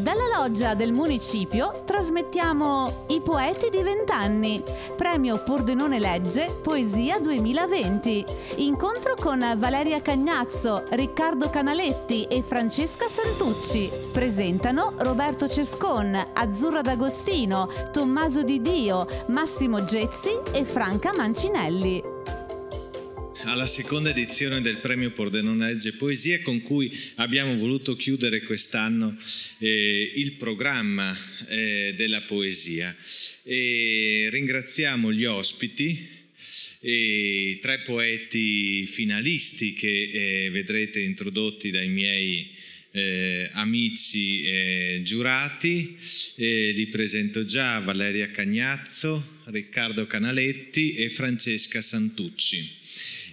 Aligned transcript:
Dalla 0.00 0.34
loggia 0.34 0.72
del 0.72 0.92
municipio 0.94 1.82
trasmettiamo 1.84 3.04
I 3.08 3.20
poeti 3.20 3.68
di 3.68 3.82
vent'anni, 3.82 4.62
premio 4.96 5.42
Pordenone 5.42 5.98
Legge 5.98 6.58
Poesia 6.62 7.18
2020. 7.18 8.24
Incontro 8.56 9.14
con 9.20 9.44
Valeria 9.58 10.00
Cagnazzo, 10.00 10.84
Riccardo 10.88 11.50
Canaletti 11.50 12.24
e 12.24 12.40
Francesca 12.40 13.08
Santucci. 13.08 13.90
Presentano 14.10 14.94
Roberto 14.96 15.46
Cescon, 15.46 16.28
Azzurra 16.32 16.80
D'Agostino, 16.80 17.68
Tommaso 17.92 18.42
Di 18.42 18.62
Dio, 18.62 19.06
Massimo 19.26 19.84
Gezzi 19.84 20.38
e 20.50 20.64
Franca 20.64 21.12
Mancinelli 21.14 22.19
alla 23.44 23.66
seconda 23.66 24.10
edizione 24.10 24.60
del 24.60 24.78
premio 24.78 25.12
Pordenone 25.12 25.68
Legge 25.68 25.94
Poesia 25.94 26.42
con 26.42 26.60
cui 26.60 26.96
abbiamo 27.16 27.56
voluto 27.56 27.96
chiudere 27.96 28.42
quest'anno 28.42 29.16
eh, 29.58 30.12
il 30.14 30.32
programma 30.32 31.16
eh, 31.48 31.94
della 31.96 32.22
poesia. 32.22 32.94
E 33.42 34.28
ringraziamo 34.30 35.12
gli 35.12 35.24
ospiti, 35.24 36.08
i 36.80 37.58
tre 37.60 37.80
poeti 37.80 38.86
finalisti 38.86 39.72
che 39.72 40.10
eh, 40.46 40.50
vedrete 40.50 41.00
introdotti 41.00 41.70
dai 41.70 41.88
miei 41.88 42.50
eh, 42.92 43.48
amici 43.52 44.42
eh, 44.42 45.00
giurati, 45.02 45.96
li 46.36 46.86
presento 46.88 47.44
già 47.44 47.78
Valeria 47.78 48.30
Cagnazzo, 48.30 49.38
Riccardo 49.44 50.06
Canaletti 50.06 50.94
e 50.94 51.08
Francesca 51.08 51.80
Santucci. 51.80 52.79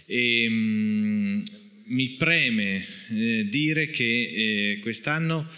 E, 0.10 0.48
um, 0.48 1.44
mi 1.88 2.12
preme 2.12 2.86
eh, 3.10 3.48
dire 3.50 3.90
che 3.90 4.04
eh, 4.74 4.80
quest'anno 4.80 5.50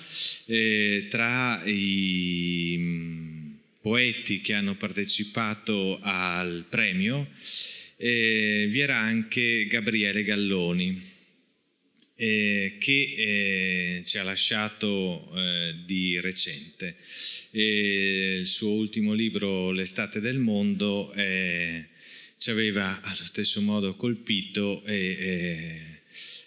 eh, 0.48 1.06
tra 1.08 1.64
i 1.66 2.76
um, 2.78 3.58
poeti 3.80 4.42
che 4.42 4.54
hanno 4.54 4.76
partecipato 4.76 6.00
al 6.02 6.66
premio 6.68 7.30
eh, 7.98 8.68
vi 8.70 8.80
era 8.80 8.98
anche 8.98 9.68
Gabriele 9.68 10.24
Galloni 10.24 11.00
eh, 12.16 12.78
che 12.80 13.14
eh, 13.18 14.02
ci 14.04 14.18
ha 14.18 14.24
lasciato 14.24 15.32
di 15.86 16.20
recente. 16.20 16.98
il 17.52 18.46
suo 18.46 18.72
ultimo 18.72 19.14
libro, 19.14 19.72
L'estate 19.72 20.20
del 20.20 20.38
mondo, 20.38 21.12
è 21.12 21.89
ci 22.40 22.52
aveva 22.52 23.02
allo 23.02 23.16
stesso 23.16 23.60
modo 23.62 23.96
colpito 23.96 24.82
e, 24.86 24.96
e, 24.96 25.82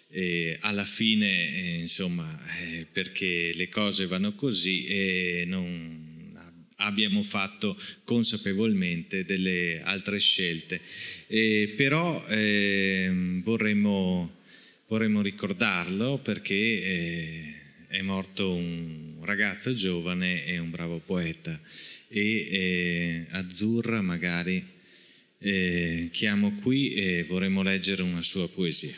e 0.09 0.57
alla 0.61 0.85
fine, 0.85 1.55
eh, 1.55 1.79
insomma, 1.81 2.39
eh, 2.61 2.87
perché 2.91 3.51
le 3.53 3.69
cose 3.69 4.07
vanno 4.07 4.33
così 4.33 4.85
e 4.87 5.43
non 5.45 6.01
abbiamo 6.77 7.21
fatto 7.21 7.79
consapevolmente 8.03 9.23
delle 9.23 9.81
altre 9.83 10.17
scelte. 10.17 10.81
Però 11.27 12.25
vorremmo, 13.43 14.35
vorremmo, 14.87 15.21
ricordarlo 15.21 16.17
perché 16.17 16.55
eh, 16.55 17.53
è 17.87 18.01
morto 18.01 18.51
un 18.51 19.19
ragazzo 19.21 19.73
giovane 19.73 20.43
e 20.43 20.57
un 20.57 20.71
bravo 20.71 20.97
poeta 20.97 21.57
e 22.07 22.47
eh, 22.51 23.25
Azzurra 23.29 24.01
magari 24.01 24.73
eh, 25.43 26.09
chiamo 26.13 26.55
qui 26.55 26.93
e 26.93 27.25
vorremmo 27.25 27.61
leggere 27.61 28.01
una 28.01 28.21
sua 28.21 28.47
poesia. 28.47 28.95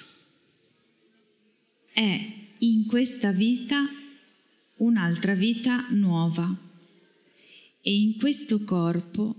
È 1.92 2.34
in 2.60 2.86
questa 2.86 3.32
vita 3.32 3.84
un'altra 4.78 5.34
vita 5.34 5.88
nuova 5.90 6.56
e 7.82 7.96
in 7.96 8.18
questo 8.18 8.64
corpo 8.64 9.36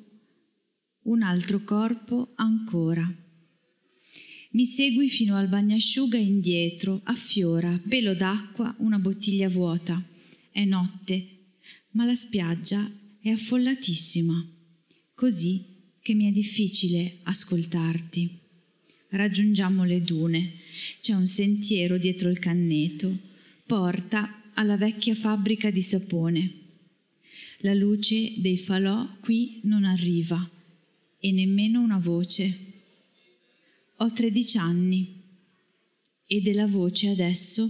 un 1.03 1.23
altro 1.23 1.61
corpo 1.61 2.33
ancora. 2.35 3.09
Mi 4.51 4.67
segui 4.67 5.09
fino 5.09 5.37
al 5.37 5.49
bagnasciuga 5.49 6.17
indietro, 6.17 7.03
affiora, 7.05 7.81
pelo 7.89 8.15
d'acqua, 8.15 8.75
una 8.79 8.99
bottiglia 8.99 9.49
vuota. 9.49 10.03
È 10.51 10.65
notte, 10.65 11.27
ma 11.91 12.05
la 12.05 12.15
spiaggia 12.15 12.91
è 13.21 13.29
affollatissima. 13.29 14.45
Così 15.15 15.76
che 16.07 16.15
mi 16.15 16.29
è 16.29 16.31
difficile 16.31 17.17
ascoltarti. 17.25 18.39
Raggiungiamo 19.09 19.83
le 19.83 20.03
dune. 20.03 20.53
C'è 21.01 21.15
un 21.15 21.27
sentiero 21.27 21.99
dietro 21.99 22.31
il 22.31 22.39
canneto. 22.39 23.13
Porta 23.67 24.53
alla 24.55 24.77
vecchia 24.77 25.17
fabbrica 25.17 25.69
di 25.69 25.83
sapone. 25.83 26.53
La 27.63 27.75
luce 27.75 28.35
dei 28.37 28.57
falò 28.57 29.17
qui 29.19 29.59
non 29.65 29.83
arriva 29.83 30.49
e 31.19 31.33
nemmeno 31.33 31.83
una 31.83 31.99
voce. 31.99 32.57
Ho 33.97 34.13
tredici 34.13 34.59
anni 34.59 35.23
e 36.25 36.41
della 36.41 36.69
voce 36.69 37.09
adesso 37.09 37.69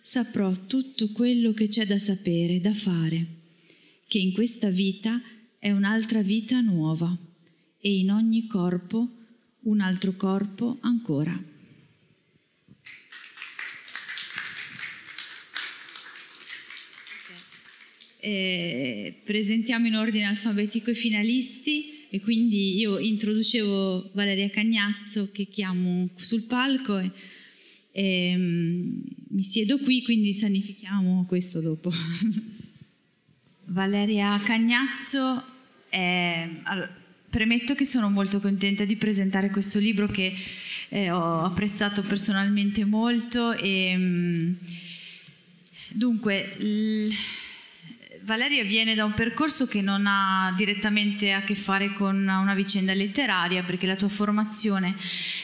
saprò 0.00 0.64
tutto 0.66 1.12
quello 1.12 1.52
che 1.52 1.68
c'è 1.68 1.84
da 1.84 1.98
sapere, 1.98 2.62
da 2.62 2.72
fare, 2.72 3.26
che 4.08 4.16
in 4.16 4.32
questa 4.32 4.70
vita 4.70 5.20
è 5.58 5.70
un'altra 5.70 6.22
vita 6.22 6.62
nuova 6.62 7.32
e 7.86 7.98
in 7.98 8.10
ogni 8.10 8.46
corpo 8.46 9.10
un 9.64 9.80
altro 9.80 10.12
corpo 10.12 10.78
ancora. 10.80 11.38
Eh, 18.20 19.20
presentiamo 19.22 19.86
in 19.86 19.96
ordine 19.96 20.24
alfabetico 20.24 20.88
i 20.88 20.94
finalisti 20.94 22.06
e 22.08 22.20
quindi 22.22 22.78
io 22.78 22.98
introducevo 22.98 24.12
Valeria 24.14 24.48
Cagnazzo 24.48 25.28
che 25.30 25.44
chiamo 25.44 26.08
sul 26.14 26.44
palco 26.44 26.98
e, 26.98 27.10
e 27.92 28.34
um, 28.34 29.02
mi 29.28 29.42
siedo 29.42 29.76
qui 29.76 30.02
quindi 30.02 30.32
sanifichiamo 30.32 31.26
questo 31.26 31.60
dopo. 31.60 31.92
Valeria 33.66 34.40
Cagnazzo 34.42 35.44
è... 35.90 36.48
Allora, 36.62 37.02
Premetto 37.34 37.74
che 37.74 37.84
sono 37.84 38.10
molto 38.10 38.38
contenta 38.38 38.84
di 38.84 38.94
presentare 38.94 39.50
questo 39.50 39.80
libro 39.80 40.06
che 40.06 40.32
eh, 40.88 41.10
ho 41.10 41.42
apprezzato 41.42 42.02
personalmente 42.02 42.84
molto 42.84 43.50
e 43.54 43.92
mm, 43.96 44.52
dunque 45.88 46.54
l- 46.58 47.08
Valeria 48.24 48.64
viene 48.64 48.94
da 48.94 49.04
un 49.04 49.12
percorso 49.12 49.66
che 49.66 49.82
non 49.82 50.06
ha 50.06 50.54
direttamente 50.56 51.32
a 51.32 51.42
che 51.42 51.54
fare 51.54 51.92
con 51.92 52.16
una 52.16 52.54
vicenda 52.54 52.94
letteraria, 52.94 53.62
perché 53.64 53.86
la 53.86 53.96
tua 53.96 54.08
formazione 54.08 54.96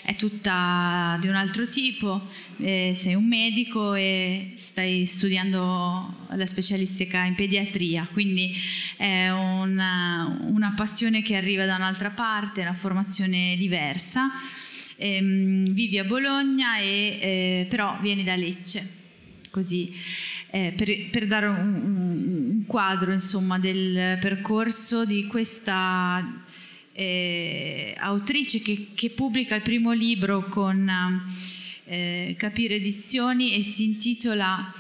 è 0.03 0.15
tutta 0.15 1.19
di 1.21 1.29
un 1.29 1.35
altro 1.35 1.69
tipo, 1.69 2.31
eh, 2.57 2.93
sei 2.95 3.15
un 3.15 3.27
medico 3.27 3.93
e 3.93 4.55
stai 4.57 5.05
studiando 5.05 6.27
la 6.31 6.47
specialistica 6.47 7.25
in 7.25 7.35
pediatria, 7.35 8.09
quindi 8.11 8.57
è 8.97 9.29
una, 9.29 10.39
una 10.41 10.73
passione 10.75 11.21
che 11.21 11.37
arriva 11.37 11.67
da 11.67 11.77
un'altra 11.77 12.09
parte, 12.09 12.62
una 12.62 12.73
formazione 12.73 13.57
diversa. 13.59 14.31
Ehm, 14.97 15.69
vivi 15.75 15.99
a 15.99 16.05
Bologna 16.05 16.79
e 16.79 17.19
eh, 17.21 17.67
però 17.69 17.99
vieni 18.01 18.25
da 18.25 18.37
Lecce, 18.37 18.89
così 19.51 19.93
eh, 20.50 20.72
per, 20.77 21.11
per, 21.11 21.27
dare 21.27 21.47
un, 21.47 21.75
un, 21.84 22.65
quadro 22.66 23.12
insomma, 23.12 23.59
del 23.59 24.19
percorso 24.21 25.05
di 25.05 25.27
questa 25.27 26.44
eh, 26.93 27.94
autrice 27.99 28.61
che, 28.61 28.88
che, 28.94 29.11
pubblica 29.11 29.55
il 29.55 29.62
primo 29.62 29.93
libro 29.93 30.49
con 30.49 30.91
eh, 31.84 32.34
Capire 32.37 32.75
Edizioni 32.77 33.55
e 33.55 33.62
si 33.62 33.84
intitola 33.84 34.72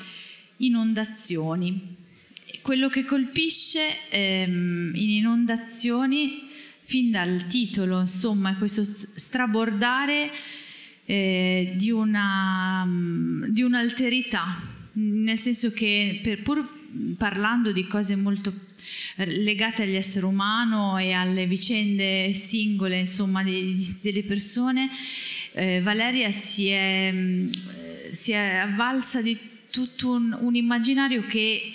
Inondazioni. 0.58 1.96
Quello 2.62 2.88
che 2.88 3.04
colpisce 3.04 4.10
ehm, 4.10 4.92
in 4.94 5.08
Inondazioni, 5.08 6.48
fin 6.82 7.12
dal 7.12 7.46
titolo, 7.46 8.00
insomma, 8.00 8.50
è 8.50 8.56
questo 8.56 8.82
strabordare 8.84 10.30
eh, 11.06 11.72
di, 11.76 11.90
una, 11.90 12.86
di 13.48 13.62
un'alterità 13.62 14.78
nel 14.92 15.38
senso 15.38 15.70
che 15.70 16.20
per, 16.22 16.42
pur 16.42 16.78
parlando 17.16 17.72
di 17.72 17.86
cose 17.86 18.16
molto 18.16 18.52
legate 19.16 19.82
agli 19.82 19.94
esseri 19.94 20.24
umani 20.24 21.06
e 21.06 21.12
alle 21.12 21.46
vicende 21.46 22.32
singole 22.32 22.98
insomma, 22.98 23.42
di, 23.42 23.74
di, 23.74 23.96
delle 24.00 24.24
persone, 24.24 24.88
eh, 25.52 25.80
Valeria 25.82 26.30
si 26.30 26.68
è, 26.68 27.10
mm, 27.12 27.50
si 28.10 28.32
è, 28.32 28.56
avvalsa 28.56 29.22
di 29.22 29.38
tutto 29.70 30.12
un, 30.12 30.36
un, 30.40 30.54
immaginario 30.54 31.24
che 31.26 31.72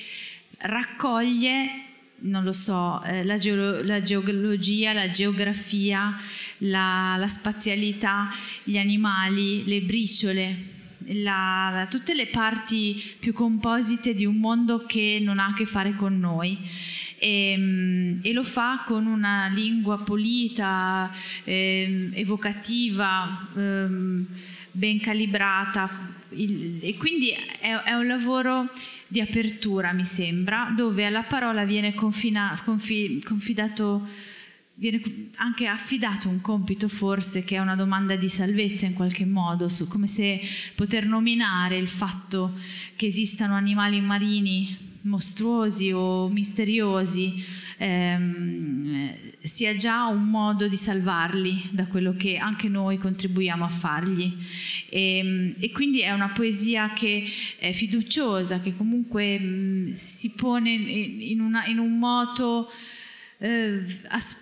raccoglie, 0.57 1.83
non 2.19 2.44
lo 2.44 2.53
so, 2.53 3.01
eh, 3.03 3.23
la, 3.23 3.38
geo, 3.38 3.83
la, 3.83 4.01
geologia, 4.01 4.94
la 4.94 5.09
geografia, 5.09 6.18
la, 6.59 7.15
la 7.18 7.27
spazialità, 7.27 8.29
gli 8.63 8.77
animali, 8.77 9.65
le 9.65 9.81
briciole 9.81 10.73
la, 11.07 11.69
la, 11.72 11.88
tutte 11.90 12.13
le 12.13 12.28
parti 12.28 13.02
più 13.19 13.34
composite 13.34 14.13
di 14.13 14.25
un 14.25 14.38
mondo 14.38 14.86
che 14.86 15.19
non 15.22 15.40
ha 15.40 15.48
a 15.48 15.54
che 15.54 15.66
fare 15.66 15.94
con 15.96 16.19
noi. 16.19 16.57
E, 17.18 17.52
ehm, 17.52 18.19
e 18.22 18.34
lo 18.34 18.44
fa 18.44 18.84
con 18.86 19.06
una 19.06 19.48
lingua 19.48 20.00
pulita, 20.00 21.12
eh, 21.44 22.10
evocativa, 22.13 23.48
eh, 23.56 23.88
ben 24.72 25.00
calibrata. 25.00 26.10
Il, 26.30 26.80
e 26.81 26.96
quindi 26.96 27.30
è, 27.30 27.72
è, 27.84 27.94
un 27.94 28.07
lavoro 28.07 28.69
di 29.07 29.22
apertura, 29.22 29.94
mi 29.94 30.06
sembra, 30.06 30.74
dove 30.75 31.06
alla 31.06 31.24
parola 31.24 31.63
viene 31.63 31.94
confina, 31.94 32.60
confi, 32.66 33.22
confidato 33.24 34.07
viene 34.77 35.30
anche 35.36 35.68
affidato 35.68 36.27
un 36.27 36.42
compito 36.42 36.88
forse 36.88 37.44
che 37.44 37.56
è 37.56 37.60
una 37.60 37.75
domanda 37.75 38.16
di 38.16 38.27
salvezza 38.27 38.86
in 38.86 38.94
qualche 38.94 39.25
modo, 39.25 39.69
su, 39.69 39.88
come 39.88 40.07
se 40.07 40.39
poter 40.75 41.06
nominare 41.06 41.77
il 41.77 41.88
fatto 41.88 42.54
che 42.95 43.06
esistano 43.06 43.56
animali 43.56 44.01
marini 44.01 44.94
mostruosi 45.01 45.92
o 45.92 46.27
misteriosi 46.30 47.44
ehm, 47.77 49.13
sia 49.42 49.75
già 49.75 50.07
un 50.07 50.30
modo 50.30 50.68
di 50.68 50.78
salvarli 50.78 51.69
da 51.71 51.86
quello 51.86 52.16
che 52.16 52.38
anche 52.38 52.68
noi 52.68 52.98
contribuiamo 52.98 53.63
a 53.63 53.69
fargli. 53.69 54.33
E, 54.89 55.18
ehm, 55.18 55.56
e 55.60 55.71
quindi 55.71 56.01
è 56.01 56.12
una 56.12 56.30
poesia 56.30 56.92
che 56.94 57.24
è 57.57 57.71
fiduciosa, 57.71 58.60
che 58.60 58.75
comunque 58.75 59.39
mh, 59.39 59.92
si 59.92 60.33
pone 60.33 60.71
in, 60.71 61.39
una, 61.39 61.66
in 61.68 61.78
un 61.78 61.98
moto 61.98 62.69
eh, 63.37 63.83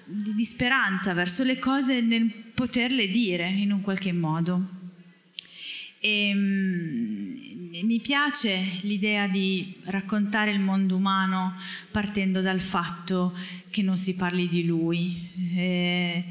di 0.05 0.45
speranza 0.45 1.13
verso 1.13 1.43
le 1.43 1.57
cose 1.59 2.01
nel 2.01 2.29
poterle 2.53 3.09
dire 3.09 3.47
in 3.49 3.71
un 3.71 3.81
qualche 3.81 4.11
modo. 4.11 4.81
E, 5.99 6.29
ehm, 6.29 7.85
mi 7.85 7.99
piace 7.99 8.77
l'idea 8.81 9.27
di 9.27 9.75
raccontare 9.85 10.51
il 10.51 10.59
mondo 10.59 10.95
umano 10.95 11.55
partendo 11.91 12.41
dal 12.41 12.61
fatto 12.61 13.35
che 13.69 13.81
non 13.81 13.97
si 13.97 14.15
parli 14.15 14.47
di 14.47 14.65
lui. 14.65 15.29
Eh, 15.55 16.23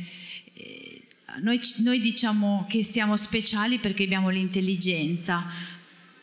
eh, 0.55 1.03
noi, 1.41 1.61
noi, 1.79 2.01
diciamo 2.01 2.67
che 2.69 2.85
siamo 2.85 3.17
speciali 3.17 3.79
perché 3.79 4.05
abbiamo 4.05 4.29
l'intelligenza, 4.29 5.45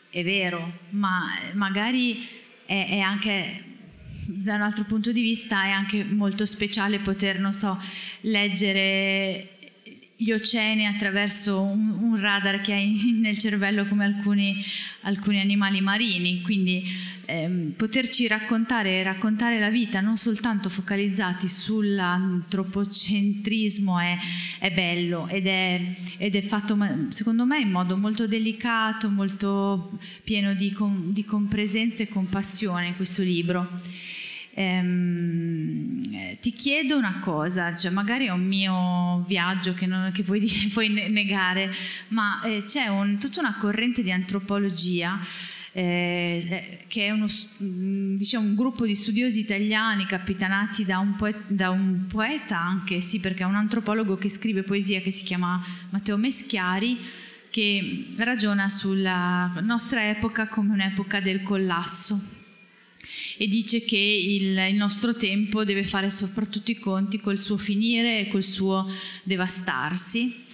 è 0.08 0.24
vero, 0.24 0.78
ma 0.90 1.38
magari 1.52 2.26
è 2.64 3.00
anche 3.00 3.69
da 4.26 4.54
un 4.54 4.62
altro 4.62 4.84
punto 4.84 5.12
di 5.12 5.22
vista 5.22 5.64
è 5.64 5.70
anche 5.70 6.04
molto 6.04 6.44
speciale 6.44 6.98
poter, 6.98 7.38
non 7.38 7.52
so, 7.52 7.78
leggere 8.22 9.59
gli 10.22 10.32
oceani 10.32 10.84
attraverso 10.84 11.62
un, 11.62 11.96
un 11.98 12.20
radar 12.20 12.60
che 12.60 12.74
hai 12.74 13.16
nel 13.18 13.38
cervello 13.38 13.86
come 13.86 14.04
alcuni, 14.04 14.62
alcuni 15.02 15.40
animali 15.40 15.80
marini, 15.80 16.42
quindi 16.42 16.84
ehm, 17.24 17.72
poterci 17.74 18.28
raccontare 18.28 19.02
raccontare 19.02 19.58
la 19.58 19.70
vita 19.70 20.00
non 20.00 20.18
soltanto 20.18 20.68
focalizzati 20.68 21.48
sull'antropocentrismo 21.48 23.98
è, 23.98 24.18
è 24.58 24.70
bello 24.70 25.26
ed 25.26 25.46
è, 25.46 25.80
ed 26.18 26.36
è, 26.36 26.42
fatto 26.42 26.76
secondo 27.08 27.46
me 27.46 27.60
in 27.60 27.70
modo 27.70 27.96
molto 27.96 28.26
delicato, 28.26 29.08
molto 29.08 29.98
pieno 30.22 30.52
di, 30.52 30.70
com, 30.72 31.14
di 31.14 31.24
compresenza 31.24 32.02
e 32.02 32.08
compassione 32.08 32.94
questo 32.94 33.22
libro. 33.22 33.66
Ehm, 34.60 36.02
ti 36.40 36.52
chiedo 36.52 36.98
una 36.98 37.18
cosa, 37.20 37.74
cioè 37.74 37.90
magari 37.90 38.26
è 38.26 38.30
un 38.30 38.44
mio 38.44 39.24
viaggio 39.26 39.72
che, 39.72 39.86
non, 39.86 40.10
che 40.12 40.22
puoi, 40.22 40.38
dire, 40.44 40.68
puoi, 40.68 40.90
negare, 40.90 41.72
ma 42.08 42.42
eh, 42.42 42.64
c'è 42.64 42.88
un, 42.88 43.18
tutta 43.18 43.40
una 43.40 43.56
corrente 43.56 44.02
di 44.02 44.12
antropologia 44.12 45.18
eh, 45.72 46.46
eh 46.50 46.84
che 46.88 47.06
è 47.06 47.10
uno, 47.10 47.26
mm, 47.62 48.16
diciamo, 48.16 48.48
un 48.48 48.54
gruppo 48.54 48.84
di 48.84 48.94
studiosi 48.94 49.40
italiani 49.40 50.04
capitanati 50.04 50.84
da 50.84 50.98
un, 50.98 51.16
poeta, 51.16 51.40
da 51.46 51.70
un, 51.70 52.06
poeta, 52.06 52.58
anche 52.60 53.00
sì, 53.00 53.18
perché 53.18 53.44
è 53.44 53.46
un 53.46 53.54
antropologo 53.54 54.16
che 54.16 54.28
scrive 54.28 54.62
poesia 54.62 55.00
che 55.00 55.10
si 55.10 55.24
chiama 55.24 55.64
Matteo 55.88 56.18
Meschiari, 56.18 56.98
che 57.48 58.08
ragiona 58.16 58.68
sulla 58.68 59.52
nostra 59.62 60.06
epoca 60.10 60.48
come 60.48 60.74
un'epoca 60.74 61.20
del 61.20 61.42
collasso 61.42 62.39
e 63.42 63.48
dice 63.48 63.82
che 63.82 63.96
il, 63.96 64.54
il, 64.70 64.74
nostro 64.74 65.14
tempo 65.14 65.64
deve 65.64 65.82
fare 65.82 66.10
soprattutto 66.10 66.72
i 66.72 66.78
conti 66.78 67.18
col 67.18 67.38
suo 67.38 67.56
finire 67.56 68.20
e 68.20 68.28
col 68.28 68.42
suo 68.42 68.86
devastarsi. 69.22 70.44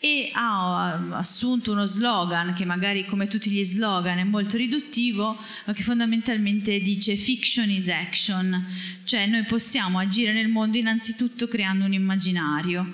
E 0.00 0.28
ha 0.32 0.94
assunto 1.16 1.70
uno 1.70 1.86
slogan 1.86 2.52
che 2.54 2.64
magari 2.64 3.04
come 3.04 3.28
tutti 3.28 3.48
gli 3.48 3.62
slogan 3.62 4.18
è 4.18 4.24
molto 4.24 4.56
riduttivo 4.56 5.38
ma 5.66 5.72
che 5.72 5.84
fondamentalmente 5.84 6.80
dice 6.80 7.14
fiction 7.14 7.70
is 7.70 7.86
action 7.88 8.66
cioè 9.04 9.26
noi 9.26 9.44
possiamo 9.44 10.00
agire 10.00 10.32
nel 10.32 10.48
mondo 10.48 10.76
innanzitutto 10.76 11.46
creando 11.46 11.84
un 11.84 11.92
immaginario. 11.92 12.90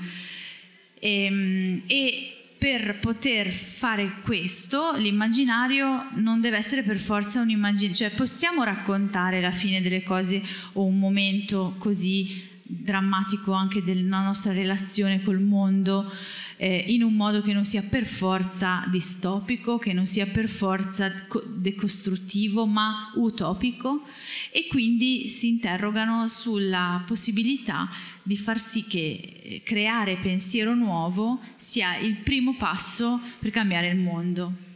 E, 1.00 1.24
ehm, 1.24 1.82
e 1.86 2.37
per 2.58 2.98
poter 2.98 3.52
fare 3.52 4.20
questo 4.22 4.92
l'immaginario 4.96 6.08
non 6.16 6.40
deve 6.40 6.56
essere 6.56 6.82
per 6.82 6.98
forza 6.98 7.40
un 7.40 7.50
immaginario, 7.50 7.94
cioè 7.94 8.10
possiamo 8.10 8.64
raccontare 8.64 9.40
la 9.40 9.52
fine 9.52 9.80
delle 9.80 10.02
cose 10.02 10.42
o 10.72 10.84
un 10.84 10.98
momento 10.98 11.76
così 11.78 12.46
drammatico 12.62 13.52
anche 13.52 13.82
della 13.82 14.20
nostra 14.20 14.52
relazione 14.52 15.22
col 15.22 15.40
mondo 15.40 16.12
eh, 16.58 16.84
in 16.88 17.02
un 17.02 17.14
modo 17.14 17.40
che 17.40 17.52
non 17.52 17.64
sia 17.64 17.82
per 17.82 18.04
forza 18.04 18.84
distopico, 18.90 19.78
che 19.78 19.92
non 19.92 20.06
sia 20.06 20.26
per 20.26 20.48
forza 20.48 21.10
decostruttivo, 21.46 22.66
ma 22.66 23.12
utopico 23.14 24.02
e 24.50 24.66
quindi 24.68 25.28
si 25.30 25.48
interrogano 25.48 26.26
sulla 26.26 27.02
possibilità 27.06 27.88
di 28.22 28.36
far 28.36 28.58
sì 28.58 28.84
che 28.84 29.40
eh, 29.42 29.62
creare 29.62 30.18
pensiero 30.18 30.74
nuovo 30.74 31.40
sia 31.56 31.96
il 31.96 32.16
primo 32.16 32.56
passo 32.56 33.20
per 33.38 33.50
cambiare 33.50 33.88
il 33.88 33.96
mondo. 33.96 34.66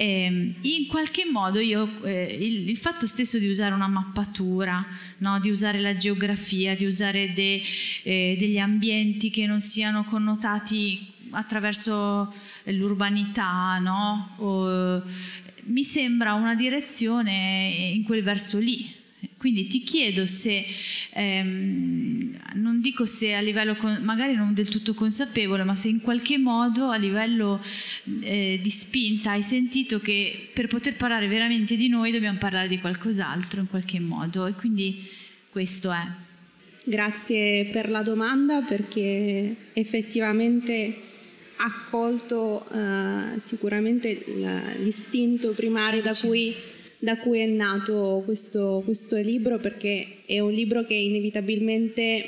Eh, 0.00 0.54
in 0.62 0.86
qualche 0.86 1.26
modo 1.30 1.58
io, 1.58 2.02
eh, 2.04 2.34
il, 2.40 2.70
il, 2.70 2.76
fatto 2.78 3.06
stesso 3.06 3.38
di 3.38 3.50
usare 3.50 3.74
una 3.74 3.86
mappatura, 3.86 4.82
no? 5.18 5.38
di 5.40 5.50
usare 5.50 5.78
la 5.78 5.94
geografia, 5.94 6.74
di 6.74 6.86
usare 6.86 7.34
de, 7.34 7.60
eh, 8.02 8.34
degli 8.40 8.56
ambienti 8.56 9.28
che 9.28 9.44
non 9.44 9.60
siano 9.60 10.04
connotati 10.04 11.06
attraverso 11.32 12.32
l'urbanità, 12.64 13.76
no? 13.78 14.36
o, 14.38 15.02
mi 15.64 15.84
sembra 15.84 16.32
una 16.32 16.54
direzione 16.54 17.92
in 17.94 18.02
quel 18.04 18.22
verso 18.22 18.56
lì. 18.56 18.99
Quindi 19.40 19.68
ti 19.68 19.80
chiedo 19.80 20.26
se, 20.26 20.62
ehm, 21.14 22.38
non 22.56 22.82
dico 22.82 23.06
se 23.06 23.32
a 23.32 23.40
livello, 23.40 23.74
magari 24.02 24.34
non 24.34 24.52
del 24.52 24.68
tutto 24.68 24.92
consapevole, 24.92 25.64
ma 25.64 25.74
se 25.74 25.88
in 25.88 26.02
qualche 26.02 26.36
modo 26.36 26.90
a 26.90 26.96
livello 26.96 27.58
eh, 28.20 28.60
di 28.62 28.68
spinta 28.68 29.30
hai 29.30 29.42
sentito 29.42 29.98
che 29.98 30.50
per 30.52 30.66
poter 30.66 30.94
parlare 30.94 31.26
veramente 31.26 31.74
di 31.76 31.88
noi 31.88 32.12
dobbiamo 32.12 32.36
parlare 32.36 32.68
di 32.68 32.80
qualcos'altro 32.80 33.60
in 33.60 33.68
qualche 33.70 33.98
modo. 33.98 34.44
E 34.44 34.52
quindi 34.52 35.08
questo 35.48 35.90
è. 35.90 36.06
Grazie 36.84 37.64
per 37.72 37.88
la 37.88 38.02
domanda 38.02 38.60
perché 38.60 39.56
effettivamente 39.72 41.00
ha 41.56 41.86
colto 41.88 42.68
eh, 42.70 43.40
sicuramente 43.40 44.22
l'istinto 44.80 45.52
primario 45.52 46.02
da 46.02 46.14
cui 46.14 46.54
da 47.00 47.16
cui 47.16 47.40
è 47.40 47.46
nato 47.46 48.22
questo, 48.24 48.82
questo 48.84 49.16
libro 49.16 49.58
perché 49.58 50.18
è 50.26 50.38
un 50.38 50.52
libro 50.52 50.84
che 50.84 50.94
inevitabilmente 50.94 52.24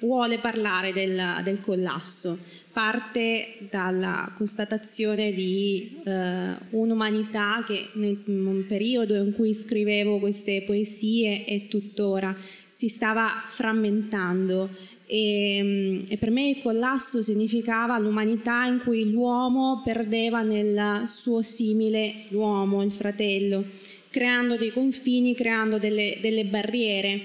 vuole 0.00 0.38
parlare 0.38 0.92
del, 0.92 1.40
del 1.44 1.60
collasso. 1.60 2.38
Parte 2.72 3.58
dalla 3.70 4.32
constatazione 4.34 5.32
di 5.32 6.00
eh, 6.04 6.54
un'umanità 6.70 7.62
che 7.64 7.90
nel 7.92 8.16
periodo 8.66 9.14
in 9.14 9.32
cui 9.32 9.54
scrivevo 9.54 10.18
queste 10.18 10.62
poesie 10.62 11.44
e 11.44 11.68
tuttora 11.68 12.34
si 12.72 12.88
stava 12.88 13.44
frammentando 13.48 14.68
e, 15.06 15.60
mm, 15.62 16.04
e, 16.08 16.16
per 16.16 16.30
me 16.30 16.48
il 16.48 16.62
collasso 16.62 17.22
significava 17.22 17.96
l'umanità 17.98 18.64
in 18.64 18.80
cui 18.82 19.10
l'uomo 19.10 19.82
perdeva 19.84 20.42
nel 20.42 21.04
suo 21.06 21.42
simile 21.42 22.24
l'uomo, 22.30 22.82
il 22.82 22.92
fratello 22.92 23.64
creando 24.14 24.56
dei 24.56 24.70
confini, 24.70 25.34
creando 25.34 25.78
delle, 25.78 26.18
delle 26.20 26.44
barriere. 26.44 27.22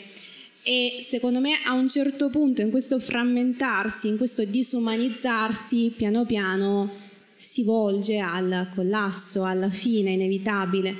E 0.63 1.03
secondo 1.03 1.39
me 1.39 1.59
a 1.63 1.73
un 1.73 1.87
certo 1.87 2.31
punto 2.31 2.61
in 2.61 2.71
questo 2.71 2.97
frammentarsi, 2.97 4.07
in 4.07 4.17
questo 4.17 4.43
disumanizzarsi, 4.43 5.93
piano 5.95 6.25
piano 6.25 6.91
si 7.35 7.63
volge 7.63 8.17
al 8.17 8.71
collasso, 8.73 9.43
alla 9.43 9.69
fine 9.69 10.13
inevitabile. 10.13 10.95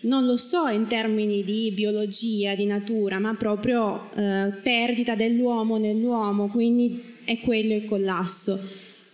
Non 0.00 0.24
lo 0.24 0.38
so 0.38 0.68
in 0.68 0.86
termini 0.86 1.44
di 1.44 1.70
biologia, 1.72 2.54
di 2.54 2.64
natura, 2.64 3.18
ma 3.18 3.34
proprio 3.34 4.10
eh, 4.14 4.54
perdita 4.62 5.14
dell'uomo 5.14 5.76
nell'uomo, 5.76 6.48
quindi 6.48 7.12
è 7.24 7.38
quello 7.40 7.74
il 7.74 7.84
collasso. 7.84 8.58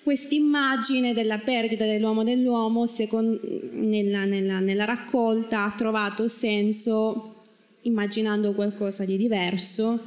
Questa 0.03 0.35
immagine 0.35 1.13
della 1.13 1.39
perdita 1.39 1.85
dell'uomo 1.85 2.25
dell'uomo 2.25 2.87
secondo, 2.87 3.41
nella, 3.73 4.25
nella, 4.25 4.59
nella 4.59 4.85
raccolta 4.85 5.65
ha 5.65 5.75
trovato 5.77 6.27
senso 6.27 7.37
immaginando 7.83 8.53
qualcosa 8.53 9.05
di 9.05 9.17
diverso, 9.17 10.01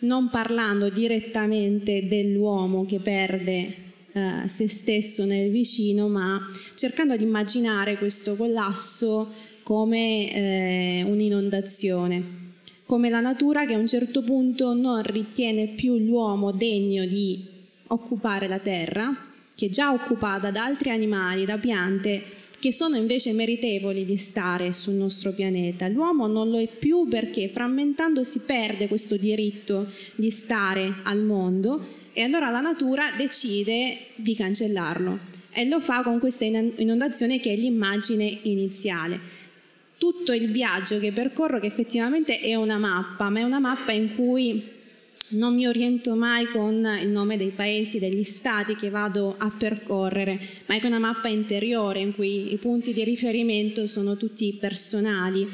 non 0.00 0.30
parlando 0.30 0.88
direttamente 0.88 2.06
dell'uomo 2.06 2.84
che 2.84 3.00
perde 3.00 3.76
eh, 4.12 4.42
se 4.46 4.68
stesso 4.68 5.24
nel 5.24 5.50
vicino, 5.50 6.08
ma 6.08 6.40
cercando 6.74 7.16
di 7.16 7.24
immaginare 7.24 7.96
questo 7.96 8.36
collasso 8.36 9.32
come 9.62 10.32
eh, 10.32 11.02
un'inondazione, 11.06 12.42
come 12.86 13.10
la 13.10 13.20
natura 13.20 13.66
che 13.66 13.74
a 13.74 13.78
un 13.78 13.86
certo 13.86 14.22
punto 14.22 14.74
non 14.74 15.02
ritiene 15.02 15.68
più 15.68 15.96
l'uomo 15.96 16.52
degno 16.52 17.04
di 17.06 17.53
occupare 17.94 18.46
la 18.46 18.58
terra, 18.58 19.16
che 19.54 19.66
è 19.66 19.68
già 19.68 19.92
occupata 19.92 20.50
da 20.50 20.64
altri 20.64 20.90
animali, 20.90 21.44
da 21.44 21.58
piante, 21.58 22.22
che 22.58 22.72
sono 22.72 22.96
invece 22.96 23.32
meritevoli 23.32 24.04
di 24.06 24.16
stare 24.16 24.72
sul 24.72 24.94
nostro 24.94 25.32
pianeta. 25.32 25.86
L'uomo 25.88 26.26
non 26.26 26.50
lo 26.50 26.58
è 26.58 26.66
più 26.66 27.06
perché 27.08 27.48
frammentando 27.48 28.24
si 28.24 28.40
perde 28.40 28.88
questo 28.88 29.16
diritto 29.16 29.88
di 30.14 30.30
stare 30.30 30.94
al 31.02 31.20
mondo 31.20 31.86
e 32.14 32.22
allora 32.22 32.48
la 32.48 32.60
natura 32.60 33.12
decide 33.16 34.06
di 34.14 34.34
cancellarlo 34.34 35.18
e 35.52 35.66
lo 35.66 35.78
fa 35.80 36.02
con 36.02 36.18
questa 36.18 36.44
inondazione 36.44 37.38
che 37.38 37.52
è 37.52 37.56
l'immagine 37.56 38.38
iniziale. 38.42 39.42
Tutto 39.98 40.32
il 40.32 40.50
viaggio 40.50 40.98
che 40.98 41.12
percorro, 41.12 41.60
che 41.60 41.66
effettivamente 41.66 42.40
è 42.40 42.54
una 42.54 42.78
mappa, 42.78 43.28
ma 43.28 43.40
è 43.40 43.42
una 43.42 43.60
mappa 43.60 43.92
in 43.92 44.14
cui 44.14 44.73
non 45.30 45.54
mi 45.54 45.66
oriento 45.66 46.14
mai 46.14 46.46
con 46.46 46.74
il 47.00 47.08
nome 47.08 47.36
dei 47.36 47.50
paesi, 47.50 47.98
degli 47.98 48.24
stati 48.24 48.76
che 48.76 48.90
vado 48.90 49.34
a 49.38 49.50
percorrere, 49.50 50.38
ma 50.66 50.76
è 50.76 50.86
una 50.86 50.98
mappa 50.98 51.28
interiore 51.28 52.00
in 52.00 52.14
cui 52.14 52.52
i 52.52 52.56
punti 52.58 52.92
di 52.92 53.04
riferimento 53.04 53.86
sono 53.86 54.16
tutti 54.16 54.56
personali. 54.60 55.48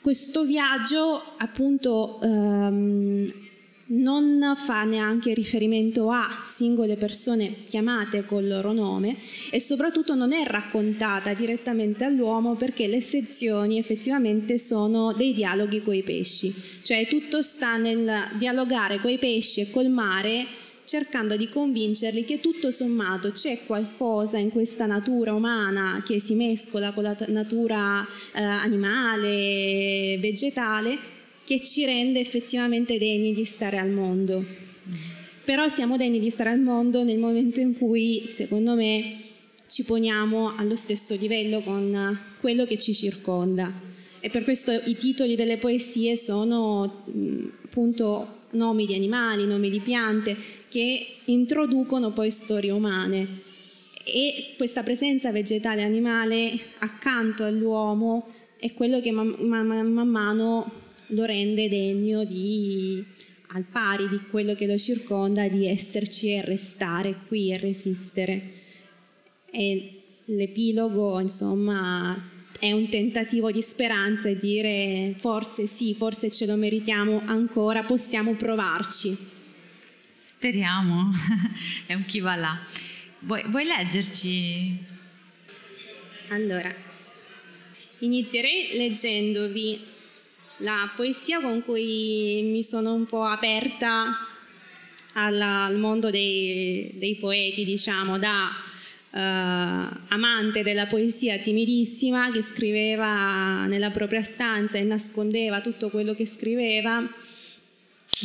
Questo 0.00 0.44
viaggio 0.44 1.22
appunto 1.38 2.20
ehm, 2.22 3.43
non 3.86 4.54
fa 4.56 4.84
neanche 4.84 5.34
riferimento 5.34 6.10
a 6.10 6.40
singole 6.42 6.96
persone 6.96 7.64
chiamate 7.68 8.24
col 8.24 8.48
loro 8.48 8.72
nome 8.72 9.16
e 9.50 9.60
soprattutto 9.60 10.14
non 10.14 10.32
è 10.32 10.46
raccontata 10.46 11.34
direttamente 11.34 12.04
all'uomo 12.04 12.54
perché 12.54 12.86
le 12.86 13.00
sezioni 13.00 13.78
effettivamente 13.78 14.58
sono 14.58 15.12
dei 15.12 15.34
dialoghi 15.34 15.82
coi 15.82 16.02
pesci, 16.02 16.54
cioè 16.82 17.06
tutto 17.06 17.42
sta 17.42 17.76
nel 17.76 18.30
dialogare 18.38 19.00
coi 19.00 19.18
pesci 19.18 19.60
e 19.60 19.70
col 19.70 19.88
mare 19.88 20.46
cercando 20.86 21.36
di 21.36 21.48
convincerli 21.48 22.24
che 22.24 22.40
tutto 22.40 22.70
sommato 22.70 23.32
c'è 23.32 23.64
qualcosa 23.66 24.38
in 24.38 24.50
questa 24.50 24.84
natura 24.86 25.32
umana 25.32 26.02
che 26.04 26.20
si 26.20 26.34
mescola 26.34 26.92
con 26.92 27.04
la 27.04 27.16
natura 27.28 28.06
eh, 28.34 28.42
animale, 28.42 30.18
vegetale 30.20 31.13
che 31.44 31.60
ci 31.60 31.84
rende 31.84 32.20
effettivamente 32.20 32.98
degni 32.98 33.34
di 33.34 33.44
stare 33.44 33.78
al 33.78 33.90
mondo. 33.90 34.44
Però 35.44 35.68
siamo 35.68 35.96
degni 35.96 36.18
di 36.18 36.30
stare 36.30 36.50
al 36.50 36.60
mondo 36.60 37.04
nel 37.04 37.18
momento 37.18 37.60
in 37.60 37.76
cui, 37.76 38.22
secondo 38.26 38.74
me, 38.74 39.14
ci 39.68 39.84
poniamo 39.84 40.56
allo 40.56 40.76
stesso 40.76 41.14
livello 41.16 41.60
con 41.60 42.18
quello 42.40 42.64
che 42.64 42.78
ci 42.78 42.94
circonda. 42.94 43.72
E 44.20 44.30
per 44.30 44.44
questo 44.44 44.72
i 44.72 44.96
titoli 44.96 45.36
delle 45.36 45.58
poesie 45.58 46.16
sono 46.16 47.04
appunto 47.62 48.42
nomi 48.52 48.86
di 48.86 48.94
animali, 48.94 49.46
nomi 49.46 49.68
di 49.68 49.80
piante 49.80 50.36
che 50.68 51.06
introducono 51.26 52.12
poi 52.12 52.30
storie 52.30 52.70
umane. 52.70 53.42
E 54.02 54.54
questa 54.56 54.82
presenza 54.82 55.30
vegetale 55.30 55.82
e 55.82 55.84
animale 55.84 56.58
accanto 56.78 57.44
all'uomo 57.44 58.28
è 58.58 58.72
quello 58.72 59.00
che 59.00 59.10
man, 59.10 59.34
man, 59.40 59.92
man 59.92 60.08
mano 60.08 60.83
lo 61.08 61.24
rende 61.24 61.68
degno 61.68 62.24
di, 62.24 63.04
al 63.48 63.64
pari 63.64 64.08
di 64.08 64.20
quello 64.30 64.54
che 64.54 64.66
lo 64.66 64.78
circonda, 64.78 65.48
di 65.48 65.66
esserci 65.66 66.32
e 66.32 66.42
restare 66.42 67.16
qui 67.26 67.52
e 67.52 67.58
resistere. 67.58 68.50
E 69.50 70.02
l'epilogo, 70.26 71.20
insomma, 71.20 72.32
è 72.58 72.72
un 72.72 72.88
tentativo 72.88 73.50
di 73.50 73.62
speranza 73.62 74.28
e 74.28 74.36
dire 74.36 75.14
forse 75.18 75.66
sì, 75.66 75.94
forse 75.94 76.30
ce 76.30 76.46
lo 76.46 76.56
meritiamo 76.56 77.22
ancora, 77.26 77.82
possiamo 77.82 78.34
provarci. 78.34 79.16
Speriamo, 80.10 81.12
è 81.86 81.94
un 81.94 82.04
chi 82.04 82.20
va 82.20 82.36
là. 82.36 82.60
Vuoi, 83.20 83.42
vuoi 83.48 83.64
leggerci? 83.64 84.78
Allora, 86.28 86.74
inizierei 87.98 88.76
leggendovi 88.76 89.92
la 90.64 90.90
poesia 90.96 91.40
con 91.40 91.62
cui 91.62 92.40
mi 92.42 92.62
sono 92.62 92.94
un 92.94 93.04
po' 93.04 93.24
aperta 93.24 94.16
alla, 95.12 95.64
al 95.64 95.76
mondo 95.76 96.10
dei, 96.10 96.92
dei, 96.94 97.16
poeti, 97.16 97.64
diciamo, 97.64 98.18
da 98.18 98.48
uh, 99.10 99.96
amante 100.08 100.62
della 100.62 100.86
poesia 100.86 101.38
timidissima 101.38 102.30
che 102.30 102.42
scriveva 102.42 103.66
nella 103.66 103.90
propria 103.90 104.22
stanza 104.22 104.78
e 104.78 104.84
nascondeva 104.84 105.60
tutto 105.60 105.90
quello 105.90 106.14
che 106.14 106.26
scriveva, 106.26 107.06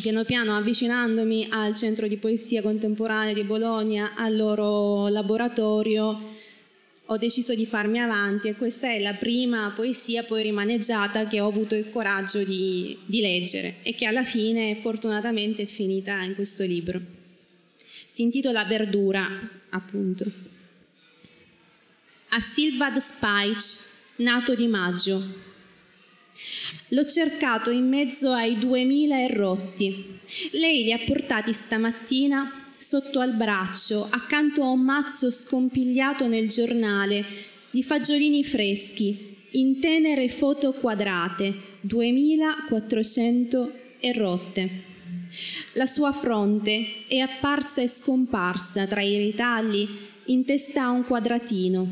piano 0.02 0.24
piano 0.24 0.56
avvicinandomi 0.56 1.48
al 1.52 1.76
centro 1.76 2.08
di 2.08 2.16
poesia 2.16 2.62
contemporanea 2.62 3.34
di 3.34 3.44
Bologna, 3.44 4.14
al 4.16 4.38
loro 4.38 5.10
laboratorio 5.10 6.39
ho 7.12 7.18
deciso 7.18 7.56
di 7.56 7.66
farmi 7.66 8.00
avanti 8.00 8.50
e 8.50 8.56
questa 8.56 8.88
è 8.88 9.00
la 9.00 9.16
prima 9.16 9.72
poesia 9.76 10.24
poi 10.24 10.44
rimaneggiata 10.44 11.28
che 11.28 11.40
ho 11.40 11.48
avuto 11.48 11.74
il 11.74 11.90
coraggio 11.90 12.44
di, 12.44 13.00
di 13.06 13.20
leggere 13.20 13.78
e 13.82 13.96
che 13.96 14.06
alla 14.06 14.24
fine 14.24 14.76
fortunatamente 14.76 15.64
è 15.64 15.66
finita 15.66 16.22
in 16.22 16.36
questo 16.36 16.64
libro. 16.64 17.02
Si 18.06 18.22
intitola 18.22 18.64
Verdura, 18.66 19.28
appunto. 19.70 20.24
A 22.30 22.40
Silvad 22.40 22.98
Spike, 22.98 23.64
nato 24.18 24.54
di 24.54 24.68
maggio. 24.68 25.48
L'ho 26.90 27.06
cercato 27.08 27.72
in 27.72 27.88
mezzo 27.88 28.32
ai 28.32 28.60
duemila 28.60 29.20
errotti. 29.20 30.20
Lei 30.52 30.84
li 30.84 30.92
ha 30.92 31.00
portati 31.00 31.54
stamattina 31.54 32.59
sotto 32.80 33.20
al 33.20 33.36
braccio, 33.36 34.08
accanto 34.10 34.64
a 34.64 34.70
un 34.70 34.80
mazzo 34.80 35.30
scompigliato 35.30 36.28
nel 36.28 36.48
giornale 36.48 37.26
di 37.72 37.84
fagiolini 37.84 38.44
freschi, 38.46 39.36
in 39.52 39.82
tenere 39.82 40.30
foto 40.30 40.72
quadrate, 40.72 41.54
2400 41.82 43.72
e 44.00 44.14
rotte. 44.14 44.84
La 45.74 45.86
sua 45.86 46.14
fronte 46.14 47.06
è 47.08 47.18
apparsa 47.18 47.82
e 47.82 47.90
scomparsa 47.90 48.88
tra 48.88 49.02
i 49.02 49.18
ritagli 49.18 49.88
in 50.28 50.46
testa 50.46 50.84
a 50.84 50.92
un 50.92 51.04
quadratino. 51.04 51.88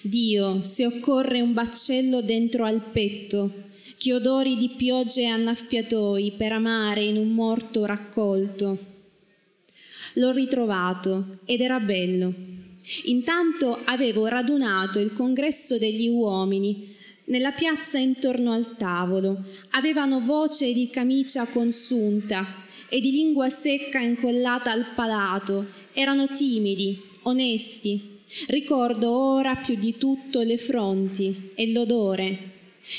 Dio, 0.00 0.62
se 0.62 0.86
occorre 0.86 1.42
un 1.42 1.52
baccello 1.52 2.22
dentro 2.22 2.64
al 2.64 2.82
petto, 2.90 3.68
che 3.98 4.14
odori 4.14 4.56
di 4.56 4.70
piogge 4.76 5.26
annaffiatoi 5.26 6.32
per 6.38 6.52
amare 6.52 7.04
in 7.04 7.18
un 7.18 7.28
morto 7.28 7.84
raccolto 7.84 8.89
L'ho 10.14 10.32
ritrovato 10.32 11.38
ed 11.44 11.60
era 11.60 11.78
bello. 11.80 12.32
Intanto 13.04 13.78
avevo 13.84 14.26
radunato 14.26 14.98
il 14.98 15.12
congresso 15.12 15.78
degli 15.78 16.08
uomini 16.08 16.96
nella 17.30 17.52
piazza 17.52 17.98
intorno 17.98 18.52
al 18.52 18.76
tavolo. 18.76 19.44
Avevano 19.70 20.20
voce 20.20 20.72
di 20.72 20.90
camicia 20.90 21.46
consunta 21.46 22.64
e 22.88 23.00
di 23.00 23.12
lingua 23.12 23.48
secca 23.48 24.00
incollata 24.00 24.72
al 24.72 24.94
palato. 24.94 25.68
Erano 25.92 26.28
timidi, 26.28 27.00
onesti. 27.22 28.18
Ricordo 28.48 29.10
ora 29.10 29.56
più 29.56 29.76
di 29.76 29.96
tutto 29.96 30.40
le 30.42 30.56
fronti 30.56 31.52
e 31.54 31.72
l'odore. 31.72 32.48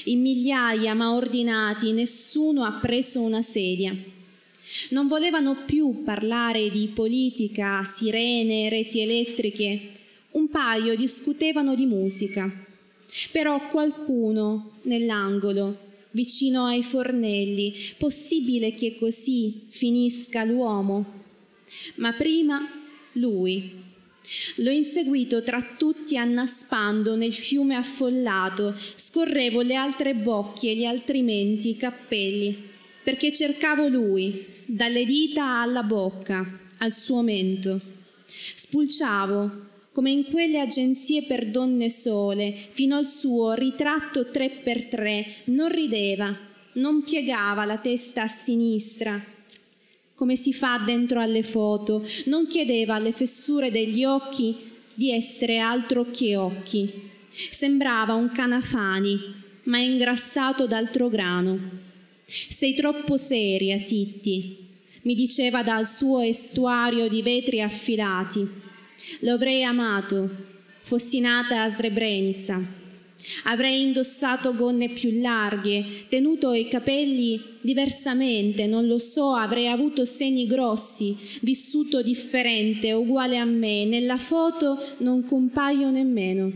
In 0.05 0.21
migliaia 0.21 0.93
ma 0.93 1.13
ordinati, 1.13 1.91
nessuno 1.91 2.63
ha 2.63 2.79
preso 2.79 3.21
una 3.21 3.41
sedia. 3.41 3.93
Non 4.89 5.07
volevano 5.07 5.63
più 5.65 6.03
parlare 6.03 6.69
di 6.69 6.89
politica, 6.93 7.83
sirene, 7.83 8.69
reti 8.69 8.99
elettriche. 9.01 9.91
Un 10.31 10.49
paio 10.49 10.95
discutevano 10.95 11.75
di 11.75 11.85
musica. 11.85 12.49
Però 13.31 13.67
qualcuno 13.69 14.79
nell'angolo, 14.83 15.77
vicino 16.11 16.65
ai 16.65 16.83
fornelli, 16.83 17.73
possibile 17.97 18.73
che 18.73 18.95
così 18.95 19.63
finisca 19.67 20.43
l'uomo? 20.43 21.19
Ma 21.95 22.13
prima 22.13 22.65
lui. 23.13 23.79
L'ho 24.57 24.69
inseguito 24.69 25.41
tra 25.41 25.61
tutti 25.77 26.15
annaspando 26.15 27.15
nel 27.15 27.33
fiume 27.33 27.75
affollato, 27.75 28.73
scorrevo 28.77 29.61
le 29.61 29.75
altre 29.75 30.13
bocche, 30.13 30.73
gli 30.73 30.85
altri 30.85 31.21
menti, 31.21 31.69
i 31.69 31.77
cappelli, 31.77 32.69
perché 33.03 33.31
cercavo 33.31 33.87
lui, 33.87 34.45
dalle 34.65 35.05
dita 35.05 35.61
alla 35.61 35.83
bocca, 35.83 36.59
al 36.77 36.91
suo 36.91 37.21
mento. 37.21 37.79
Spulciavo 38.55 39.69
come 39.91 40.11
in 40.11 40.23
quelle 40.25 40.59
agenzie 40.59 41.23
per 41.23 41.49
donne 41.49 41.89
sole, 41.89 42.55
fino 42.71 42.95
al 42.95 43.05
suo 43.05 43.53
ritratto 43.53 44.29
tre 44.31 44.49
per 44.49 44.85
tre, 44.85 45.25
non 45.45 45.69
rideva, 45.69 46.33
non 46.73 47.03
piegava 47.03 47.65
la 47.65 47.77
testa 47.77 48.23
a 48.23 48.27
sinistra, 48.27 49.21
come 50.15 50.35
si 50.35 50.53
fa 50.53 50.77
dentro 50.77 51.19
alle 51.19 51.43
foto, 51.43 52.07
non 52.25 52.47
chiedeva 52.47 52.95
alle 52.95 53.11
fessure 53.11 53.71
degli 53.71 54.05
occhi 54.05 54.55
di 54.93 55.11
essere 55.11 55.57
altro 55.57 56.05
che 56.11 56.37
occhi. 56.37 57.09
Sembrava 57.49 58.13
un 58.13 58.29
canafani, 58.31 59.17
ma 59.63 59.79
ingrassato 59.79 60.67
d'altro 60.67 61.09
grano. 61.09 61.89
Sei 62.49 62.73
troppo 62.73 63.17
seria, 63.17 63.79
Titti, 63.79 64.69
mi 65.03 65.15
diceva 65.15 65.63
dal 65.63 65.85
suo 65.85 66.21
estuario 66.21 67.07
di 67.07 67.21
vetri 67.21 67.61
affilati 67.61 68.69
lo 69.21 69.33
avrei 69.33 69.63
amato, 69.63 70.29
fossi 70.81 71.19
nata 71.19 71.63
a 71.63 71.69
Srebrenica. 71.69 72.79
Avrei 73.43 73.81
indossato 73.83 74.55
gonne 74.55 74.89
più 74.89 75.21
larghe, 75.21 76.07
tenuto 76.09 76.53
i 76.53 76.67
capelli 76.67 77.39
diversamente, 77.61 78.65
non 78.65 78.87
lo 78.87 78.97
so, 78.97 79.33
avrei 79.33 79.67
avuto 79.67 80.05
seni 80.05 80.47
grossi, 80.47 81.15
vissuto 81.41 82.01
differente, 82.01 82.91
uguale 82.93 83.37
a 83.37 83.45
me. 83.45 83.85
Nella 83.85 84.17
foto 84.17 84.79
non 84.99 85.23
compaio 85.25 85.91
nemmeno. 85.91 86.51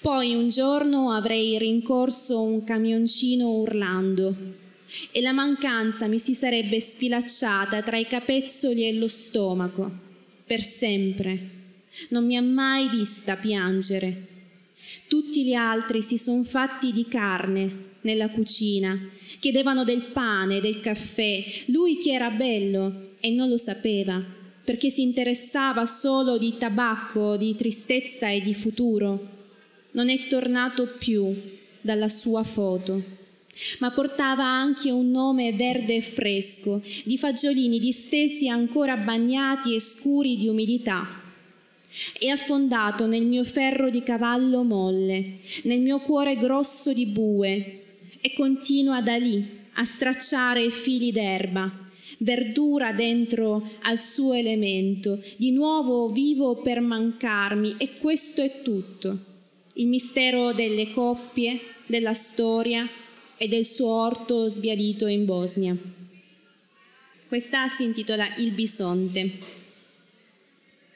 Poi 0.00 0.34
un 0.34 0.48
giorno 0.48 1.12
avrei 1.12 1.58
rincorso 1.58 2.42
un 2.42 2.64
camioncino 2.64 3.50
urlando 3.50 4.34
e 5.10 5.20
la 5.20 5.32
mancanza 5.32 6.06
mi 6.06 6.18
si 6.18 6.34
sarebbe 6.34 6.80
sfilacciata 6.80 7.82
tra 7.82 7.96
i 7.96 8.06
capezzoli 8.06 8.86
e 8.86 8.94
lo 8.94 9.08
stomaco 9.08 9.90
per 10.46 10.62
sempre. 10.62 11.50
Non 12.10 12.24
mi 12.24 12.36
ha 12.36 12.42
mai 12.42 12.88
vista 12.88 13.36
piangere. 13.36 14.34
Tutti 15.08 15.44
gli 15.44 15.54
altri 15.54 16.02
si 16.02 16.18
sono 16.18 16.44
fatti 16.44 16.92
di 16.92 17.06
carne 17.08 17.84
nella 18.02 18.30
cucina, 18.30 18.96
chiedevano 19.40 19.82
del 19.82 20.12
pane, 20.12 20.60
del 20.60 20.80
caffè. 20.80 21.44
Lui 21.66 21.98
che 21.98 22.12
era 22.12 22.30
bello 22.30 23.14
e 23.20 23.30
non 23.30 23.48
lo 23.48 23.56
sapeva, 23.56 24.22
perché 24.64 24.90
si 24.90 25.02
interessava 25.02 25.84
solo 25.86 26.38
di 26.38 26.56
tabacco, 26.58 27.36
di 27.36 27.56
tristezza 27.56 28.28
e 28.30 28.40
di 28.40 28.54
futuro. 28.54 29.35
Non 29.96 30.10
è 30.10 30.26
tornato 30.26 30.86
più 30.98 31.34
dalla 31.80 32.08
sua 32.08 32.42
foto 32.42 33.24
ma 33.78 33.90
portava 33.90 34.44
anche 34.44 34.90
un 34.90 35.10
nome 35.10 35.54
verde 35.54 35.94
e 35.94 36.02
fresco, 36.02 36.82
di 37.04 37.16
fagiolini 37.16 37.78
distesi 37.78 38.48
ancora 38.48 38.96
bagnati 38.96 39.74
e 39.74 39.80
scuri 39.80 40.36
di 40.36 40.48
umidità. 40.48 41.08
È 42.18 42.26
affondato 42.26 43.06
nel 43.06 43.24
mio 43.24 43.44
ferro 43.44 43.88
di 43.88 44.02
cavallo 44.02 44.62
molle, 44.62 45.38
nel 45.62 45.80
mio 45.80 46.00
cuore 46.00 46.36
grosso 46.36 46.92
di 46.92 47.06
bue, 47.06 47.82
e 48.20 48.34
continua 48.34 49.00
da 49.00 49.16
lì 49.16 49.42
a 49.74 49.84
stracciare 49.84 50.70
fili 50.70 51.12
d'erba, 51.12 51.72
verdura 52.18 52.92
dentro 52.92 53.70
al 53.82 53.98
suo 53.98 54.34
elemento, 54.34 55.22
di 55.36 55.52
nuovo 55.52 56.08
vivo 56.08 56.56
per 56.56 56.80
mancarmi, 56.80 57.76
e 57.78 57.96
questo 57.96 58.42
è 58.42 58.60
tutto. 58.60 59.25
Il 59.78 59.88
mistero 59.88 60.54
delle 60.54 60.90
coppie, 60.90 61.60
della 61.84 62.14
storia, 62.14 62.88
e 63.36 63.46
del 63.46 63.66
suo 63.66 63.92
orto 63.92 64.48
sbiadito 64.48 65.06
in 65.06 65.26
Bosnia. 65.26 65.76
Questa 67.28 67.68
si 67.68 67.84
intitola 67.84 68.34
Il 68.36 68.52
Bisonte. 68.52 69.32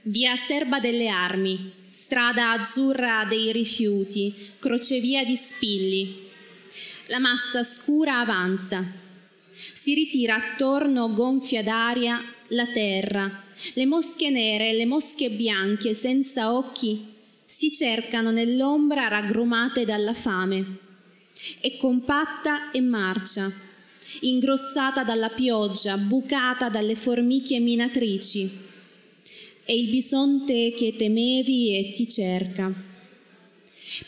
Via 0.05 0.35
Serba 0.37 0.81
delle 0.81 1.09
Armi, 1.09 1.71
strada 1.91 2.53
azzurra 2.53 3.27
dei 3.29 3.53
rifiuti, 3.53 4.35
crocevia 4.59 5.25
di 5.25 5.37
spilli. 5.37 6.29
La 7.09 7.19
massa 7.19 7.63
scura 7.63 8.21
avanza. 8.21 8.83
Si 9.75 9.93
ritira 9.93 10.37
attorno 10.37 11.13
gonfia 11.13 11.63
d'aria 11.63 12.19
la 12.49 12.67
terra. 12.73 13.45
Le 13.75 13.85
mosche 13.85 14.31
nere 14.31 14.73
le 14.73 14.87
mosche 14.87 15.29
bianche 15.29 15.93
senza 15.93 16.55
occhi 16.55 17.10
si 17.51 17.73
cercano 17.73 18.31
nell'ombra 18.31 19.09
raggrumate 19.09 19.85
dalla 19.85 20.15
fame. 20.15 20.79
È 21.61 21.77
compatta 21.79 22.71
e 22.71 22.81
marcia, 22.81 23.53
ingrossata 24.21 25.03
dalla 25.03 25.31
pioggia, 25.31 25.97
bucata 25.97 26.69
dalle 26.69 26.95
formiche 26.95 27.59
minatrici. 27.59 28.49
È 29.65 29.73
il 29.73 29.89
bisonte 29.89 30.75
che 30.77 30.95
temevi 30.95 31.77
e 31.77 31.91
ti 31.91 32.09
cerca. 32.09 32.73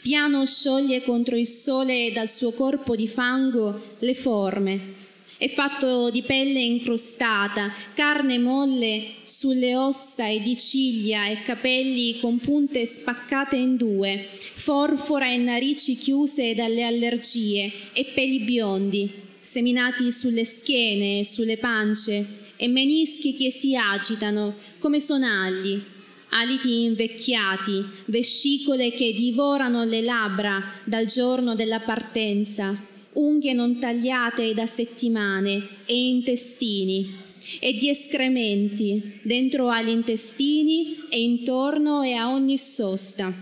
Piano 0.01 0.47
scioglie 0.47 1.03
contro 1.03 1.37
il 1.37 1.49
sole 1.49 2.13
dal 2.13 2.29
suo 2.29 2.53
corpo 2.53 2.95
di 2.95 3.09
fango 3.09 3.97
le 3.99 4.15
forme, 4.15 4.95
è 5.43 5.49
fatto 5.49 6.09
di 6.11 6.23
pelle 6.23 6.61
incrostata, 6.61 7.75
carne 7.95 8.39
molle 8.39 9.15
sulle 9.25 9.75
ossa 9.75 10.29
e 10.29 10.39
di 10.39 10.57
ciglia 10.57 11.27
e 11.27 11.43
capelli 11.43 12.21
con 12.21 12.39
punte 12.39 12.87
spaccate 12.87 13.57
in 13.57 13.75
due, 13.75 14.25
forfora 14.55 15.29
e 15.33 15.39
narici 15.39 15.97
chiuse 15.97 16.55
dalle 16.55 16.85
allergie 16.85 17.73
e 17.93 18.05
peli 18.15 18.39
biondi, 18.39 19.11
seminati 19.41 20.13
sulle 20.13 20.45
schiene 20.45 21.19
e 21.19 21.25
sulle 21.25 21.57
pance 21.57 22.25
e 22.55 22.69
menischi 22.69 23.35
che 23.35 23.51
si 23.51 23.75
agitano 23.75 24.55
come 24.79 25.01
sonagli, 25.01 25.83
aliti 26.29 26.85
invecchiati, 26.85 27.85
vescicole 28.05 28.93
che 28.93 29.13
divorano 29.13 29.83
le 29.83 30.03
labbra 30.03 30.63
dal 30.85 31.07
giorno 31.07 31.57
della 31.57 31.81
partenza 31.81 32.91
unghie 33.15 33.53
non 33.53 33.79
tagliate 33.79 34.55
da 34.55 34.67
settimane 34.67 35.69
e 35.87 36.07
intestini 36.09 37.21
e 37.61 37.75
di 37.75 37.89
escrementi 37.89 39.21
dentro 39.23 39.69
agli 39.69 39.89
intestini 39.89 41.05
e 41.11 41.21
intorno 41.21 42.03
e 42.03 42.15
a 42.15 42.31
ogni 42.31 42.57
sosta. 42.57 43.33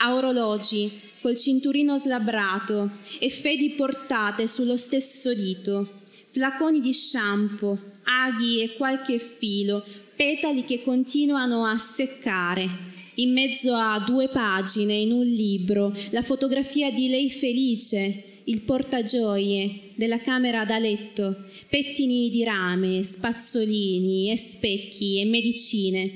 A 0.00 0.14
orologi 0.14 0.90
col 1.20 1.36
cinturino 1.36 1.98
slabbrato 1.98 2.92
e 3.18 3.28
fedi 3.28 3.70
portate 3.70 4.46
sullo 4.46 4.76
stesso 4.76 5.34
dito, 5.34 6.02
flaconi 6.30 6.80
di 6.80 6.92
shampoo, 6.92 7.76
aghi 8.04 8.62
e 8.62 8.76
qualche 8.76 9.18
filo, 9.18 9.84
petali 10.14 10.64
che 10.64 10.82
continuano 10.82 11.64
a 11.64 11.76
seccare. 11.76 12.86
In 13.14 13.32
mezzo 13.32 13.74
a 13.74 13.98
due 13.98 14.28
pagine 14.28 14.94
in 14.94 15.10
un 15.10 15.26
libro, 15.26 15.92
la 16.10 16.22
fotografia 16.22 16.92
di 16.92 17.08
lei 17.08 17.28
felice 17.30 18.37
il 18.48 18.62
portagioie 18.62 19.90
della 19.94 20.20
camera 20.20 20.64
da 20.64 20.78
letto, 20.78 21.44
pettini 21.68 22.30
di 22.30 22.44
rame, 22.44 23.02
spazzolini 23.02 24.30
e 24.30 24.38
specchi 24.38 25.20
e 25.20 25.26
medicine. 25.26 26.10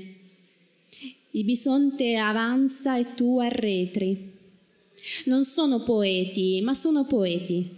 Il 1.33 1.45
bisonte 1.45 2.17
avanza 2.17 2.99
e 2.99 3.15
tu 3.15 3.39
arretri. 3.39 4.31
Non 5.25 5.45
sono 5.45 5.83
poeti, 5.83 6.61
ma 6.63 6.73
sono 6.73 7.05
poeti. 7.05 7.69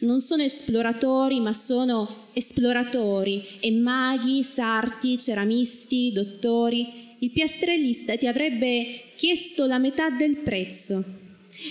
Non 0.00 0.20
sono 0.20 0.42
esploratori, 0.42 1.40
ma 1.40 1.52
sono 1.52 2.28
esploratori 2.34 3.42
e 3.60 3.70
maghi, 3.72 4.44
sarti, 4.44 5.18
ceramisti, 5.18 6.12
dottori. 6.12 7.16
Il 7.18 7.30
piastrellista 7.30 8.16
ti 8.16 8.28
avrebbe 8.28 9.12
chiesto 9.16 9.66
la 9.66 9.78
metà 9.78 10.10
del 10.10 10.36
prezzo 10.36 11.22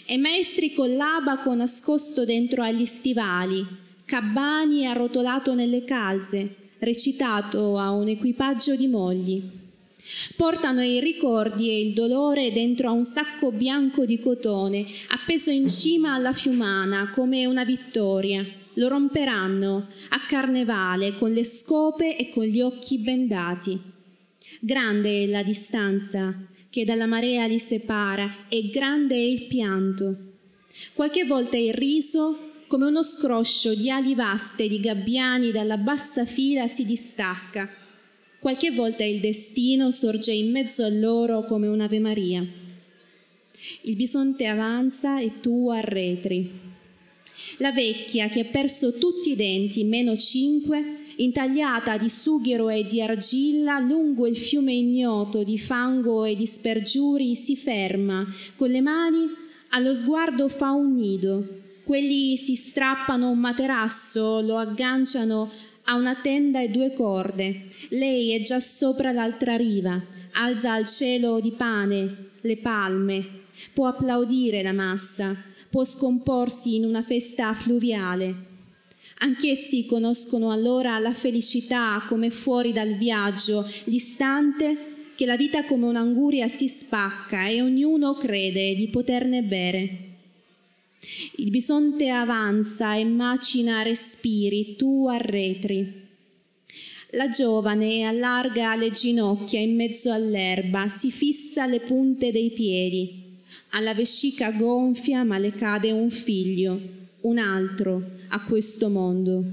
e 0.05 0.17
maestri 0.17 0.73
con 0.73 0.95
l'abaco 0.95 1.53
nascosto 1.53 2.25
dentro 2.25 2.63
agli 2.63 2.85
stivali, 2.85 3.65
cabbani 4.05 4.85
arrotolato 4.87 5.53
nelle 5.53 5.83
calze, 5.83 6.55
recitato 6.79 7.77
a 7.77 7.91
un 7.91 8.07
equipaggio 8.07 8.75
di 8.75 8.87
mogli. 8.87 9.41
Portano 10.35 10.83
i 10.83 10.99
ricordi 10.99 11.69
e 11.69 11.79
il 11.79 11.93
dolore 11.93 12.51
dentro 12.51 12.89
a 12.89 12.91
un 12.91 13.05
sacco 13.05 13.51
bianco 13.51 14.05
di 14.05 14.19
cotone, 14.19 14.85
appeso 15.09 15.49
in 15.49 15.69
cima 15.69 16.13
alla 16.13 16.33
fiumana 16.33 17.09
come 17.09 17.45
una 17.45 17.63
vittoria. 17.63 18.45
Lo 18.75 18.87
romperanno 18.87 19.87
a 20.09 20.25
carnevale 20.27 21.15
con 21.17 21.31
le 21.31 21.45
scope 21.45 22.17
e 22.17 22.29
con 22.29 22.43
gli 22.43 22.59
occhi 22.59 22.97
bendati. 22.97 23.79
Grande 24.59 25.23
è 25.23 25.27
la 25.27 25.43
distanza 25.43 26.35
che 26.73 26.85
dalla 26.85 27.05
marea 27.05 27.45
li 27.45 27.59
separa 27.59 28.47
e 28.49 28.71
grande 28.71 29.13
è 29.13 29.19
il 29.19 29.45
pianto. 29.45 30.17
Qualche 30.95 31.23
volta 31.23 31.55
il 31.55 31.71
riso, 31.71 32.63
come 32.65 32.87
uno 32.87 33.03
scroscio 33.03 33.75
di 33.75 33.91
ali 33.91 34.15
vaste 34.15 34.67
di 34.67 34.79
gabbiani 34.79 35.51
dalla 35.51 35.77
bassa 35.77 36.25
fila, 36.25 36.67
si 36.67 36.83
distacca. 36.83 37.69
Qualche 38.39 38.71
volta 38.71 39.03
il 39.03 39.19
destino 39.19 39.91
sorge 39.91 40.31
in 40.31 40.49
mezzo 40.49 40.83
a 40.83 40.89
loro 40.89 41.45
come 41.45 41.67
un'Ave 41.67 41.99
Maria. 41.99 42.43
Il 43.81 43.95
bisonte 43.95 44.47
avanza 44.47 45.21
e 45.21 45.39
tu 45.41 45.69
arretri. 45.69 46.49
La 47.57 47.71
vecchia 47.71 48.29
che 48.29 48.39
ha 48.39 48.45
perso 48.45 48.97
tutti 48.97 49.29
i 49.29 49.35
denti, 49.35 49.83
meno 49.83 50.17
cinque, 50.17 51.02
intagliata 51.17 51.97
di 51.97 52.09
sughero 52.09 52.69
e 52.69 52.83
di 52.83 53.01
argilla, 53.01 53.79
lungo 53.79 54.27
il 54.27 54.37
fiume 54.37 54.73
ignoto 54.73 55.43
di 55.43 55.57
fango 55.59 56.25
e 56.25 56.35
di 56.35 56.47
spergiuri, 56.47 57.35
si 57.35 57.55
ferma, 57.55 58.25
con 58.55 58.69
le 58.69 58.81
mani 58.81 59.29
allo 59.69 59.93
sguardo 59.93 60.49
fa 60.49 60.71
un 60.71 60.93
nido. 60.95 61.61
Quelli 61.83 62.37
si 62.37 62.55
strappano 62.55 63.29
un 63.29 63.39
materasso, 63.39 64.39
lo 64.41 64.57
agganciano 64.57 65.49
a 65.85 65.95
una 65.95 66.15
tenda 66.15 66.61
e 66.61 66.69
due 66.69 66.93
corde. 66.93 67.67
Lei 67.89 68.31
è 68.31 68.41
già 68.41 68.59
sopra 68.59 69.11
l'altra 69.11 69.55
riva, 69.57 70.01
alza 70.33 70.73
al 70.73 70.87
cielo 70.87 71.39
di 71.39 71.51
pane 71.51 72.31
le 72.41 72.57
palme, 72.57 73.25
può 73.73 73.87
applaudire 73.87 74.61
la 74.61 74.73
massa, 74.73 75.35
può 75.69 75.83
scomporsi 75.83 76.75
in 76.75 76.85
una 76.85 77.01
festa 77.01 77.53
fluviale. 77.53 78.51
Anch'essi 79.23 79.85
conoscono 79.85 80.51
allora 80.51 80.99
la 80.99 81.13
felicità 81.13 82.03
come 82.09 82.29
fuori 82.29 82.73
dal 82.73 82.95
viaggio, 82.95 83.65
l'istante 83.85 85.11
che 85.15 85.25
la 85.25 85.37
vita 85.37 85.63
come 85.63 85.85
un'anguria 85.85 86.49
si 86.49 86.67
spacca 86.67 87.47
e 87.47 87.61
ognuno 87.61 88.15
crede 88.15 88.75
di 88.75 88.89
poterne 88.89 89.41
bere. 89.41 89.97
Il 91.37 91.51
bisonte 91.51 92.09
avanza 92.09 92.95
e 92.95 93.05
macina 93.05 93.81
respiri, 93.81 94.75
tu 94.75 95.07
arretri. 95.07 96.01
La 97.11 97.29
giovane 97.29 98.03
allarga 98.03 98.75
le 98.75 98.91
ginocchia 98.91 99.61
in 99.61 99.73
mezzo 99.73 100.11
all'erba, 100.11 100.89
si 100.89 101.11
fissa 101.11 101.65
le 101.65 101.79
punte 101.79 102.33
dei 102.33 102.51
piedi. 102.51 103.37
Alla 103.69 103.93
vescica 103.93 104.51
gonfia, 104.51 105.23
ma 105.23 105.37
le 105.37 105.53
cade 105.53 105.91
un 105.91 106.09
figlio, 106.09 106.77
un 107.21 107.37
altro, 107.37 108.12
a 108.33 108.43
questo 108.43 108.89
mondo. 108.89 109.43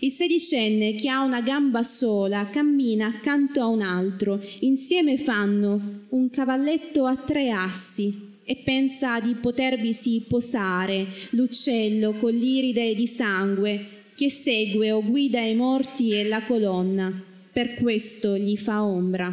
Il 0.00 0.10
sedicenne 0.10 0.94
che 0.94 1.08
ha 1.08 1.22
una 1.22 1.40
gamba 1.40 1.82
sola 1.82 2.48
cammina 2.48 3.06
accanto 3.06 3.60
a 3.60 3.66
un 3.66 3.80
altro, 3.80 4.42
insieme 4.60 5.16
fanno 5.16 6.06
un 6.08 6.28
cavalletto 6.28 7.04
a 7.04 7.16
tre 7.16 7.50
assi 7.50 8.30
e 8.44 8.56
pensa 8.56 9.20
di 9.20 9.34
potervisi 9.36 10.24
posare 10.26 11.06
l'uccello 11.30 12.14
con 12.14 12.32
l'iride 12.32 12.94
di 12.94 13.06
sangue 13.06 13.86
che 14.16 14.30
segue 14.30 14.90
o 14.90 15.02
guida 15.02 15.40
i 15.40 15.54
morti 15.54 16.12
e 16.12 16.26
la 16.26 16.42
colonna, 16.44 17.12
per 17.52 17.74
questo 17.74 18.36
gli 18.36 18.56
fa 18.56 18.82
ombra. 18.82 19.32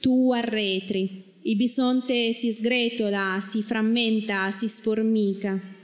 Tu 0.00 0.32
arretri, 0.32 1.22
il 1.42 1.56
bisonte 1.56 2.32
si 2.32 2.52
sgretola, 2.52 3.38
si 3.40 3.62
frammenta, 3.62 4.50
si 4.50 4.68
sformica. 4.68 5.74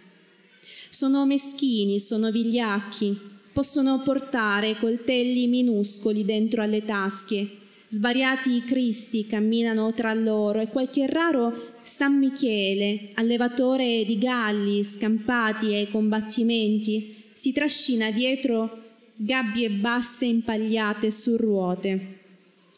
Sono 0.94 1.24
meschini, 1.24 1.98
sono 1.98 2.30
vigliacchi, 2.30 3.18
possono 3.50 4.02
portare 4.02 4.76
coltelli 4.76 5.46
minuscoli 5.46 6.22
dentro 6.22 6.60
alle 6.60 6.84
tasche. 6.84 7.48
Svariati 7.88 8.62
cristi 8.64 9.26
camminano 9.26 9.94
tra 9.94 10.12
loro 10.12 10.60
e 10.60 10.68
qualche 10.68 11.06
raro 11.06 11.76
San 11.80 12.18
Michele, 12.18 13.08
allevatore 13.14 14.04
di 14.04 14.18
galli 14.18 14.84
scampati 14.84 15.72
ai 15.72 15.88
combattimenti, 15.88 17.30
si 17.32 17.52
trascina 17.52 18.10
dietro 18.10 18.82
gabbie 19.16 19.70
basse 19.70 20.26
impagliate 20.26 21.10
su 21.10 21.38
ruote. 21.38 22.18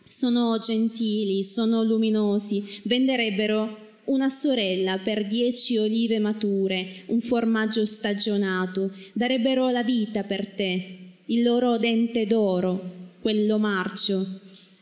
Sono 0.07 0.57
gentili, 0.61 1.42
sono 1.42 1.83
luminosi, 1.83 2.81
venderebbero 2.85 3.83
una 4.06 4.28
sorella 4.28 4.98
per 4.98 5.26
dieci 5.26 5.78
olive 5.78 6.18
mature, 6.18 7.04
un 7.06 7.20
formaggio 7.20 7.86
stagionato, 7.86 8.92
darebbero 9.12 9.70
la 9.70 9.82
vita 9.82 10.22
per 10.24 10.46
te, 10.46 10.98
il 11.26 11.42
loro 11.42 11.78
dente 11.78 12.26
d'oro, 12.26 12.92
quello 13.20 13.58
marcio. 13.58 14.40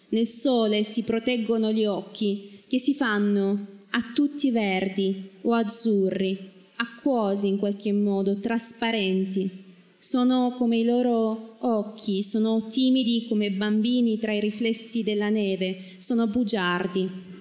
Nel 0.09 0.27
sole 0.27 0.83
si 0.83 1.03
proteggono 1.03 1.73
gli 1.73 1.85
occhi, 1.85 2.63
che 2.67 2.79
si 2.79 2.95
fanno 2.95 3.67
a 3.91 4.13
tutti 4.15 4.51
verdi 4.51 5.31
o 5.43 5.53
azzurri, 5.53 6.51
acquosi 6.77 7.49
in 7.49 7.59
qualche 7.59 7.93
modo, 7.93 8.39
trasparenti. 8.41 9.51
Sono 9.97 10.55
come 10.57 10.79
i 10.79 10.85
loro 10.85 11.57
occhi, 11.61 12.23
sono 12.23 12.67
timidi 12.69 13.27
come 13.29 13.53
bambini 13.53 14.19
tra 14.19 14.33
i 14.33 14.41
riflessi 14.41 15.03
della 15.03 15.29
neve, 15.29 15.77
sono 15.99 16.27
bugiardi. 16.27 17.32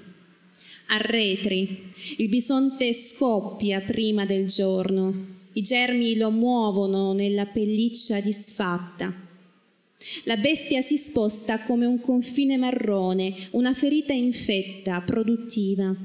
Arretri, 0.93 1.89
il 2.17 2.27
bisonte 2.27 2.93
scoppia 2.93 3.79
prima 3.79 4.25
del 4.25 4.47
giorno, 4.47 5.39
i 5.53 5.61
germi 5.61 6.17
lo 6.17 6.31
muovono 6.31 7.13
nella 7.13 7.45
pelliccia 7.45 8.19
disfatta. 8.19 9.13
La 10.25 10.35
bestia 10.35 10.81
si 10.81 10.97
sposta 10.97 11.63
come 11.63 11.85
un 11.85 12.01
confine 12.01 12.57
marrone, 12.57 13.33
una 13.51 13.73
ferita 13.73 14.11
infetta, 14.11 14.99
produttiva. 14.99 15.95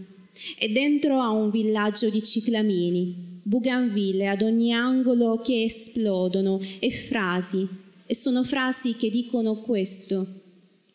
E 0.57 0.69
dentro 0.69 1.21
a 1.21 1.31
un 1.31 1.51
villaggio 1.51 2.09
di 2.09 2.23
ciclamini, 2.23 3.41
buganville 3.43 4.29
ad 4.29 4.43
ogni 4.43 4.73
angolo 4.73 5.41
che 5.41 5.65
esplodono 5.65 6.61
e 6.79 6.93
frasi, 6.93 7.67
e 8.07 8.15
sono 8.15 8.45
frasi 8.45 8.95
che 8.95 9.11
dicono 9.11 9.57
questo. 9.57 10.43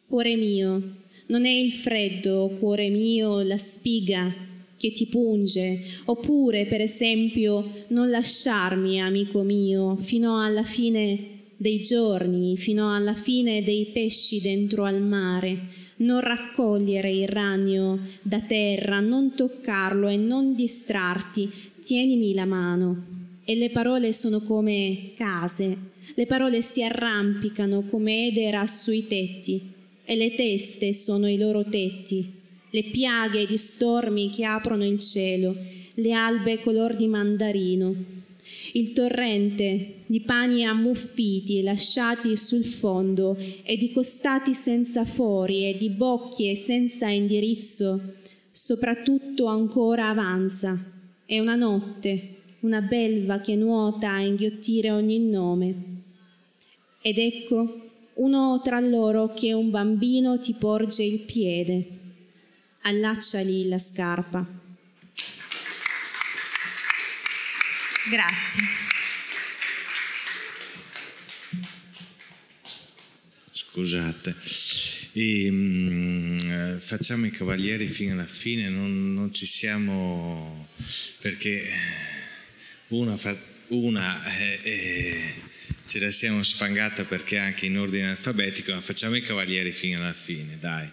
Cuore 0.08 0.38
mio, 0.38 1.00
non 1.32 1.46
è 1.46 1.50
il 1.50 1.72
freddo, 1.72 2.58
cuore 2.60 2.90
mio, 2.90 3.42
la 3.42 3.58
spiga 3.58 4.32
che 4.78 4.92
ti 4.92 5.08
punge, 5.08 5.80
oppure 6.06 6.66
per 6.66 6.82
esempio 6.82 7.86
non 7.90 8.10
lasciarmi, 8.10 9.00
amico 9.00 9.42
mio, 9.42 9.96
fino 9.96 10.44
alla 10.44 10.64
fine 10.64 11.30
dei 11.56 11.80
giorni, 11.80 12.58
fino 12.58 12.94
alla 12.94 13.14
fine 13.14 13.64
dei 13.64 13.86
pesci 13.94 14.42
dentro 14.42 14.84
al 14.84 15.02
mare, 15.02 15.68
non 15.98 16.20
raccogliere 16.20 17.10
il 17.14 17.28
ragno 17.28 18.08
da 18.22 18.42
terra, 18.42 19.00
non 19.00 19.34
toccarlo 19.34 20.10
e 20.10 20.18
non 20.18 20.54
distrarti, 20.54 21.50
tienimi 21.80 22.34
la 22.34 22.46
mano. 22.46 23.06
E 23.46 23.56
le 23.56 23.70
parole 23.70 24.12
sono 24.12 24.42
come 24.42 25.12
case, 25.16 25.78
le 26.14 26.26
parole 26.26 26.62
si 26.62 26.84
arrampicano 26.84 27.84
come 27.84 28.28
edera 28.28 28.68
sui 28.68 29.08
tetti, 29.08 29.80
e 30.04 30.16
le 30.16 30.36
teste 30.36 30.94
sono 30.94 31.30
i 31.30 31.38
loro 31.38 31.64
tetti, 31.64 32.32
le 32.70 32.84
piaghe 32.86 33.46
di 33.46 33.58
stormi 33.58 34.30
che 34.30 34.46
aprono 34.46 34.86
il 34.86 35.00
cielo, 35.00 35.56
le 35.96 36.12
albe 36.14 36.60
color 36.62 36.96
di 36.96 37.08
mandarino, 37.08 37.96
il 38.74 38.94
torrente 38.94 39.96
di 40.06 40.22
pani 40.22 40.66
ammuffiti 40.66 41.62
lasciati 41.62 42.36
sul 42.38 42.64
fondo 42.64 43.38
e 43.64 43.78
di 43.78 43.92
costati 43.92 44.54
senza 44.54 45.06
fori 45.06 45.70
e 45.70 45.78
di 45.78 45.90
bocchie 45.90 46.56
senza 46.56 47.08
indirizzo, 47.10 48.02
soprattutto 48.50 49.46
ancora 49.46 50.10
avanza. 50.10 50.78
È 51.26 51.40
una 51.40 51.56
notte, 51.56 52.36
una 52.62 52.82
belva 52.82 53.40
che 53.40 53.56
nuota 53.56 54.12
a 54.12 54.22
inghiottire 54.22 54.92
ogni 54.92 55.20
nome. 55.20 55.76
Ed 57.02 57.18
ecco 57.18 57.91
uno 58.16 58.62
tra 58.64 58.80
loro 58.80 59.34
che 59.34 59.54
un 59.54 59.70
bambino 59.70 60.40
ti 60.40 60.54
porge 60.54 61.04
il 61.04 61.22
piede. 61.22 61.88
Allacciali 62.82 63.68
la 63.68 63.78
scarpa. 63.78 64.46
Grazie. 68.10 68.64
Scusate, 73.52 74.36
e, 75.14 75.50
um, 75.50 76.80
facciamo 76.80 77.26
i 77.26 77.32
cavalieri 77.32 77.88
fino 77.88 78.14
alla 78.14 78.26
fine, 78.26 78.68
non, 78.68 79.14
non 79.14 79.34
ci 79.34 79.46
siamo 79.46 80.68
perché 81.20 81.70
una, 82.88 83.16
fa, 83.16 83.38
una 83.68 84.24
eh, 84.38 84.60
eh, 84.64 85.34
ce 85.92 86.00
la 86.00 86.12
siamo 86.12 86.42
sfangata 86.42 87.04
perché 87.04 87.38
anche 87.38 87.66
in 87.66 87.78
ordine 87.78 88.12
alfabetico, 88.12 88.74
ma 88.74 88.80
facciamo 88.80 89.18
i 89.18 89.22
cavalieri 89.22 89.74
fino 89.74 89.98
alla 89.98 90.14
fine, 90.14 90.58
dai. 90.58 90.90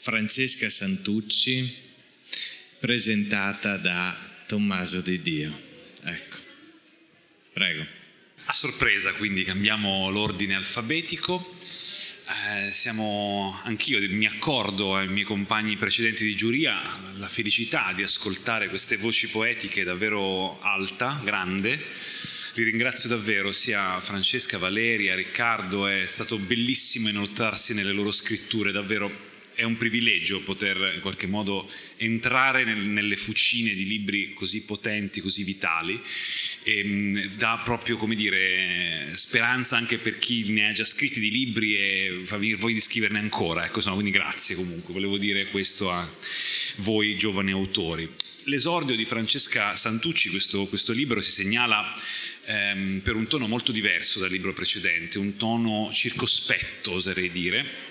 Francesca 0.00 0.68
Santucci, 0.68 1.72
presentata 2.80 3.76
da 3.76 4.18
Tommaso 4.48 5.02
Di 5.02 5.22
Dio. 5.22 5.56
Ecco, 6.02 6.36
prego. 7.52 7.86
A 8.46 8.52
sorpresa 8.52 9.12
quindi 9.12 9.44
cambiamo 9.44 10.10
l'ordine 10.10 10.56
alfabetico. 10.56 11.56
Eh, 12.66 12.72
siamo 12.72 13.56
anch'io, 13.62 14.00
mi 14.10 14.26
accordo 14.26 14.96
ai 14.96 15.06
miei 15.06 15.24
compagni 15.24 15.76
precedenti 15.76 16.24
di 16.24 16.34
giuria 16.34 16.82
la 17.14 17.28
felicità 17.28 17.92
di 17.94 18.02
ascoltare 18.02 18.68
queste 18.68 18.96
voci 18.96 19.28
poetiche 19.28 19.84
davvero 19.84 20.60
alta, 20.60 21.20
grande. 21.22 21.80
Li 22.58 22.64
ringrazio 22.64 23.08
davvero 23.08 23.52
sia 23.52 24.00
Francesca, 24.00 24.58
Valeria, 24.58 25.14
Riccardo, 25.14 25.86
è 25.86 26.06
stato 26.06 26.38
bellissimo 26.38 27.08
inoltrarsi 27.08 27.72
nelle 27.72 27.92
loro 27.92 28.10
scritture, 28.10 28.72
davvero 28.72 29.26
è 29.54 29.62
un 29.62 29.76
privilegio 29.76 30.40
poter 30.40 30.94
in 30.96 31.00
qualche 31.00 31.28
modo 31.28 31.70
entrare 31.98 32.64
nel, 32.64 32.78
nelle 32.78 33.16
fucine 33.16 33.74
di 33.74 33.86
libri 33.86 34.32
così 34.34 34.64
potenti, 34.64 35.20
così 35.20 35.44
vitali 35.44 36.00
e 36.64 36.82
mm, 36.84 37.16
dà 37.36 37.60
proprio, 37.62 37.96
come 37.96 38.16
dire, 38.16 39.12
speranza 39.14 39.76
anche 39.76 39.98
per 39.98 40.18
chi 40.18 40.50
ne 40.50 40.68
ha 40.68 40.72
già 40.72 40.84
scritti 40.84 41.20
di 41.20 41.30
libri 41.30 41.76
e 41.76 42.22
fa 42.24 42.38
venire 42.38 42.58
voglia 42.58 42.74
di 42.74 42.80
scriverne 42.80 43.20
ancora. 43.20 43.64
Ecco, 43.66 43.76
insomma, 43.76 43.94
quindi 43.94 44.12
grazie 44.12 44.56
comunque, 44.56 44.92
volevo 44.92 45.16
dire 45.16 45.46
questo 45.46 45.92
a 45.92 46.08
voi 46.78 47.16
giovani 47.16 47.52
autori. 47.52 48.10
L'esordio 48.44 48.96
di 48.96 49.04
Francesca 49.04 49.76
Santucci, 49.76 50.30
questo, 50.30 50.66
questo 50.66 50.92
libro, 50.92 51.20
si 51.20 51.30
segnala 51.30 51.94
ehm, 52.48 53.00
per 53.00 53.14
un 53.14 53.26
tono 53.26 53.46
molto 53.46 53.70
diverso 53.70 54.18
dal 54.18 54.30
libro 54.30 54.52
precedente, 54.52 55.18
un 55.18 55.36
tono 55.36 55.90
circospetto, 55.92 56.92
oserei 56.92 57.30
dire 57.30 57.87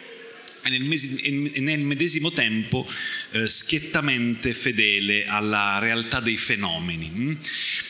e 0.67 1.59
nel, 1.61 1.79
medesimo 1.79 2.31
tempo 2.31 2.87
eh, 3.31 3.47
schiettamente 3.47 4.53
fedele 4.53 5.25
alla 5.25 5.79
realtà 5.79 6.19
dei 6.19 6.37
fenomeni. 6.37 7.09
Mm? 7.09 7.33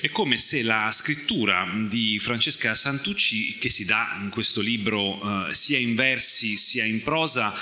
È 0.02 0.10
come 0.10 0.38
se 0.38 0.62
la 0.62 0.90
scrittura 0.92 1.70
di 1.88 2.20
Francesca 2.20 2.76
Santucci, 2.76 3.58
che 3.58 3.70
si 3.70 3.86
dà 3.86 4.18
in 4.22 4.30
questo 4.30 4.62
libro 4.62 5.48
eh, 5.48 5.54
sia 5.54 5.78
in 5.78 5.96
versi 5.96 6.58
sia 6.58 6.86
in 6.86 7.02
prosa, 7.02 7.54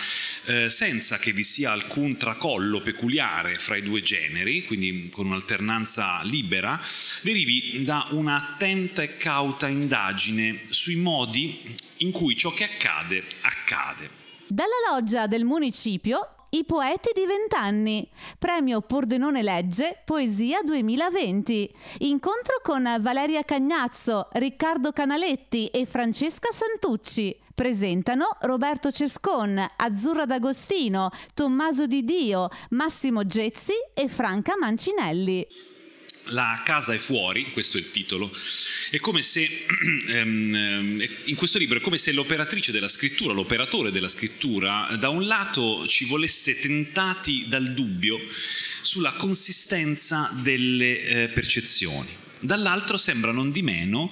eh, 0.46 0.70
senza 0.70 1.18
che 1.18 1.32
vi 1.32 1.44
sia 1.44 1.72
alcun 1.72 2.18
tracollo 2.18 2.82
peculiare 2.82 3.58
fra 3.58 3.78
i 3.78 3.82
due 3.82 4.02
generi, 4.02 4.64
quindi 4.66 5.10
con 5.12 5.28
un'alternanza 5.28 6.22
libera, 6.24 6.80
derivi 7.22 7.84
da 7.84 8.08
un'attenta 8.12 9.02
e 9.02 9.18
cauta 9.18 9.68
indagine 9.68 10.62
sui 10.70 10.96
modi 10.96 11.60
in 11.98 12.12
cui 12.12 12.36
ciò 12.36 12.54
che 12.54 12.66
accade 12.66 13.24
accade. 13.42 14.25
Dalla 14.56 14.90
loggia 14.90 15.28
del 15.28 15.44
municipio 15.44 16.48
i 16.52 16.64
poeti 16.64 17.10
di 17.14 17.26
vent'anni. 17.26 18.10
Premio 18.40 18.80
Pordenone 18.80 19.44
Legge 19.44 20.02
Poesia 20.06 20.62
2020. 20.64 21.76
Incontro 21.98 22.62
con 22.64 22.88
Valeria 23.02 23.44
Cagnazzo, 23.44 24.30
Riccardo 24.32 24.94
Canaletti 24.94 25.68
e 25.68 25.86
Francesca 25.86 26.54
Santucci. 26.54 27.38
Presentano 27.54 28.28
Roberto 28.44 28.92
Cescon, 28.92 29.62
Azzurra 29.76 30.26
D'Agostino, 30.26 31.10
Tommaso 31.34 31.86
Di 31.86 32.06
Dio, 32.06 32.48
Massimo 32.70 33.26
Gezzi 33.26 33.74
e 33.94 34.08
Franca 34.08 34.54
Mancinelli. 34.58 35.46
La 36.30 36.62
casa 36.66 36.94
è 36.94 36.98
fuori, 36.98 37.52
questo 37.52 37.78
è 37.78 37.80
il 37.80 37.92
titolo, 37.92 38.32
è 38.90 38.98
come 38.98 39.22
se, 39.22 39.48
ehm, 40.10 40.56
ehm, 40.56 41.08
in 41.26 41.36
questo 41.36 41.60
libro 41.60 41.78
è 41.78 41.82
come 41.82 41.98
se 41.98 42.12
l'operatrice 42.12 42.72
della 42.72 42.88
scrittura, 42.88 43.34
l'operatore 43.34 43.92
della 43.92 44.08
scrittura, 44.08 44.96
da 45.00 45.10
un 45.10 45.26
lato 45.26 45.88
ci 45.88 46.06
volesse 46.06 46.60
tentati 46.60 47.46
dal 47.48 47.74
dubbio 47.74 48.20
sulla 48.82 49.14
consistenza 49.14 50.32
delle 50.42 51.00
eh, 51.00 51.28
percezioni, 51.30 52.10
dall'altro 52.40 52.98
sembra 52.98 53.32
non 53.32 53.52
di 53.52 53.62
meno 53.62 54.12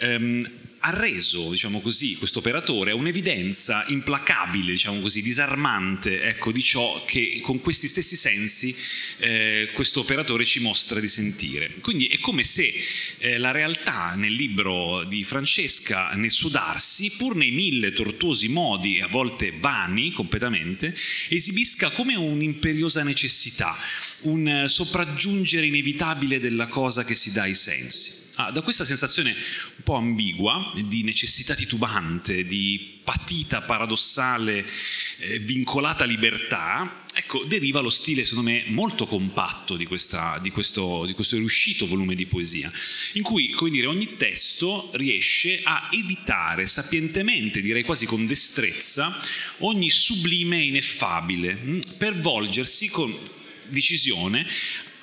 ehm, 0.00 0.63
ha 0.86 0.90
reso, 0.90 1.48
diciamo 1.48 1.80
così, 1.80 2.16
questo 2.16 2.40
operatore 2.40 2.90
a 2.90 2.94
un'evidenza 2.94 3.86
implacabile, 3.88 4.72
diciamo 4.72 5.00
così, 5.00 5.22
disarmante, 5.22 6.20
ecco, 6.20 6.52
di 6.52 6.60
ciò 6.60 7.02
che 7.06 7.40
con 7.42 7.58
questi 7.62 7.88
stessi 7.88 8.16
sensi 8.16 8.76
eh, 9.16 9.70
questo 9.72 10.00
operatore 10.00 10.44
ci 10.44 10.60
mostra 10.60 11.00
di 11.00 11.08
sentire. 11.08 11.72
Quindi 11.80 12.08
è 12.08 12.18
come 12.18 12.44
se 12.44 12.70
eh, 13.16 13.38
la 13.38 13.50
realtà 13.50 14.12
nel 14.14 14.34
libro 14.34 15.04
di 15.04 15.24
Francesca, 15.24 16.10
nel 16.10 16.30
suo 16.30 16.50
darsi, 16.50 17.12
pur 17.16 17.34
nei 17.34 17.50
mille 17.50 17.94
tortuosi 17.94 18.48
modi, 18.48 19.00
a 19.00 19.06
volte 19.06 19.52
vani 19.58 20.12
completamente, 20.12 20.94
esibisca 21.30 21.88
come 21.92 22.14
un'imperiosa 22.14 23.02
necessità, 23.02 23.74
un 24.22 24.66
sopraggiungere 24.68 25.64
inevitabile 25.64 26.38
della 26.38 26.66
cosa 26.66 27.04
che 27.04 27.14
si 27.14 27.32
dà 27.32 27.44
ai 27.44 27.54
sensi. 27.54 28.23
Ah, 28.36 28.50
da 28.50 28.62
questa 28.62 28.84
sensazione 28.84 29.30
un 29.30 29.82
po' 29.84 29.94
ambigua, 29.94 30.72
di 30.74 31.04
necessità 31.04 31.54
titubante, 31.54 32.44
di 32.44 32.98
patita 33.04 33.62
paradossale, 33.62 34.66
eh, 35.18 35.38
vincolata 35.38 36.04
libertà, 36.04 37.04
ecco, 37.14 37.44
deriva 37.44 37.78
lo 37.78 37.90
stile, 37.90 38.24
secondo 38.24 38.50
me, 38.50 38.64
molto 38.66 39.06
compatto 39.06 39.76
di, 39.76 39.86
questa, 39.86 40.40
di, 40.42 40.50
questo, 40.50 41.04
di 41.06 41.12
questo 41.12 41.36
riuscito 41.36 41.86
volume 41.86 42.16
di 42.16 42.26
poesia, 42.26 42.72
in 43.12 43.22
cui, 43.22 43.50
come 43.50 43.70
dire, 43.70 43.86
ogni 43.86 44.16
testo 44.16 44.90
riesce 44.94 45.60
a 45.62 45.88
evitare 45.92 46.66
sapientemente, 46.66 47.60
direi 47.60 47.84
quasi 47.84 48.04
con 48.04 48.26
destrezza, 48.26 49.16
ogni 49.58 49.90
sublime 49.90 50.56
e 50.58 50.66
ineffabile, 50.66 51.54
mm, 51.54 51.78
per 51.98 52.18
volgersi 52.18 52.88
con 52.88 53.16
decisione 53.68 54.44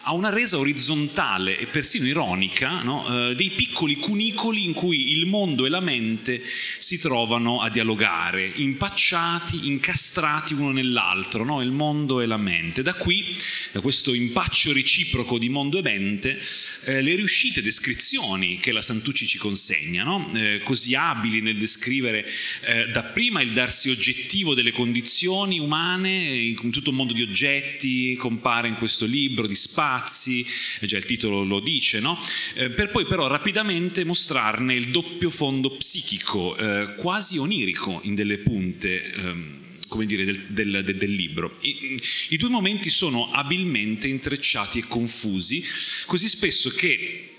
a 0.04 0.14
una 0.14 0.30
resa 0.30 0.58
orizzontale 0.58 1.58
e 1.60 1.68
persino 1.68 2.08
ironica 2.08 2.82
no? 2.82 3.30
eh, 3.30 3.36
dei 3.36 3.52
piccoli 3.52 3.98
cunicoli 3.98 4.66
in 4.66 4.74
cui 4.74 5.12
il 5.12 5.28
mondo 5.28 5.66
e 5.66 5.70
la 5.70 5.80
mente 5.80 6.42
si 6.80 6.98
trovano 6.98 7.62
a 7.62 7.70
dialogare, 7.70 8.52
impacciati, 8.56 9.68
incastrati 9.68 10.54
uno 10.54 10.72
nell'altro, 10.72 11.44
no? 11.44 11.62
il 11.62 11.72
mondo 11.72 12.20
e 12.22 12.26
la 12.26 12.38
mente. 12.38 12.82
Da 12.82 12.96
qui, 12.96 13.36
da 13.72 13.82
questo 13.82 14.14
impaccio 14.14 14.74
reciproco 14.74 15.38
di 15.38 15.50
mondo 15.50 15.78
e 15.78 15.82
mente, 15.82 16.40
eh, 16.86 17.02
le 17.02 17.16
riuscite 17.16 17.62
descrizioni 17.62 18.60
che 18.60 18.72
la 18.72 18.82
Santucci 18.82 19.28
ci 19.28 19.38
consegna, 19.38 20.04
no? 20.04 20.32
eh, 20.34 20.62
così 20.64 20.96
abili 20.96 21.42
nel 21.42 21.58
descrivere 21.58 22.28
eh, 22.62 22.88
dapprima 22.88 23.42
il 23.42 23.54
darsi 23.54 23.90
oggettivo 23.90 24.56
delle 24.56 24.72
condizioni 24.72 25.60
umane, 25.60 26.36
in 26.36 26.72
tutto 26.72 26.90
un 26.90 26.96
mondo 26.96 27.14
di 27.14 27.22
oggetti, 27.22 28.16
compare 28.16 28.68
in 28.68 28.76
questo 28.76 29.06
libro, 29.06 29.46
di 29.46 29.56
spazi, 29.56 29.90
spazi, 29.91 30.45
già 30.82 30.97
il 30.97 31.06
titolo 31.06 31.43
lo 31.43 31.60
dice, 31.60 31.99
no? 31.99 32.17
eh, 32.56 32.69
per 32.69 32.91
poi 32.91 33.06
però 33.06 33.27
rapidamente 33.27 34.06
mostrarne 34.06 34.73
il 34.73 34.89
doppio 34.89 35.30
fondo 35.30 35.71
psichico, 35.71 36.56
eh, 36.56 36.95
quasi 36.95 37.38
onirico 37.38 37.99
in 38.04 38.15
delle 38.15 38.38
punte. 38.38 39.13
Ehm, 39.13 39.60
come 39.91 40.06
dire, 40.06 40.23
del, 40.23 40.45
del, 40.47 40.95
del, 40.97 41.13
libro. 41.13 41.58
I, 41.63 42.01
I 42.30 42.38
due 42.38 42.47
momenti 42.47 42.89
sono 42.89 43.30
abilmente 43.30 44.08
intrecciati 44.08 44.80
e 44.80 44.86
confusi, 44.88 45.62
così 46.06 46.30
spesso 46.30 46.69
che 46.69 47.32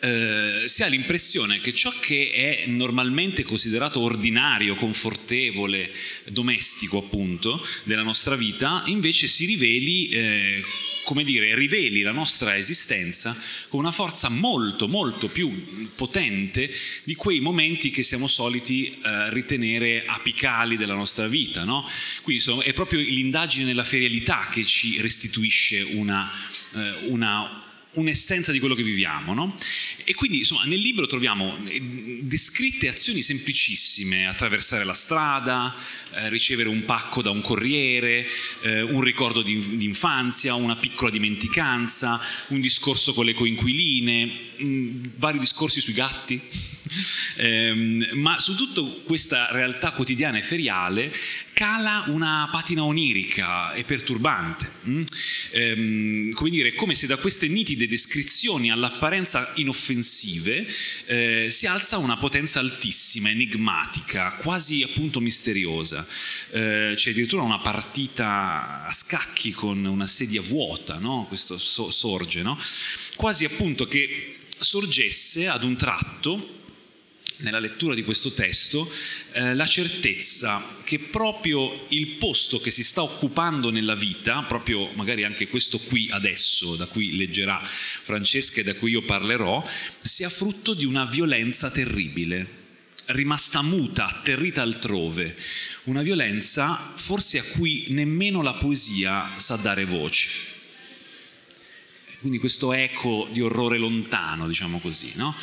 eh, 0.00 0.64
si 0.66 0.82
ha 0.82 0.86
l'impressione 0.88 1.62
che 1.62 1.72
ciò 1.72 1.90
che 1.98 2.30
è 2.32 2.66
normalmente 2.66 3.44
considerato 3.44 4.00
ordinario, 4.00 4.74
confortevole, 4.74 5.90
domestico 6.26 6.98
appunto 6.98 7.66
della 7.84 8.02
nostra 8.02 8.36
vita, 8.36 8.82
invece 8.84 9.26
si 9.26 9.46
riveli 9.46 10.08
eh, 10.08 10.62
come 11.04 11.24
dire, 11.24 11.54
riveli 11.54 12.02
la 12.02 12.12
nostra 12.12 12.56
esistenza 12.56 13.36
con 13.68 13.80
una 13.80 13.90
forza 13.90 14.28
molto, 14.28 14.88
molto 14.88 15.28
più 15.28 15.88
potente 15.96 16.72
di 17.04 17.14
quei 17.14 17.40
momenti 17.40 17.90
che 17.90 18.02
siamo 18.02 18.26
soliti 18.26 18.98
eh, 19.02 19.30
ritenere 19.30 20.04
apicali 20.06 20.76
della 20.76 20.94
nostra 20.94 21.26
vita. 21.26 21.64
No? 21.64 21.82
Quindi 22.22 22.42
insomma, 22.42 22.62
è 22.62 22.72
proprio 22.72 23.00
l'indagine 23.00 23.64
nella 23.64 23.84
ferialità 23.84 24.48
che 24.50 24.64
ci 24.64 25.00
restituisce 25.00 25.82
una, 25.82 26.30
eh, 26.74 27.06
una 27.06 27.69
un'essenza 27.92 28.52
di 28.52 28.60
quello 28.60 28.74
che 28.74 28.82
viviamo. 28.82 29.34
No? 29.34 29.56
E 30.04 30.14
quindi 30.14 30.38
insomma, 30.38 30.64
nel 30.64 30.78
libro 30.78 31.06
troviamo 31.06 31.56
eh, 31.66 31.80
descritte 32.22 32.88
azioni 32.88 33.22
semplicissime, 33.22 34.26
attraversare 34.26 34.84
la 34.84 34.94
strada, 34.94 35.74
eh, 36.12 36.28
ricevere 36.28 36.68
un 36.68 36.84
pacco 36.84 37.22
da 37.22 37.30
un 37.30 37.40
corriere, 37.40 38.26
eh, 38.62 38.82
un 38.82 39.00
ricordo 39.00 39.42
di, 39.42 39.76
di, 39.76 39.84
infanzia, 39.84 40.54
una 40.54 40.76
piccola 40.76 41.10
dimenticanza, 41.10 42.20
un 42.48 42.60
discorso 42.60 43.12
con 43.12 43.24
le 43.24 43.34
coinquiline, 43.34 44.26
mh, 44.56 44.64
mm, 44.64 45.04
vari 45.16 45.38
discorsi 45.38 45.80
sui 45.80 45.94
gatti. 45.94 46.40
eh, 47.36 48.08
ma 48.12 48.38
su 48.38 48.54
tutta 48.56 48.82
questa 49.04 49.48
realtà 49.50 49.92
quotidiana 49.92 50.38
e 50.38 50.42
feriale 50.42 51.12
cala 51.60 52.04
una 52.06 52.48
patina 52.50 52.84
onirica 52.84 53.72
e 53.74 53.84
perturbante. 53.84 54.72
Mm? 54.88 55.02
Ehm, 55.50 56.32
come 56.32 56.48
dire, 56.48 56.74
come 56.74 56.94
se 56.94 57.06
da 57.06 57.18
queste 57.18 57.48
nitide 57.48 57.86
descrizioni 57.86 58.70
all'apparenza 58.70 59.52
inoffensive 59.56 60.66
eh, 61.04 61.48
si 61.50 61.66
alza 61.66 61.98
una 61.98 62.16
potenza 62.16 62.60
altissima, 62.60 63.28
enigmatica, 63.28 64.32
quasi 64.40 64.82
appunto 64.82 65.20
misteriosa. 65.20 66.06
Eh, 66.52 66.94
c'è 66.96 67.10
addirittura 67.10 67.42
una 67.42 67.58
partita 67.58 68.86
a 68.86 68.92
scacchi 68.92 69.52
con 69.52 69.84
una 69.84 70.06
sedia 70.06 70.40
vuota, 70.40 70.96
no? 70.98 71.26
questo 71.28 71.58
so- 71.58 71.90
sorge, 71.90 72.40
no? 72.40 72.58
quasi 73.16 73.44
appunto 73.44 73.86
che 73.86 74.36
sorgesse 74.48 75.46
ad 75.46 75.62
un 75.62 75.76
tratto 75.76 76.59
nella 77.40 77.58
lettura 77.58 77.94
di 77.94 78.02
questo 78.02 78.32
testo 78.32 78.90
eh, 79.32 79.54
la 79.54 79.66
certezza 79.66 80.74
che 80.84 80.98
proprio 80.98 81.86
il 81.90 82.08
posto 82.16 82.60
che 82.60 82.70
si 82.70 82.82
sta 82.82 83.02
occupando 83.02 83.70
nella 83.70 83.94
vita, 83.94 84.42
proprio 84.42 84.90
magari 84.94 85.24
anche 85.24 85.48
questo 85.48 85.78
qui 85.78 86.08
adesso, 86.10 86.76
da 86.76 86.86
cui 86.86 87.16
leggerà 87.16 87.60
Francesca 87.62 88.60
e 88.60 88.64
da 88.64 88.74
cui 88.74 88.92
io 88.92 89.02
parlerò, 89.02 89.64
sia 90.00 90.28
frutto 90.28 90.74
di 90.74 90.84
una 90.84 91.04
violenza 91.04 91.70
terribile, 91.70 92.58
rimasta 93.06 93.62
muta, 93.62 94.06
atterrita 94.06 94.62
altrove, 94.62 95.36
una 95.84 96.02
violenza 96.02 96.92
forse 96.94 97.38
a 97.38 97.44
cui 97.44 97.86
nemmeno 97.88 98.42
la 98.42 98.54
poesia 98.54 99.32
sa 99.36 99.56
dare 99.56 99.84
voce. 99.84 100.28
quindi 102.20 102.38
questo 102.38 102.72
eco 102.74 103.28
di 103.32 103.40
orrore 103.40 103.78
lontano, 103.78 104.46
diciamo 104.46 104.78
così. 104.78 105.12
No? 105.14 105.34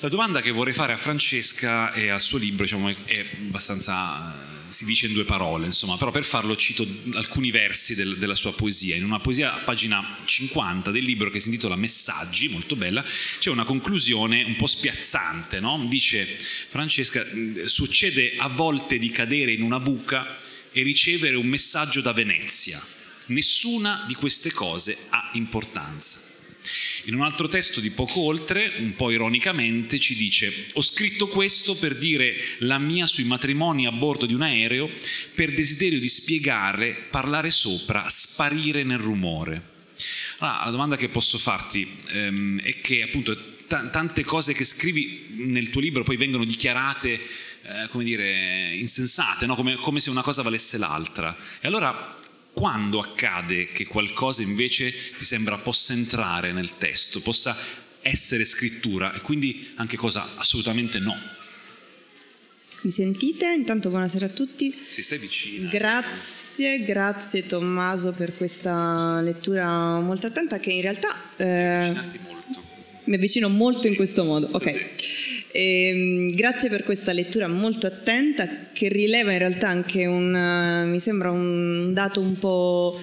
La 0.00 0.08
domanda 0.08 0.40
che 0.40 0.52
vorrei 0.52 0.72
fare 0.72 0.92
a 0.92 0.96
Francesca 0.96 1.92
e 1.92 2.08
al 2.08 2.20
suo 2.20 2.38
libro 2.38 2.62
diciamo, 2.62 2.88
è 3.04 3.26
abbastanza 3.48 4.46
si 4.68 4.84
dice 4.84 5.06
in 5.06 5.12
due 5.12 5.24
parole, 5.24 5.66
insomma, 5.66 5.96
però 5.96 6.10
per 6.10 6.24
farlo 6.24 6.54
cito 6.54 6.86
alcuni 7.14 7.50
versi 7.50 7.94
del, 7.94 8.16
della 8.18 8.34
sua 8.34 8.52
poesia. 8.52 8.94
In 8.94 9.04
una 9.04 9.18
poesia 9.18 9.54
a 9.54 9.58
pagina 9.58 10.16
50 10.24 10.90
del 10.92 11.02
libro 11.02 11.30
che 11.30 11.40
si 11.40 11.48
intitola 11.48 11.74
Messaggi, 11.74 12.48
molto 12.48 12.76
bella, 12.76 13.02
c'è 13.38 13.50
una 13.50 13.64
conclusione 13.64 14.44
un 14.44 14.54
po' 14.56 14.66
spiazzante, 14.66 15.58
no? 15.58 15.84
Dice 15.88 16.26
Francesca, 16.26 17.26
succede 17.64 18.34
a 18.36 18.48
volte 18.48 18.98
di 18.98 19.10
cadere 19.10 19.52
in 19.52 19.62
una 19.62 19.80
buca 19.80 20.38
e 20.70 20.82
ricevere 20.82 21.34
un 21.34 21.46
messaggio 21.46 22.02
da 22.02 22.12
Venezia. 22.12 22.80
Nessuna 23.26 24.04
di 24.06 24.14
queste 24.14 24.52
cose 24.52 24.96
ha 25.08 25.30
importanza. 25.32 26.27
In 27.08 27.14
un 27.14 27.22
altro 27.22 27.48
testo 27.48 27.80
di 27.80 27.88
poco 27.88 28.20
oltre, 28.20 28.74
un 28.80 28.94
po' 28.94 29.10
ironicamente, 29.10 29.98
ci 29.98 30.14
dice 30.14 30.66
ho 30.74 30.82
scritto 30.82 31.26
questo 31.26 31.74
per 31.74 31.96
dire 31.96 32.36
la 32.58 32.78
mia 32.78 33.06
sui 33.06 33.24
matrimoni 33.24 33.86
a 33.86 33.92
bordo 33.92 34.26
di 34.26 34.34
un 34.34 34.42
aereo 34.42 34.90
per 35.34 35.54
desiderio 35.54 36.00
di 36.00 36.08
spiegare, 36.08 36.94
parlare 37.08 37.50
sopra, 37.50 38.06
sparire 38.10 38.82
nel 38.82 38.98
rumore. 38.98 39.76
Allora, 40.40 40.66
la 40.66 40.70
domanda 40.70 40.96
che 40.96 41.08
posso 41.08 41.38
farti 41.38 41.90
ehm, 42.08 42.60
è 42.60 42.78
che 42.80 43.00
appunto 43.00 43.34
t- 43.34 43.90
tante 43.90 44.22
cose 44.24 44.52
che 44.52 44.64
scrivi 44.64 45.28
nel 45.30 45.70
tuo 45.70 45.80
libro 45.80 46.02
poi 46.02 46.18
vengono 46.18 46.44
dichiarate 46.44 47.18
eh, 47.62 47.88
come 47.88 48.04
dire, 48.04 48.74
insensate, 48.74 49.46
no? 49.46 49.54
come, 49.54 49.76
come 49.76 50.00
se 50.00 50.10
una 50.10 50.22
cosa 50.22 50.42
valesse 50.42 50.76
l'altra. 50.76 51.34
E 51.60 51.66
allora 51.66 52.16
quando 52.58 52.98
accade 52.98 53.66
che 53.66 53.86
qualcosa 53.86 54.42
invece 54.42 54.92
ti 55.16 55.24
sembra 55.24 55.56
possa 55.58 55.92
entrare 55.92 56.50
nel 56.50 56.76
testo, 56.76 57.20
possa 57.20 57.56
essere 58.00 58.44
scrittura 58.44 59.14
e 59.14 59.20
quindi 59.20 59.74
anche 59.76 59.96
cosa 59.96 60.30
assolutamente 60.34 60.98
no. 60.98 61.16
Mi 62.80 62.90
sentite? 62.90 63.46
Intanto 63.52 63.90
buonasera 63.90 64.26
a 64.26 64.28
tutti. 64.30 64.76
Si 64.88 65.04
stai 65.04 65.18
vicino. 65.18 65.68
Grazie, 65.70 66.82
grazie 66.82 67.46
Tommaso 67.46 68.10
per 68.10 68.36
questa 68.36 69.20
lettura 69.20 70.00
molto 70.00 70.26
attenta 70.26 70.58
che 70.58 70.72
in 70.72 70.82
realtà... 70.82 71.16
Eh. 71.36 71.94
Mi 73.04 73.14
avvicino 73.14 73.48
molto 73.48 73.82
sì. 73.82 73.88
in 73.88 73.94
questo 73.94 74.24
modo. 74.24 74.48
Ok. 74.50 74.90
Sì. 74.96 75.06
E, 75.50 75.88
ehm, 75.88 76.34
grazie 76.34 76.68
per 76.68 76.84
questa 76.84 77.12
lettura 77.12 77.48
molto 77.48 77.86
attenta 77.86 78.48
che 78.72 78.88
rileva 78.88 79.32
in 79.32 79.38
realtà 79.38 79.68
anche 79.68 80.06
un, 80.06 80.88
mi 80.90 81.00
sembra 81.00 81.30
un 81.30 81.92
dato 81.92 82.20
un 82.20 82.38
po' 82.38 82.98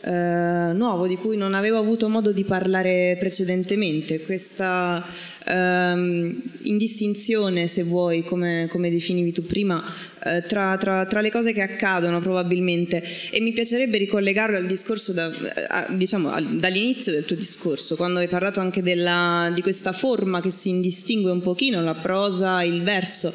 eh, 0.00 0.72
nuovo 0.74 1.06
di 1.06 1.16
cui 1.16 1.36
non 1.36 1.54
avevo 1.54 1.78
avuto 1.78 2.08
modo 2.08 2.30
di 2.32 2.44
parlare 2.44 3.16
precedentemente, 3.18 4.20
questa 4.20 5.04
ehm, 5.44 6.40
indistinzione, 6.62 7.66
se 7.66 7.82
vuoi, 7.82 8.22
come, 8.22 8.68
come 8.70 8.90
definivi 8.90 9.32
tu 9.32 9.44
prima, 9.44 9.82
eh, 10.24 10.42
tra, 10.46 10.76
tra, 10.76 11.06
tra, 11.06 11.20
le 11.20 11.30
cose 11.30 11.52
che 11.52 11.62
accadono 11.62 12.20
probabilmente 12.20 13.02
e 13.30 13.40
mi 13.40 13.52
piacerebbe 13.52 13.98
ricollegarlo 13.98 14.56
al 14.56 14.66
discorso 14.66 15.12
da, 15.12 15.30
a, 15.68 15.86
diciamo, 15.90 16.30
al, 16.30 16.44
dall'inizio 16.44 17.12
del 17.12 17.24
tuo 17.24 17.36
discorso, 17.36 17.96
quando 17.96 18.18
hai 18.18 18.28
parlato 18.28 18.60
anche 18.60 18.82
della, 18.82 19.50
di 19.54 19.62
questa 19.62 19.92
forma 19.92 20.40
che 20.40 20.50
si 20.50 20.70
indistingue 20.70 21.30
un 21.30 21.42
pochino, 21.42 21.82
la 21.82 21.94
prosa, 21.94 22.62
il 22.62 22.82
verso. 22.82 23.32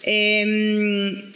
E, 0.00 0.12
ehm, 0.12 1.30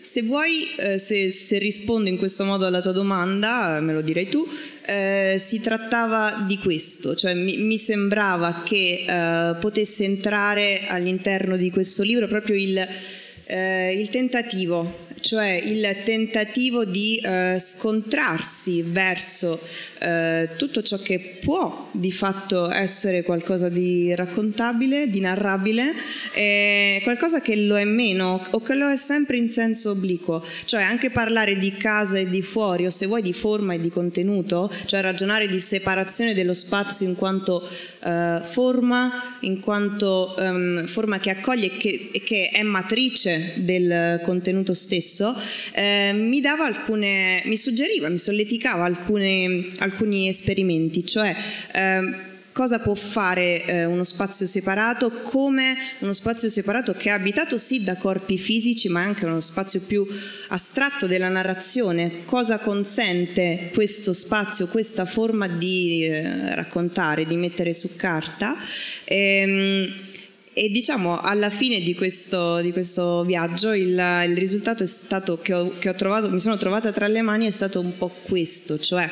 se 0.00 0.22
vuoi, 0.22 0.66
eh, 0.76 0.98
se, 0.98 1.30
se, 1.30 1.58
rispondo 1.58 2.08
in 2.08 2.16
questo 2.16 2.44
modo 2.44 2.64
alla 2.64 2.80
tua 2.80 2.92
domanda, 2.92 3.78
me 3.80 3.92
lo 3.92 4.00
direi 4.00 4.30
tu, 4.30 4.48
eh, 4.86 5.36
si 5.38 5.60
trattava 5.60 6.44
di 6.46 6.56
questo, 6.56 7.14
cioè 7.14 7.34
mi, 7.34 7.58
mi 7.58 7.76
sembrava 7.76 8.62
che 8.64 9.04
eh, 9.06 9.56
potesse 9.60 10.04
entrare 10.04 10.86
all'interno 10.88 11.56
di 11.56 11.70
questo 11.70 12.02
libro 12.02 12.26
proprio 12.28 12.56
il, 12.56 12.88
eh, 13.50 13.98
il 13.98 14.08
tentativo 14.08 15.08
cioè 15.20 15.60
il 15.62 15.98
tentativo 16.02 16.84
di 16.84 17.18
eh, 17.18 17.56
scontrarsi 17.58 18.82
verso 18.82 19.60
eh, 19.98 20.48
tutto 20.56 20.82
ciò 20.82 20.96
che 20.96 21.38
può 21.40 21.88
di 21.92 22.10
fatto 22.10 22.70
essere 22.70 23.22
qualcosa 23.22 23.68
di 23.68 24.14
raccontabile, 24.14 25.08
di 25.08 25.20
narrabile, 25.20 25.92
qualcosa 27.02 27.40
che 27.40 27.56
lo 27.56 27.78
è 27.78 27.84
meno 27.84 28.46
o 28.50 28.60
che 28.60 28.74
lo 28.74 28.88
è 28.88 28.96
sempre 28.96 29.36
in 29.36 29.50
senso 29.50 29.90
obliquo, 29.90 30.44
cioè 30.64 30.82
anche 30.82 31.10
parlare 31.10 31.58
di 31.58 31.72
casa 31.72 32.18
e 32.18 32.28
di 32.28 32.42
fuori 32.42 32.86
o 32.86 32.90
se 32.90 33.06
vuoi 33.06 33.22
di 33.22 33.32
forma 33.32 33.74
e 33.74 33.80
di 33.80 33.90
contenuto, 33.90 34.72
cioè 34.86 35.02
ragionare 35.02 35.48
di 35.48 35.58
separazione 35.58 36.34
dello 36.34 36.54
spazio 36.54 37.06
in 37.06 37.14
quanto 37.16 37.66
eh, 38.02 38.40
forma, 38.42 39.36
in 39.40 39.60
quanto 39.60 40.34
um, 40.38 40.86
forma 40.86 41.18
che 41.18 41.30
accoglie 41.30 41.66
e 41.66 41.76
che, 41.76 42.10
che 42.24 42.48
è 42.48 42.62
matrice 42.62 43.54
del 43.56 44.20
contenuto 44.22 44.74
stesso 44.74 45.34
eh, 45.72 46.12
mi 46.14 46.40
dava 46.40 46.64
alcune, 46.64 47.42
mi 47.44 47.56
suggeriva, 47.56 48.08
mi 48.08 48.18
solleticava 48.18 48.84
alcune, 48.84 49.66
alcuni 49.78 50.28
esperimenti, 50.28 51.04
cioè 51.04 51.34
eh, 51.72 52.28
cosa 52.52 52.78
può 52.78 52.94
fare 52.94 53.64
eh, 53.64 53.84
uno 53.84 54.04
spazio 54.04 54.46
separato, 54.46 55.10
come 55.22 55.76
uno 56.00 56.12
spazio 56.12 56.48
separato 56.48 56.92
che 56.92 57.08
è 57.08 57.12
abitato 57.12 57.56
sì 57.58 57.82
da 57.84 57.96
corpi 57.96 58.38
fisici, 58.38 58.88
ma 58.88 59.02
anche 59.02 59.24
uno 59.24 59.40
spazio 59.40 59.80
più 59.80 60.06
astratto 60.48 61.06
della 61.06 61.28
narrazione, 61.28 62.24
cosa 62.24 62.58
consente 62.58 63.70
questo 63.72 64.12
spazio, 64.12 64.66
questa 64.66 65.04
forma 65.04 65.48
di 65.48 66.04
eh, 66.04 66.54
raccontare, 66.54 67.26
di 67.26 67.36
mettere 67.36 67.72
su 67.72 67.96
carta. 67.96 68.56
Ehm, 69.04 70.08
e 70.52 70.68
diciamo 70.68 71.20
alla 71.20 71.48
fine 71.48 71.80
di 71.80 71.94
questo, 71.94 72.60
di 72.60 72.72
questo 72.72 73.22
viaggio 73.22 73.72
il, 73.72 73.90
il, 74.26 74.36
risultato 74.36 74.82
è 74.82 74.86
stato 74.86 75.38
che, 75.38 75.54
ho, 75.54 75.78
che 75.78 75.88
ho 75.88 75.94
trovato, 75.94 76.28
mi 76.28 76.40
sono 76.40 76.56
trovata 76.56 76.90
tra 76.90 77.06
le 77.06 77.22
mani 77.22 77.46
è 77.46 77.50
stato 77.50 77.78
un 77.78 77.96
po' 77.96 78.10
questo, 78.24 78.76
cioè 78.80 79.08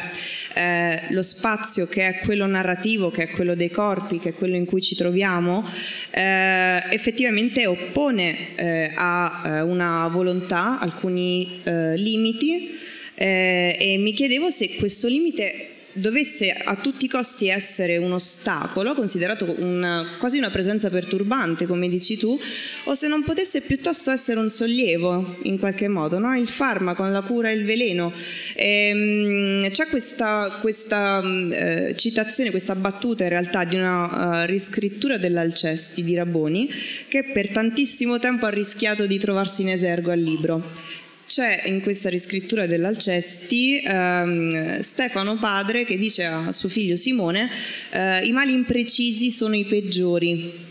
eh, 0.54 1.04
lo 1.10 1.22
spazio 1.22 1.86
che 1.86 2.08
è 2.08 2.18
quello 2.24 2.44
narrativo, 2.46 3.12
che 3.12 3.24
è 3.24 3.30
quello 3.30 3.54
dei 3.54 3.70
corpi, 3.70 4.18
che 4.18 4.30
è 4.30 4.34
quello 4.34 4.56
in 4.56 4.64
cui 4.64 4.82
ci 4.82 4.96
troviamo, 4.96 5.64
eh, 6.10 6.82
effettivamente 6.90 7.66
oppone 7.66 8.56
eh, 8.56 8.90
a 8.94 9.42
eh, 9.44 9.60
una 9.60 10.08
volontà 10.08 10.80
alcuni 10.80 11.60
eh, 11.62 11.96
limiti 11.96 12.76
eh, 13.14 13.76
e 13.78 13.96
mi 13.98 14.12
chiedevo 14.12 14.50
se 14.50 14.74
questo 14.74 15.06
limite 15.06 15.77
dovesse 15.98 16.52
a 16.52 16.76
tutti 16.76 17.06
i 17.06 17.08
costi 17.08 17.48
essere 17.48 17.96
un 17.96 18.12
ostacolo, 18.12 18.94
considerato 18.94 19.54
una, 19.58 20.16
quasi 20.18 20.38
una 20.38 20.50
presenza 20.50 20.90
perturbante, 20.90 21.66
come 21.66 21.88
dici 21.88 22.16
tu, 22.16 22.38
o 22.84 22.94
se 22.94 23.08
non 23.08 23.24
potesse 23.24 23.60
piuttosto 23.60 24.10
essere 24.10 24.38
un 24.38 24.48
sollievo 24.48 25.36
in 25.42 25.58
qualche 25.58 25.88
modo, 25.88 26.18
no? 26.18 26.36
il 26.36 26.48
farmaco, 26.48 27.04
la 27.04 27.22
cura, 27.22 27.50
il 27.50 27.64
veleno. 27.64 28.12
E, 28.54 28.88
ehm, 28.88 29.70
c'è 29.70 29.86
questa, 29.86 30.58
questa 30.60 31.22
eh, 31.22 31.94
citazione, 31.96 32.50
questa 32.50 32.74
battuta 32.74 33.24
in 33.24 33.30
realtà 33.30 33.64
di 33.64 33.76
una 33.76 34.42
uh, 34.42 34.46
riscrittura 34.46 35.18
dell'Alcesti 35.18 36.04
di 36.04 36.14
Raboni 36.14 36.68
che 37.08 37.24
per 37.24 37.50
tantissimo 37.50 38.18
tempo 38.18 38.46
ha 38.46 38.50
rischiato 38.50 39.06
di 39.06 39.18
trovarsi 39.18 39.62
in 39.62 39.70
esergo 39.70 40.10
al 40.10 40.20
libro 40.20 41.06
c'è 41.28 41.64
in 41.66 41.82
questa 41.82 42.08
riscrittura 42.08 42.66
dell'Alcesti 42.66 43.82
ehm, 43.84 44.80
Stefano 44.80 45.36
padre 45.36 45.84
che 45.84 45.98
dice 45.98 46.24
a 46.24 46.52
suo 46.52 46.70
figlio 46.70 46.96
Simone 46.96 47.50
eh, 47.90 48.24
i 48.24 48.32
mali 48.32 48.54
imprecisi 48.54 49.30
sono 49.30 49.54
i 49.54 49.66
peggiori 49.66 50.67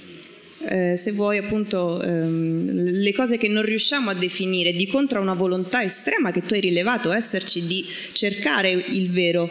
eh, 0.60 0.96
se 0.98 1.12
vuoi 1.12 1.38
appunto 1.38 2.02
ehm, 2.02 2.90
le 2.92 3.14
cose 3.14 3.38
che 3.38 3.48
non 3.48 3.64
riusciamo 3.64 4.10
a 4.10 4.14
definire 4.14 4.74
di 4.74 4.88
contro 4.88 5.20
a 5.20 5.22
una 5.22 5.36
volontà 5.36 5.84
estrema 5.84 6.32
che 6.32 6.46
tu 6.46 6.56
hai 6.56 6.60
rilevato 6.60 7.12
esserci 7.12 7.68
di 7.68 7.86
cercare 8.14 8.72
il 8.72 9.12
vero 9.12 9.50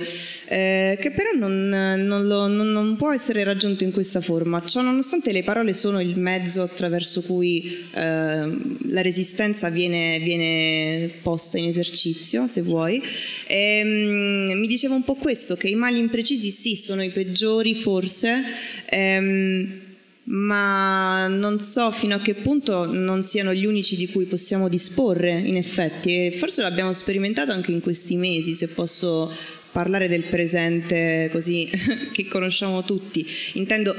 eh, 0.49 0.99
che 1.01 1.11
però 1.12 1.31
non, 1.37 1.69
non, 1.69 2.27
lo, 2.27 2.49
non, 2.49 2.73
non, 2.73 2.97
può 2.97 3.12
essere 3.12 3.45
raggiunto 3.45 3.85
in 3.85 3.92
questa 3.92 4.21
forma. 4.21 4.64
Ciò 4.64 4.81
nonostante 4.81 5.33
le 5.33 5.42
parole 5.42 5.73
sono 5.73 6.01
il 6.01 6.19
mezzo 6.19 6.62
attraverso 6.62 7.23
cui 7.23 7.87
eh, 7.92 8.01
la 8.01 9.03
resistenza 9.03 9.69
viene, 9.69 10.19
viene, 10.19 11.11
posta 11.23 11.59
in 11.59 11.69
esercizio 11.69 12.47
se 12.47 12.62
vuoi. 12.62 13.03
E, 13.47 13.79
ehm, 13.79 14.59
mi 14.59 14.66
diceva 14.66 14.95
un 14.95 15.05
po' 15.05 15.14
questo 15.14 15.57
che 15.57 15.68
i 15.68 15.74
mali 15.74 15.99
imprecisi 15.99 16.51
sì 16.51 16.74
sono 16.74 17.03
i 17.03 17.11
peggiori 17.11 17.74
forse. 17.74 18.43
Ehm, 18.91 19.85
ma 20.29 21.29
non 21.29 21.61
so 21.61 21.91
fino 21.91 22.16
a 22.16 22.20
che 22.20 22.35
punto 22.35 22.91
non 22.91 23.22
siano 23.22 23.53
gli 23.55 23.64
unici 23.64 23.97
di 23.97 24.09
cui 24.09 24.24
possiamo 24.24 24.68
disporre 24.68 25.31
in 25.31 25.57
effetti 25.57 26.27
e 26.27 26.33
forse 26.33 26.62
l'abbiamo 26.62 26.93
sperimentato 26.93 27.53
anche 27.53 27.70
in 27.70 27.81
questi 27.81 28.16
mesi 28.16 28.55
se 28.55 28.68
posso 28.68 29.31
parlare 29.70 30.09
del 30.09 30.24
presente 30.24 31.29
così 31.31 31.70
che 32.11 32.27
conosciamo 32.27 32.83
tutti 32.83 33.24
intendo 33.55 33.95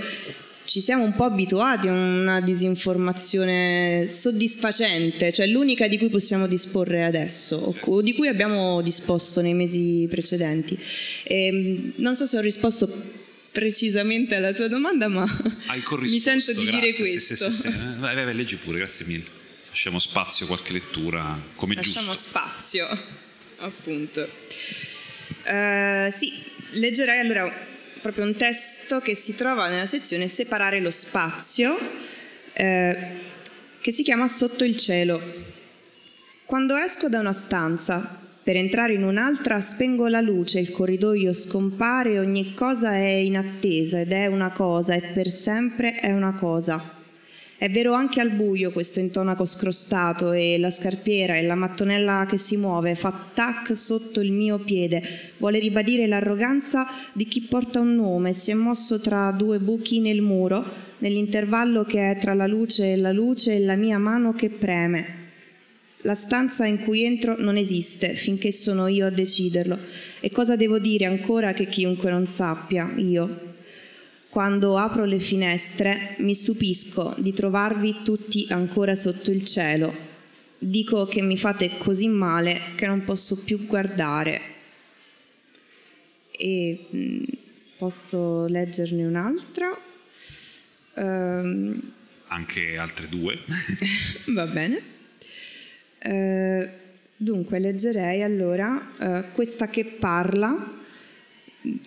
ci 0.66 0.82
siamo 0.82 1.04
un 1.04 1.14
po' 1.14 1.24
abituati 1.24 1.88
a 1.88 1.94
una 1.94 2.42
disinformazione 2.42 4.06
soddisfacente, 4.06 5.32
cioè 5.32 5.48
l'unica 5.48 5.88
di 5.88 5.98
cui 5.98 6.10
possiamo 6.10 6.46
disporre 6.46 7.06
adesso 7.06 7.74
o 7.80 8.02
di 8.02 8.14
cui 8.14 8.28
abbiamo 8.28 8.82
disposto 8.82 9.40
nei 9.40 9.54
mesi 9.54 10.06
precedenti. 10.10 10.78
E 11.24 11.46
ehm, 11.46 11.94
non 11.96 12.18
so 12.18 12.26
se 12.26 12.38
ho 12.38 12.42
risposto 12.42 12.90
precisamente 13.58 14.36
alla 14.36 14.54
tua 14.54 14.68
domanda, 14.68 15.08
ma 15.08 15.26
mi 15.26 16.20
sento 16.20 16.54
di 16.54 16.66
grazie, 16.66 16.80
dire 16.80 16.94
questo. 16.94 17.50
Sì, 17.50 17.52
sì, 17.52 17.72
sì, 17.72 17.74
vai, 17.98 18.14
vai, 18.14 18.26
vai, 18.26 18.36
leggi 18.36 18.56
pure, 18.56 18.78
grazie 18.78 19.08
mille. 19.08 19.26
Lasciamo 19.70 19.98
spazio 19.98 20.46
a 20.46 20.50
qualche 20.50 20.74
lettura 20.74 21.42
come 21.56 21.74
Lasciamo 21.74 22.14
giusto. 22.14 22.36
Lasciamo 22.36 22.46
spazio, 22.46 22.88
appunto. 23.58 24.30
Uh, 25.44 26.12
sì, 26.12 26.32
leggerei 26.74 27.20
allora 27.20 27.52
proprio 28.00 28.26
un 28.26 28.36
testo 28.36 29.00
che 29.00 29.16
si 29.16 29.34
trova 29.34 29.70
nella 29.70 29.88
sezione 29.88 30.28
Separare 30.28 30.80
lo 30.80 30.92
spazio, 30.92 31.80
eh, 32.54 33.08
che 33.82 33.92
si 33.92 34.04
chiama 34.04 34.28
Sotto 34.28 34.66
il 34.66 34.78
cielo. 34.78 35.20
Quando 36.46 36.78
esco 36.78 37.10
da 37.10 37.20
una 37.20 37.34
stanza 37.34 38.27
per 38.48 38.56
entrare 38.56 38.94
in 38.94 39.04
un'altra 39.04 39.60
spengo 39.60 40.08
la 40.08 40.22
luce, 40.22 40.62
il 40.62 40.72
corridoio 40.72 41.34
scompare, 41.34 42.18
ogni 42.18 42.54
cosa 42.54 42.94
è 42.94 43.04
in 43.10 43.36
attesa 43.36 44.00
ed 44.00 44.14
è 44.14 44.28
una 44.28 44.52
cosa 44.52 44.94
e 44.94 45.02
per 45.02 45.30
sempre 45.30 45.96
è 45.96 46.14
una 46.14 46.34
cosa. 46.34 46.82
È 47.58 47.70
vero 47.70 47.92
anche 47.92 48.22
al 48.22 48.30
buio 48.30 48.72
questo 48.72 49.02
intonaco 49.02 49.44
scrostato 49.44 50.32
e 50.32 50.58
la 50.60 50.72
scarpiera 50.72 51.36
e 51.36 51.42
la 51.42 51.56
mattonella 51.56 52.26
che 52.26 52.38
si 52.38 52.56
muove 52.56 52.96
fa 52.96 53.14
tac 53.34 53.76
sotto 53.76 54.22
il 54.22 54.32
mio 54.32 54.60
piede. 54.60 55.04
Vuole 55.40 55.60
ribadire 55.60 56.08
l'arroganza 56.08 56.88
di 57.12 57.26
chi 57.26 57.42
porta 57.42 57.82
un 57.82 57.96
nome, 57.96 58.32
si 58.32 58.52
è 58.52 58.54
mosso 58.54 59.02
tra 59.02 59.30
due 59.32 59.60
buchi 59.60 60.00
nel 60.00 60.22
muro, 60.22 60.64
nell'intervallo 61.00 61.84
che 61.84 62.12
è 62.12 62.18
tra 62.18 62.34
la 62.34 62.48
luce 62.48 62.94
e 62.94 62.96
la 62.96 63.12
luce 63.12 63.56
e 63.56 63.60
la 63.60 63.76
mia 63.76 63.98
mano 63.98 64.32
che 64.32 64.50
preme. 64.50 65.17
La 66.02 66.14
stanza 66.16 66.66
in 66.66 66.84
cui 66.84 67.04
entro 67.04 67.36
non 67.40 67.58
esiste 67.58 68.14
finché 68.14 68.52
sono 68.52 68.88
io 68.88 69.08
a 69.08 69.10
deciderlo. 69.10 69.78
E 70.20 70.30
cosa 70.32 70.56
devo 70.56 70.78
dire 70.78 71.06
ancora 71.06 71.54
che 71.54 71.68
chiunque 71.68 72.12
non 72.12 72.28
sappia? 72.28 72.94
Io, 72.98 73.56
quando 74.30 74.78
apro 74.78 75.06
le 75.06 75.20
finestre 75.20 76.16
mi 76.20 76.36
stupisco 76.36 77.16
di 77.18 77.34
trovarvi 77.34 77.98
tutti 78.04 78.46
ancora 78.50 78.94
sotto 78.94 79.32
il 79.32 79.44
cielo. 79.44 80.06
Dico 80.60 81.08
che 81.08 81.22
mi 81.22 81.38
fate 81.38 81.78
così 81.78 82.08
male 82.08 82.62
che 82.76 82.86
non 82.86 83.04
posso 83.04 83.44
più 83.44 83.66
guardare. 83.66 84.42
E 86.32 86.86
mm, 86.96 87.24
posso 87.78 88.46
leggerne 88.48 89.06
un'altra? 89.06 89.76
Um, 90.94 91.92
Anche 92.28 92.78
altre 92.78 93.08
due. 93.10 93.40
va 94.34 94.46
bene. 94.46 94.96
Uh, 96.08 96.66
dunque, 97.18 97.60
leggerei 97.60 98.22
allora 98.22 98.94
uh, 98.98 99.34
questa 99.34 99.68
che 99.68 99.84
parla, 99.84 100.80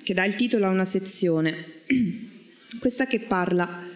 che 0.02 0.12
dà 0.12 0.26
il 0.26 0.34
titolo 0.34 0.66
a 0.66 0.70
una 0.70 0.84
sezione. 0.84 1.80
questa 2.80 3.06
che 3.06 3.20
parla. 3.20 3.88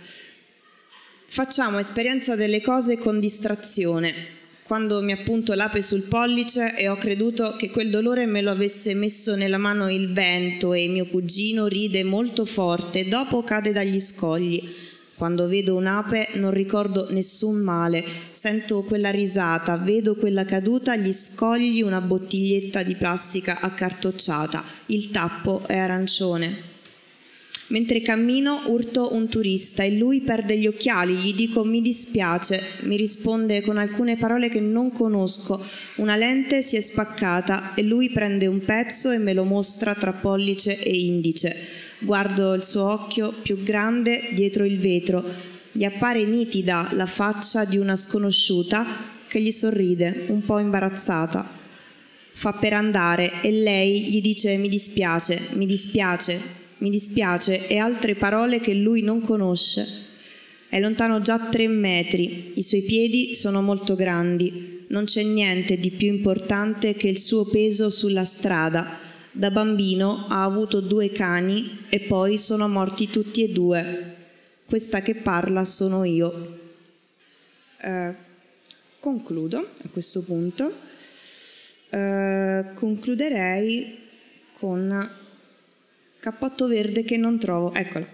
Facciamo 1.27 1.79
esperienza 1.79 2.37
delle 2.37 2.63
cose 2.63 2.97
con 2.97 3.21
distrazione. 3.21 4.43
Quando 4.63 5.03
mi 5.03 5.13
appunto 5.13 5.53
l'ape 5.53 5.83
sul 5.83 6.05
pollice 6.05 6.75
e 6.75 6.89
ho 6.89 6.97
creduto 6.97 7.55
che 7.57 7.71
quel 7.71 7.91
dolore 7.91 8.25
me 8.25 8.41
lo 8.41 8.51
avesse 8.51 8.95
messo 8.95 9.37
nella 9.37 9.59
mano 9.59 9.91
il 9.91 10.15
vento 10.15 10.73
e 10.73 10.89
mio 10.89 11.05
cugino 11.07 11.67
ride 11.67 12.03
molto 12.03 12.47
forte 12.47 13.07
dopo 13.09 13.43
cade 13.43 13.73
dagli 13.73 14.01
scogli. 14.01 14.84
Quando 15.25 15.49
vedo 15.49 15.75
un'ape 15.77 16.33
non 16.35 16.51
ricordo 16.51 17.07
nessun 17.09 17.63
male, 17.63 18.05
sento 18.31 18.83
quella 18.83 19.11
risata, 19.11 19.79
vedo 19.79 20.17
quella 20.17 20.45
caduta, 20.45 20.97
gli 20.97 21.15
scogli, 21.15 21.81
una 21.81 22.03
bottiglietta 22.03 22.83
di 22.83 22.95
plastica 22.95 23.59
accartocciata, 23.59 24.63
il 24.89 25.11
tappo 25.11 25.63
è 25.67 25.79
arancione. 25.79 26.74
Mentre 27.69 28.03
cammino 28.03 28.65
urto 28.67 29.15
un 29.15 29.29
turista 29.29 29.83
e 29.85 29.93
lui 29.93 30.21
perde 30.21 30.59
gli 30.59 30.67
occhiali, 30.67 31.15
gli 31.15 31.35
dico 31.35 31.65
mi 31.65 31.81
dispiace, 31.81 32.61
mi 32.83 32.97
risponde 32.97 33.63
con 33.63 33.79
alcune 33.79 34.19
parole 34.19 34.51
che 34.51 34.61
non 34.61 34.93
conosco, 34.93 35.65
una 35.97 36.15
lente 36.15 36.61
si 36.61 36.77
è 36.77 36.81
spaccata 36.81 37.75
e 37.75 37.83
lui 37.83 38.11
prende 38.11 38.47
un 38.47 38.63
pezzo 38.65 39.11
e 39.11 39.19
me 39.19 39.33
lo 39.33 39.45
mostra 39.45 39.95
tra 39.95 40.13
pollice 40.13 40.79
e 40.79 40.95
indice. 40.95 41.57
Guardo 42.01 42.53
il 42.53 42.63
suo 42.63 42.85
occhio 42.85 43.33
più 43.43 43.63
grande 43.63 44.29
dietro 44.35 44.67
il 44.67 44.79
vetro, 44.79 45.25
gli 45.73 45.85
appare 45.85 46.23
nitida 46.25 46.91
la 46.93 47.07
faccia 47.07 47.65
di 47.65 47.79
una 47.79 47.97
sconosciuta 47.97 48.87
che 49.27 49.41
gli 49.41 49.51
sorride, 49.51 50.27
un 50.29 50.45
po' 50.45 50.59
imbarazzata. 50.59 51.63
Fa 52.35 52.53
per 52.53 52.75
andare 52.75 53.41
e 53.41 53.51
lei 53.51 54.05
gli 54.05 54.21
dice 54.21 54.57
mi 54.59 54.69
dispiace, 54.69 55.41
mi 55.53 55.67
dispiace, 55.67 56.63
mi 56.85 56.91
dispiace, 56.91 57.67
e 57.67 57.79
altre 57.79 58.15
parole 58.15 58.61
che 58.61 58.75
lui 58.75 59.01
non 59.01 59.23
conosce. 59.23 59.87
È 60.69 60.79
lontano 60.79 61.23
già 61.23 61.49
tre 61.49 61.67
metri, 61.67 62.53
i 62.57 62.63
suoi 62.63 62.83
piedi 62.83 63.35
sono 63.35 63.63
molto 63.63 63.95
grandi, 63.95 64.85
non 64.89 65.05
c'è 65.05 65.23
niente 65.23 65.79
di 65.79 65.91
più 65.91 66.09
importante 66.09 66.93
che 66.93 67.09
il 67.09 67.19
suo 67.19 67.47
peso 67.47 67.89
sulla 67.89 68.25
strada. 68.25 68.99
Da 69.33 69.51
bambino 69.51 70.27
ha 70.29 70.45
avuto 70.45 70.81
due 70.81 71.11
cani 71.11 71.87
e 71.89 72.01
poi 72.01 72.37
sono 72.37 72.69
morti 72.69 73.09
tutti 73.09 73.43
e 73.43 73.49
due. 73.49 74.15
Questa 74.67 75.01
che 75.01 75.15
parla 75.15 75.65
sono 75.65 76.05
io. 76.05 76.59
Eh, 77.81 78.15
concludo 79.01 79.59
a 79.59 79.89
questo 79.91 80.23
punto. 80.23 80.71
Eh, 81.89 82.65
concluderei 82.75 83.99
con 84.59 85.23
Cappotto 86.25 86.67
verde 86.69 87.05
che 87.05 87.19
non 87.19 87.39
trovo. 87.39 87.75
Eccolo. 87.75 88.07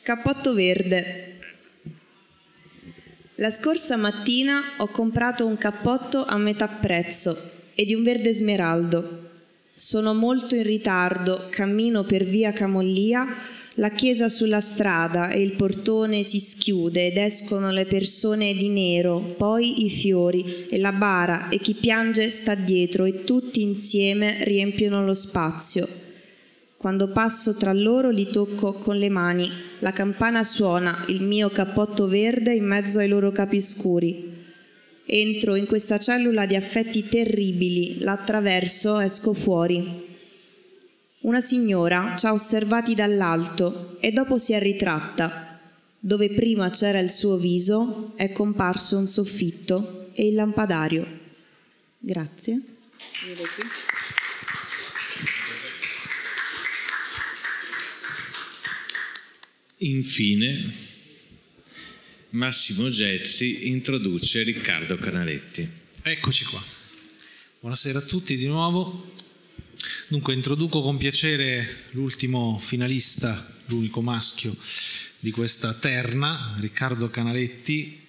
Cappotto 0.00 0.54
verde. 0.54 1.36
La 3.34 3.50
scorsa 3.50 3.96
mattina 3.96 4.62
ho 4.78 4.86
comprato 4.86 5.44
un 5.44 5.58
cappotto 5.58 6.24
a 6.24 6.38
metà 6.38 6.66
prezzo 6.66 7.36
e 7.74 7.84
di 7.84 7.92
un 7.92 8.02
verde 8.04 8.32
smeraldo. 8.32 9.32
Sono 9.70 10.14
molto 10.14 10.54
in 10.54 10.62
ritardo, 10.62 11.48
cammino 11.50 12.04
per 12.04 12.24
via 12.24 12.54
Camollia, 12.54 13.26
la 13.74 13.90
chiesa 13.90 14.30
sulla 14.30 14.62
strada 14.62 15.28
e 15.28 15.42
il 15.42 15.52
portone 15.52 16.22
si 16.22 16.38
schiude 16.38 17.08
ed 17.08 17.18
escono 17.18 17.70
le 17.70 17.84
persone 17.84 18.54
di 18.54 18.70
nero, 18.70 19.18
poi 19.20 19.84
i 19.84 19.90
fiori 19.90 20.68
e 20.70 20.78
la 20.78 20.92
bara 20.92 21.50
e 21.50 21.58
chi 21.58 21.74
piange 21.74 22.30
sta 22.30 22.54
dietro 22.54 23.04
e 23.04 23.24
tutti 23.24 23.60
insieme 23.60 24.42
riempiono 24.44 25.04
lo 25.04 25.12
spazio. 25.12 25.99
Quando 26.80 27.08
passo 27.08 27.54
tra 27.56 27.74
loro 27.74 28.08
li 28.08 28.30
tocco 28.30 28.72
con 28.72 28.96
le 28.96 29.10
mani. 29.10 29.50
La 29.80 29.92
campana 29.92 30.42
suona, 30.42 31.04
il 31.08 31.26
mio 31.26 31.50
cappotto 31.50 32.06
verde 32.06 32.54
in 32.54 32.64
mezzo 32.64 33.00
ai 33.00 33.08
loro 33.08 33.32
capi 33.32 33.60
scuri. 33.60 34.32
Entro 35.04 35.56
in 35.56 35.66
questa 35.66 35.98
cellula 35.98 36.46
di 36.46 36.56
affetti 36.56 37.06
terribili, 37.06 37.98
la 37.98 38.12
attraverso, 38.12 38.98
esco 38.98 39.34
fuori. 39.34 40.06
Una 41.20 41.42
signora 41.42 42.14
ci 42.16 42.24
ha 42.24 42.32
osservati 42.32 42.94
dall'alto 42.94 43.98
e 44.00 44.10
dopo 44.10 44.38
si 44.38 44.54
è 44.54 44.58
ritratta. 44.58 45.60
Dove 45.98 46.30
prima 46.30 46.70
c'era 46.70 46.98
il 46.98 47.10
suo 47.10 47.36
viso 47.36 48.12
è 48.16 48.32
comparso 48.32 48.96
un 48.96 49.06
soffitto 49.06 50.08
e 50.14 50.28
il 50.28 50.34
lampadario. 50.34 51.06
Grazie. 51.98 52.62
Infine, 59.82 60.74
Massimo 62.30 62.90
Gezzi 62.90 63.68
introduce 63.68 64.42
Riccardo 64.42 64.98
Canaletti. 64.98 65.66
Eccoci 66.02 66.44
qua. 66.44 66.62
Buonasera 67.60 68.00
a 68.00 68.02
tutti 68.02 68.36
di 68.36 68.46
nuovo. 68.46 69.14
Dunque 70.08 70.34
introduco 70.34 70.82
con 70.82 70.98
piacere 70.98 71.86
l'ultimo 71.92 72.58
finalista, 72.58 73.56
l'unico 73.68 74.02
maschio 74.02 74.54
di 75.18 75.30
questa 75.30 75.72
terna, 75.72 76.56
Riccardo 76.58 77.08
Canaletti, 77.08 78.06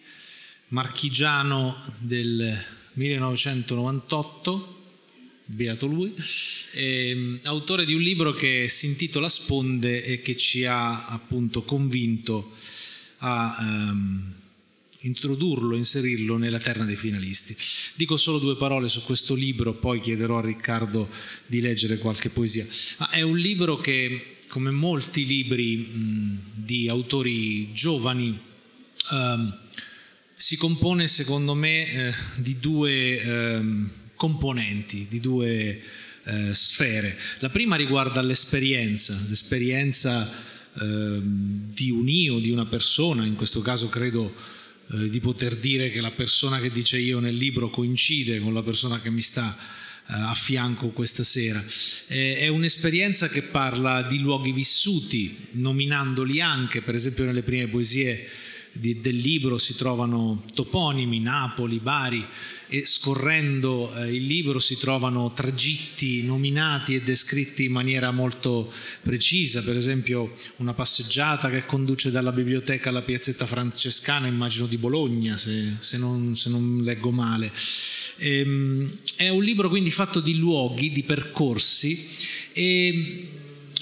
marchigiano 0.68 1.96
del 2.00 2.62
1998 2.96 4.81
beato 5.54 5.86
lui, 5.86 6.14
eh, 6.74 7.40
autore 7.44 7.86
di 7.86 7.94
un 7.94 8.02
libro 8.02 8.34
che 8.34 8.68
si 8.70 8.88
intitola 8.88 9.30
Sponde 9.30 10.04
e 10.04 10.22
che 10.22 10.36
ci 10.36 10.66
ha 10.66 11.08
appunto 11.08 11.64
convinto 11.64 12.54
a 13.18 13.58
ehm, 13.60 14.34
introdurlo, 15.02 15.76
inserirlo 15.76 16.38
nella 16.38 16.60
terna 16.60 16.86
dei 16.86 16.96
finalisti. 16.96 17.56
Dico 17.96 18.18
solo 18.18 18.40
due 18.40 18.56
parole 18.56 18.88
su 18.88 19.04
questo 19.04 19.36
libro, 19.36 19.74
poi 19.74 20.00
chiederò 20.00 20.38
a 20.38 20.46
Riccardo 20.46 21.10
di 21.46 21.60
leggere 21.60 21.98
qualche 21.98 22.30
poesia. 22.30 22.66
Ma 22.98 23.10
è 23.10 23.22
un 23.22 23.38
libro 23.38 23.78
che 23.78 24.38
come 24.48 24.72
molti 24.72 25.26
libri 25.26 25.78
mh, 25.78 26.40
di 26.60 26.90
autori 26.90 27.72
giovani, 27.72 28.38
ehm, 29.14 29.60
si 30.34 30.58
compone 30.58 31.08
secondo 31.08 31.54
me 31.54 31.92
eh, 31.92 32.14
di 32.36 32.60
due 32.60 33.22
ehm, 33.22 33.90
componenti, 34.22 35.08
di 35.10 35.20
due 35.20 35.82
eh, 36.26 36.54
sfere. 36.54 37.18
La 37.40 37.50
prima 37.50 37.76
riguarda 37.76 38.22
l'esperienza, 38.22 39.20
l'esperienza 39.28 40.32
eh, 40.80 41.20
di 41.24 41.90
un 41.90 42.08
io, 42.08 42.38
di 42.38 42.52
una 42.52 42.68
persona, 42.68 43.26
in 43.26 43.34
questo 43.34 43.62
caso 43.62 43.90
credo 43.90 44.32
eh, 44.92 45.10
di 45.10 45.20
poter 45.20 45.56
dire 45.56 45.90
che 45.90 46.02
la 46.02 46.12
persona 46.12 46.60
che 46.60 46.70
dice 46.70 47.00
io 47.00 47.20
nel 47.20 47.36
libro 47.36 47.72
coincide 47.72 48.40
con 48.40 48.54
la 48.54 48.62
persona 48.62 49.02
che 49.02 49.10
mi 49.10 49.22
sta 49.22 49.58
eh, 49.58 50.14
a 50.14 50.36
fianco 50.36 50.90
questa 50.90 51.24
sera. 51.24 51.66
è 52.06 52.48
un'esperienza 52.48 53.28
che 53.28 53.42
parla 53.42 54.04
di 54.04 54.20
luoghi 54.20 54.52
vissuti, 54.52 55.48
nominandoli 55.54 56.40
anche, 56.42 56.84
per 56.84 56.94
esempio 56.94 57.24
nelle 57.26 57.42
prime 57.42 57.68
poesie 57.68 58.30
di, 58.72 59.02
del 59.02 59.16
libro 59.16 59.58
si 59.58 59.76
trovano 59.76 60.44
toponimi, 60.54 61.20
Napoli, 61.20 61.80
Bari, 61.80 62.26
e 62.74 62.86
scorrendo 62.86 63.94
eh, 63.94 64.16
il 64.16 64.24
libro 64.24 64.58
si 64.58 64.78
trovano 64.78 65.34
tragitti 65.34 66.24
nominati 66.24 66.96
e 66.96 67.02
descritti 67.02 67.66
in 67.66 67.74
maniera 67.74 68.12
molto 68.12 68.72
precisa, 69.02 69.62
per 69.62 69.76
esempio 69.76 70.34
una 70.56 70.74
passeggiata 70.74 71.50
che 71.50 71.66
conduce 71.66 72.12
dalla 72.12 72.32
biblioteca 72.32 72.88
alla 72.88 73.02
piazzetta 73.02 73.46
francescana, 73.46 74.28
immagino 74.28 74.68
di 74.68 74.78
Bologna, 74.78 75.36
se, 75.36 75.74
se, 75.80 75.98
non, 75.98 76.38
se 76.38 76.50
non, 76.50 76.80
leggo 76.82 77.12
male. 77.12 77.52
Ehm, 78.20 78.90
è 79.18 79.28
un 79.28 79.44
libro 79.44 79.68
quindi 79.68 79.92
fatto 79.92 80.22
di 80.22 80.38
luoghi, 80.38 80.94
di 80.94 81.04
percorsi 81.04 82.08
e, 82.54 83.28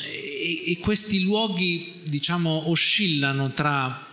e, 0.01 0.71
e 0.71 0.77
questi 0.79 1.21
luoghi 1.21 1.93
diciamo 2.05 2.71
oscillano 2.71 3.51
tra 3.53 4.07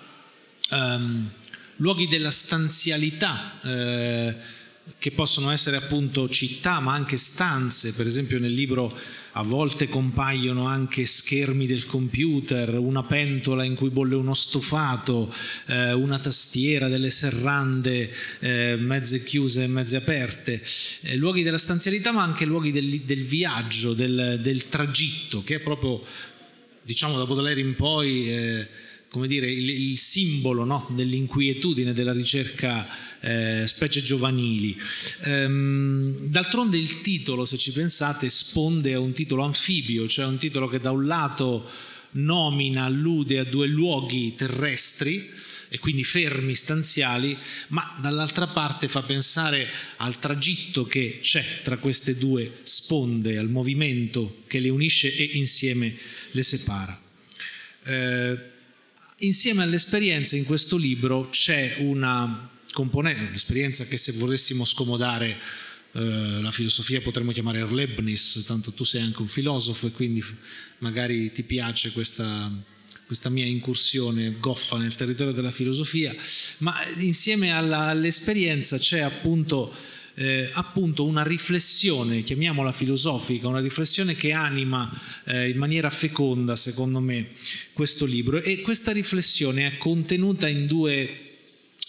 um, 0.72 1.30
luoghi 1.76 2.08
della 2.08 2.30
stanzialità. 2.30 3.58
Eh, 3.62 4.55
che 4.98 5.10
possono 5.10 5.50
essere 5.50 5.76
appunto 5.76 6.28
città 6.28 6.80
ma 6.80 6.92
anche 6.92 7.16
stanze, 7.16 7.92
per 7.92 8.06
esempio 8.06 8.38
nel 8.38 8.52
libro 8.52 8.96
a 9.32 9.42
volte 9.42 9.88
compaiono 9.88 10.66
anche 10.66 11.04
schermi 11.04 11.66
del 11.66 11.84
computer, 11.84 12.78
una 12.78 13.02
pentola 13.02 13.64
in 13.64 13.74
cui 13.74 13.90
bolle 13.90 14.14
uno 14.14 14.32
stufato, 14.32 15.32
eh, 15.66 15.92
una 15.92 16.18
tastiera, 16.18 16.88
delle 16.88 17.10
serrande 17.10 18.10
eh, 18.38 18.76
mezze 18.78 19.22
chiuse 19.22 19.64
e 19.64 19.66
mezze 19.66 19.96
aperte, 19.96 20.62
eh, 21.02 21.16
luoghi 21.16 21.42
della 21.42 21.58
stanzialità 21.58 22.12
ma 22.12 22.22
anche 22.22 22.46
luoghi 22.46 22.72
del, 22.72 23.00
del 23.00 23.24
viaggio, 23.24 23.92
del, 23.92 24.38
del, 24.40 24.68
tragitto, 24.68 25.42
che 25.42 25.56
è 25.56 25.60
proprio, 25.60 26.02
diciamo 26.80 27.18
da 27.18 27.26
Baudelaire 27.26 27.60
in 27.60 27.74
poi 27.74 28.30
eh, 28.30 28.68
come 29.08 29.26
dire, 29.26 29.50
il, 29.50 29.68
il 29.70 29.98
simbolo 29.98 30.64
no? 30.64 30.88
dell'inquietudine 30.90 31.92
della 31.92 32.12
ricerca 32.12 32.86
eh, 33.20 33.64
specie 33.66 34.02
giovanili. 34.02 34.76
Ehm, 35.24 36.16
d'altronde 36.18 36.76
il 36.76 37.00
titolo, 37.00 37.44
se 37.44 37.56
ci 37.56 37.72
pensate, 37.72 38.28
sponde 38.28 38.94
a 38.94 39.00
un 39.00 39.12
titolo 39.12 39.42
anfibio, 39.42 40.06
cioè 40.08 40.26
un 40.26 40.38
titolo 40.38 40.68
che 40.68 40.80
da 40.80 40.90
un 40.90 41.06
lato 41.06 41.68
nomina, 42.12 42.84
allude 42.84 43.38
a 43.38 43.44
due 43.44 43.66
luoghi 43.66 44.34
terrestri 44.34 45.30
e 45.68 45.78
quindi 45.78 46.04
fermi 46.04 46.54
stanziali, 46.54 47.36
ma 47.68 47.98
dall'altra 48.00 48.46
parte 48.46 48.88
fa 48.88 49.02
pensare 49.02 49.68
al 49.96 50.18
tragitto 50.18 50.84
che 50.84 51.18
c'è 51.20 51.44
tra 51.62 51.76
queste 51.78 52.16
due 52.16 52.58
sponde, 52.62 53.38
al 53.38 53.50
movimento 53.50 54.42
che 54.46 54.60
le 54.60 54.68
unisce 54.68 55.14
e 55.14 55.30
insieme 55.34 55.94
le 56.30 56.42
separa. 56.42 57.00
Eh, 57.84 58.54
Insieme 59.20 59.62
all'esperienza 59.62 60.36
in 60.36 60.44
questo 60.44 60.76
libro 60.76 61.30
c'è 61.30 61.76
una 61.78 62.50
componente, 62.70 63.24
un'esperienza 63.24 63.86
che 63.86 63.96
se 63.96 64.12
volessimo 64.12 64.66
scomodare 64.66 65.38
eh, 65.92 66.40
la 66.42 66.50
filosofia 66.50 67.00
potremmo 67.00 67.32
chiamare 67.32 67.66
Leibniz, 67.66 68.44
tanto 68.46 68.72
tu 68.72 68.84
sei 68.84 69.00
anche 69.00 69.22
un 69.22 69.28
filosofo 69.28 69.86
e 69.86 69.92
quindi 69.92 70.22
magari 70.80 71.32
ti 71.32 71.44
piace 71.44 71.92
questa, 71.92 72.52
questa 73.06 73.30
mia 73.30 73.46
incursione 73.46 74.36
goffa 74.38 74.76
nel 74.76 74.94
territorio 74.94 75.32
della 75.32 75.50
filosofia, 75.50 76.14
ma 76.58 76.74
insieme 76.98 77.52
alla, 77.52 77.86
all'esperienza 77.86 78.76
c'è 78.76 79.00
appunto 79.00 79.74
eh, 80.18 80.48
appunto 80.54 81.04
una 81.04 81.22
riflessione, 81.22 82.22
chiamiamola 82.22 82.72
filosofica, 82.72 83.48
una 83.48 83.60
riflessione 83.60 84.14
che 84.14 84.32
anima 84.32 84.90
eh, 85.26 85.50
in 85.50 85.58
maniera 85.58 85.90
feconda, 85.90 86.56
secondo 86.56 87.00
me, 87.00 87.28
questo 87.74 88.06
libro. 88.06 88.40
E 88.40 88.62
questa 88.62 88.92
riflessione 88.92 89.66
è 89.66 89.76
contenuta 89.76 90.48
in 90.48 90.66
due, 90.66 91.16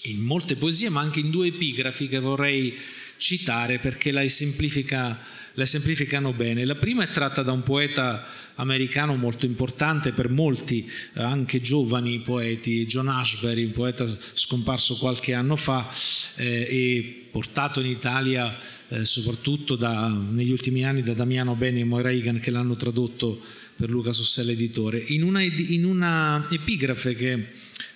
in 0.04 0.20
molte 0.20 0.58
poesie, 0.58 0.90
ma 0.90 1.00
anche 1.00 1.22
in 1.22 1.30
due 1.30 1.48
epigrafi 1.48 2.08
che 2.08 2.20
vorrei 2.20 2.78
citare 3.16 3.80
perché 3.80 4.12
la 4.12 4.28
semplifica 4.28 5.18
la 5.58 5.66
semplificano 5.66 6.34
bene. 6.34 6.66
La 6.66 6.76
prima 6.76 7.04
è 7.04 7.10
tratta 7.10 7.42
da 7.42 7.52
un 7.52 7.64
poeta 7.64 8.26
americano 8.56 9.16
molto 9.16 9.46
importante 9.46 10.12
per 10.12 10.30
molti, 10.30 10.90
eh, 11.16 11.22
anche 11.22 11.62
giovani 11.62 12.20
poeti, 12.20 12.86
John 12.86 13.08
Ashbery, 13.08 13.64
un 13.64 13.72
poeta 13.72 14.06
scomparso 14.34 14.98
qualche 14.98 15.34
anno 15.34 15.56
fa 15.56 15.90
eh, 16.36 16.68
e 16.70 17.28
portato 17.32 17.80
in 17.80 17.88
Italia 17.88 18.56
eh, 18.90 19.04
soprattutto 19.04 19.76
da, 19.76 20.08
negli 20.10 20.52
ultimi 20.52 20.86
anni 20.86 21.02
da 21.02 21.14
Damiano 21.14 21.56
Beni 21.56 21.82
e 21.82 21.86
Moe 21.86 22.04
Reagan 22.04 22.40
che 22.40 22.52
l'hanno 22.52 22.76
tradotto 22.76 23.42
per 23.76 23.90
Luca 23.90 24.12
Sossella 24.12 24.52
Editore. 24.52 25.04
In 25.08 25.24
una, 25.24 25.42
in 25.42 25.86
una 25.86 26.48
epigrafe 26.52 27.16
che 27.16 27.46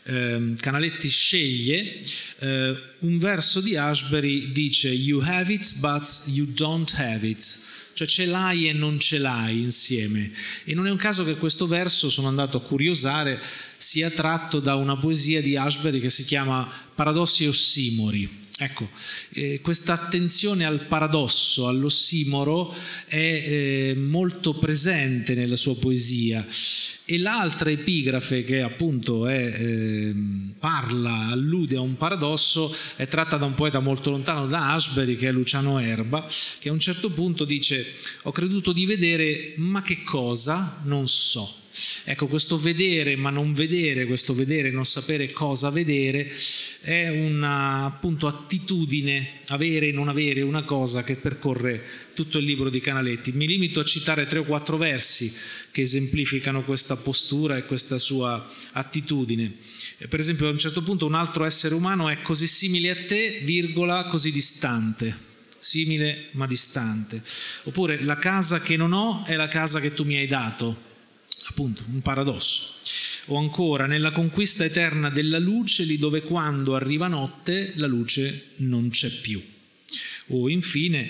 eh, 0.03 0.53
Canaletti 0.59 1.09
sceglie, 1.09 2.01
eh, 2.39 2.75
un 2.99 3.17
verso 3.17 3.61
di 3.61 3.75
Ashbery 3.75 4.51
dice 4.51 4.89
You 4.89 5.21
have 5.21 5.53
it 5.53 5.79
but 5.79 6.23
you 6.27 6.45
don't 6.45 6.91
have 6.95 7.27
it 7.27 7.69
cioè 7.93 8.07
ce 8.07 8.25
l'hai 8.25 8.67
e 8.67 8.73
non 8.73 8.99
ce 8.99 9.17
l'hai 9.17 9.61
insieme. 9.61 10.31
E 10.63 10.73
non 10.73 10.87
è 10.87 10.89
un 10.89 10.97
caso 10.97 11.23
che 11.23 11.35
questo 11.35 11.67
verso, 11.67 12.09
sono 12.09 12.27
andato 12.27 12.57
a 12.57 12.61
curiosare, 12.61 13.39
sia 13.77 14.09
tratto 14.09 14.59
da 14.59 14.75
una 14.75 14.97
poesia 14.97 15.41
di 15.41 15.55
Ashbery 15.55 15.99
che 15.99 16.09
si 16.09 16.25
chiama 16.25 16.67
Paradossi 16.95 17.43
e 17.43 17.47
ossimori. 17.47 18.40
Ecco, 18.63 18.87
eh, 19.31 19.59
questa 19.59 19.93
attenzione 19.93 20.65
al 20.65 20.81
paradosso, 20.81 21.67
all'ossimoro 21.67 22.71
è 23.07 23.15
eh, 23.15 23.95
molto 23.97 24.53
presente 24.53 25.33
nella 25.33 25.55
sua 25.55 25.75
poesia. 25.75 26.45
E 27.03 27.17
l'altra 27.17 27.71
epigrafe 27.71 28.43
che 28.43 28.61
appunto 28.61 29.25
è, 29.25 29.35
eh, 29.35 30.13
parla, 30.59 31.29
allude 31.31 31.75
a 31.75 31.81
un 31.81 31.97
paradosso 31.97 32.71
è 32.97 33.07
tratta 33.07 33.37
da 33.37 33.45
un 33.45 33.55
poeta 33.55 33.79
molto 33.79 34.11
lontano 34.11 34.45
da 34.45 34.73
Ashbery 34.73 35.15
che 35.15 35.29
è 35.29 35.31
Luciano 35.31 35.79
Erba 35.79 36.27
che 36.59 36.69
a 36.69 36.71
un 36.71 36.79
certo 36.79 37.09
punto 37.09 37.43
dice 37.43 37.95
ho 38.21 38.31
creduto 38.31 38.71
di 38.71 38.85
vedere 38.85 39.53
ma 39.57 39.81
che 39.81 40.03
cosa? 40.03 40.79
Non 40.83 41.07
so 41.07 41.60
Ecco, 42.03 42.27
questo 42.27 42.57
vedere 42.57 43.15
ma 43.15 43.29
non 43.29 43.53
vedere, 43.53 44.05
questo 44.05 44.33
vedere 44.33 44.67
e 44.67 44.71
non 44.71 44.85
sapere 44.85 45.31
cosa 45.31 45.69
vedere, 45.69 46.31
è 46.81 47.07
una 47.09 47.85
appunto 47.85 48.27
attitudine, 48.27 49.39
avere 49.47 49.87
e 49.87 49.91
non 49.91 50.09
avere 50.09 50.41
una 50.41 50.63
cosa 50.63 51.03
che 51.03 51.15
percorre 51.15 51.83
tutto 52.13 52.39
il 52.39 52.45
libro 52.45 52.69
di 52.69 52.81
Canaletti. 52.81 53.31
Mi 53.31 53.47
limito 53.47 53.79
a 53.79 53.85
citare 53.85 54.25
tre 54.25 54.39
o 54.39 54.43
quattro 54.43 54.77
versi 54.77 55.33
che 55.71 55.81
esemplificano 55.81 56.63
questa 56.63 56.97
postura 56.97 57.55
e 57.55 57.65
questa 57.65 57.97
sua 57.97 58.49
attitudine. 58.73 59.53
Per 60.09 60.19
esempio, 60.19 60.47
a 60.47 60.51
un 60.51 60.59
certo 60.59 60.81
punto 60.81 61.05
un 61.05 61.15
altro 61.15 61.45
essere 61.45 61.73
umano 61.73 62.09
è 62.09 62.21
così 62.21 62.47
simile 62.47 62.89
a 62.89 62.95
te, 62.95 63.41
virgola, 63.43 64.05
così 64.05 64.31
distante 64.31 65.29
simile 65.61 66.29
ma 66.31 66.47
distante. 66.47 67.21
Oppure 67.65 68.01
la 68.03 68.17
casa 68.17 68.59
che 68.59 68.75
non 68.75 68.93
ho 68.93 69.23
è 69.25 69.35
la 69.35 69.47
casa 69.47 69.79
che 69.79 69.93
tu 69.93 70.03
mi 70.03 70.15
hai 70.15 70.25
dato 70.25 70.89
appunto 71.51 71.83
un 71.91 72.01
paradosso. 72.01 72.75
O 73.27 73.37
ancora 73.37 73.85
nella 73.85 74.11
conquista 74.11 74.65
eterna 74.65 75.09
della 75.09 75.37
luce, 75.37 75.83
lì 75.83 75.97
dove 75.97 76.21
quando 76.21 76.75
arriva 76.75 77.07
notte 77.07 77.73
la 77.75 77.87
luce 77.87 78.53
non 78.57 78.89
c'è 78.89 79.09
più. 79.09 79.41
O 80.27 80.49
infine 80.49 81.09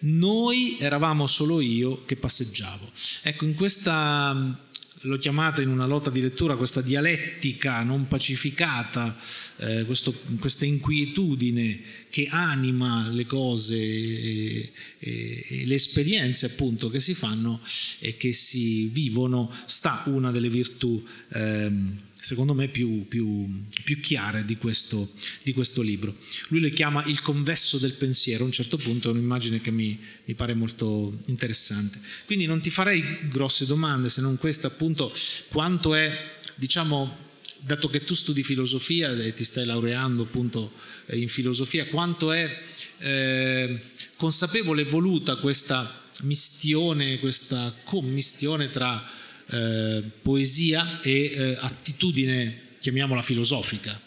noi 0.00 0.78
eravamo 0.80 1.26
solo 1.26 1.60
io 1.60 2.04
che 2.04 2.16
passeggiavo. 2.16 2.90
Ecco, 3.22 3.44
in 3.44 3.54
questa 3.54 4.68
l'ho 5.02 5.16
chiamata 5.16 5.62
in 5.62 5.68
una 5.68 5.86
lotta 5.86 6.10
di 6.10 6.20
lettura 6.20 6.56
questa 6.56 6.82
dialettica 6.82 7.82
non 7.82 8.06
pacificata, 8.06 9.16
eh, 9.56 9.84
questo, 9.84 10.12
questa 10.38 10.66
inquietudine 10.66 11.80
che 12.10 12.26
anima 12.30 13.08
le 13.08 13.24
cose 13.24 13.76
e, 13.76 14.72
e, 14.98 15.46
e, 15.48 15.66
le 15.66 15.74
esperienze 15.74 16.46
appunto 16.46 16.90
che 16.90 17.00
si 17.00 17.14
fanno 17.14 17.60
e 18.00 18.16
che 18.16 18.32
si 18.32 18.86
vivono, 18.88 19.50
sta 19.64 20.02
una 20.06 20.30
delle 20.30 20.50
virtù 20.50 21.02
eh, 21.32 21.72
secondo 22.20 22.54
me 22.54 22.68
più, 22.68 23.06
più, 23.08 23.64
più 23.82 23.98
chiare 24.00 24.44
di 24.44 24.56
questo, 24.56 25.10
di 25.42 25.52
questo, 25.52 25.82
libro. 25.82 26.14
Lui 26.48 26.60
le 26.60 26.70
chiama 26.70 27.04
il 27.06 27.20
convesso 27.22 27.78
del 27.78 27.94
pensiero, 27.94 28.42
a 28.42 28.46
un 28.46 28.52
certo 28.52 28.76
punto 28.76 29.08
è 29.08 29.12
un'immagine 29.12 29.60
che 29.60 29.70
mi, 29.70 29.98
mi, 30.24 30.34
pare 30.34 30.54
molto 30.54 31.18
interessante. 31.26 31.98
Quindi 32.26 32.46
non 32.46 32.60
ti 32.60 32.70
farei 32.70 33.02
grosse 33.28 33.66
domande 33.66 34.08
se 34.08 34.20
non 34.20 34.36
questa 34.36 34.66
appunto 34.68 35.12
quanto 35.48 35.94
è, 35.94 36.36
diciamo, 36.56 37.28
dato 37.60 37.88
che 37.88 38.04
tu 38.04 38.14
studi 38.14 38.42
filosofia 38.42 39.12
e 39.12 39.34
ti 39.34 39.44
stai 39.44 39.66
laureando 39.66 40.24
appunto 40.24 40.72
in 41.12 41.28
filosofia, 41.28 41.86
quanto 41.86 42.32
è 42.32 42.62
eh, 42.98 43.80
consapevole 44.16 44.82
e 44.82 44.86
voluta 44.86 45.36
questa 45.36 46.08
mistione, 46.22 47.18
questa 47.18 47.74
commistione 47.84 48.70
tra 48.70 49.18
eh, 49.50 50.02
poesia 50.22 51.00
e 51.02 51.32
eh, 51.34 51.56
attitudine, 51.58 52.60
chiamiamola 52.78 53.22
filosofica, 53.22 54.00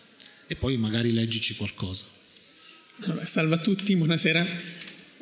e 0.47 0.55
poi 0.55 0.77
magari 0.77 1.13
leggici 1.13 1.55
qualcosa. 1.55 2.05
Allora, 3.01 3.25
salve 3.25 3.55
a 3.55 3.57
tutti, 3.57 3.95
buonasera. 3.95 4.47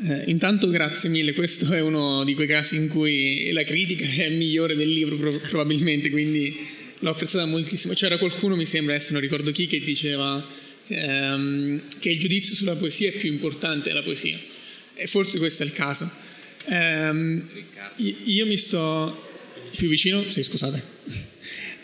Eh, 0.03 0.23
intanto 0.27 0.69
grazie 0.69 1.09
mille, 1.09 1.33
questo 1.33 1.71
è 1.71 1.79
uno 1.79 2.23
di 2.23 2.33
quei 2.33 2.47
casi 2.47 2.75
in 2.75 2.87
cui 2.87 3.51
la 3.51 3.63
critica 3.63 4.05
è 4.05 4.29
migliore 4.29 4.75
del 4.75 4.89
libro 4.89 5.15
probabilmente, 5.47 6.09
quindi 6.09 6.55
l'ho 6.99 7.09
apprezzata 7.11 7.45
moltissimo. 7.45 7.93
C'era 7.93 8.17
qualcuno, 8.17 8.55
mi 8.55 8.65
sembra, 8.65 8.95
adesso 8.95 9.13
non 9.13 9.21
ricordo 9.21 9.51
chi, 9.51 9.67
che 9.67 9.79
diceva 9.79 10.45
ehm, 10.87 11.83
che 11.99 12.09
il 12.09 12.19
giudizio 12.19 12.55
sulla 12.55 12.75
poesia 12.75 13.09
è 13.09 13.13
più 13.13 13.31
importante 13.31 13.89
della 13.89 14.01
poesia. 14.01 14.39
E 14.93 15.07
forse 15.07 15.37
questo 15.37 15.63
è 15.63 15.65
il 15.65 15.73
caso. 15.73 16.09
Eh, 16.65 17.41
io 18.25 18.45
mi 18.45 18.57
sto 18.57 19.30
più 19.75 19.87
vicino? 19.87 20.23
Sì, 20.29 20.43
scusate. 20.43 21.29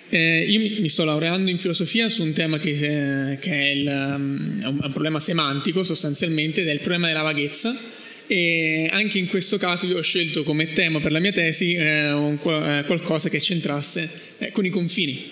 Eh, 0.10 0.46
io 0.48 0.80
mi, 0.80 0.88
sto 0.88 1.04
laureando 1.04 1.50
in 1.50 1.60
filosofia 1.60 2.08
su 2.08 2.24
un 2.24 2.32
tema 2.32 2.58
che, 2.58 3.32
eh, 3.32 3.40
che 3.40 3.52
è, 3.52 3.72
il, 3.72 3.88
um, 3.88 4.60
un, 4.64 4.80
un, 4.82 4.92
problema 4.92 5.20
semantico 5.20 5.84
sostanzialmente 5.84 6.62
ed 6.62 6.70
è 6.70 6.72
il 6.72 6.80
problema 6.80 7.08
della 7.08 7.24
vaghezza 7.24 7.78
e 8.28 8.90
anche 8.92 9.18
in 9.18 9.28
questo 9.28 9.58
caso 9.58 9.86
io 9.86 9.98
ho 9.98 10.02
scelto 10.02 10.44
come 10.44 10.72
tema 10.72 11.00
per 11.02 11.12
la 11.12 11.20
mia 11.20 11.32
tesi 11.32 11.74
eh, 11.74 12.12
un, 12.12 12.38
eh, 12.44 12.84
qualcosa 12.86 13.28
che 13.28 13.40
c'entrasse 13.40 14.10
eh, 14.38 14.52
con 14.52 14.66
i 14.66 14.70
confini. 14.70 15.30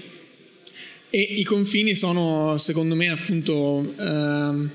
E 1.09 1.21
i 1.21 1.43
confini 1.43 1.95
sono 1.95 2.57
secondo 2.57 2.95
me 2.95 3.09
appunto 3.09 3.95
ehm, 3.97 4.69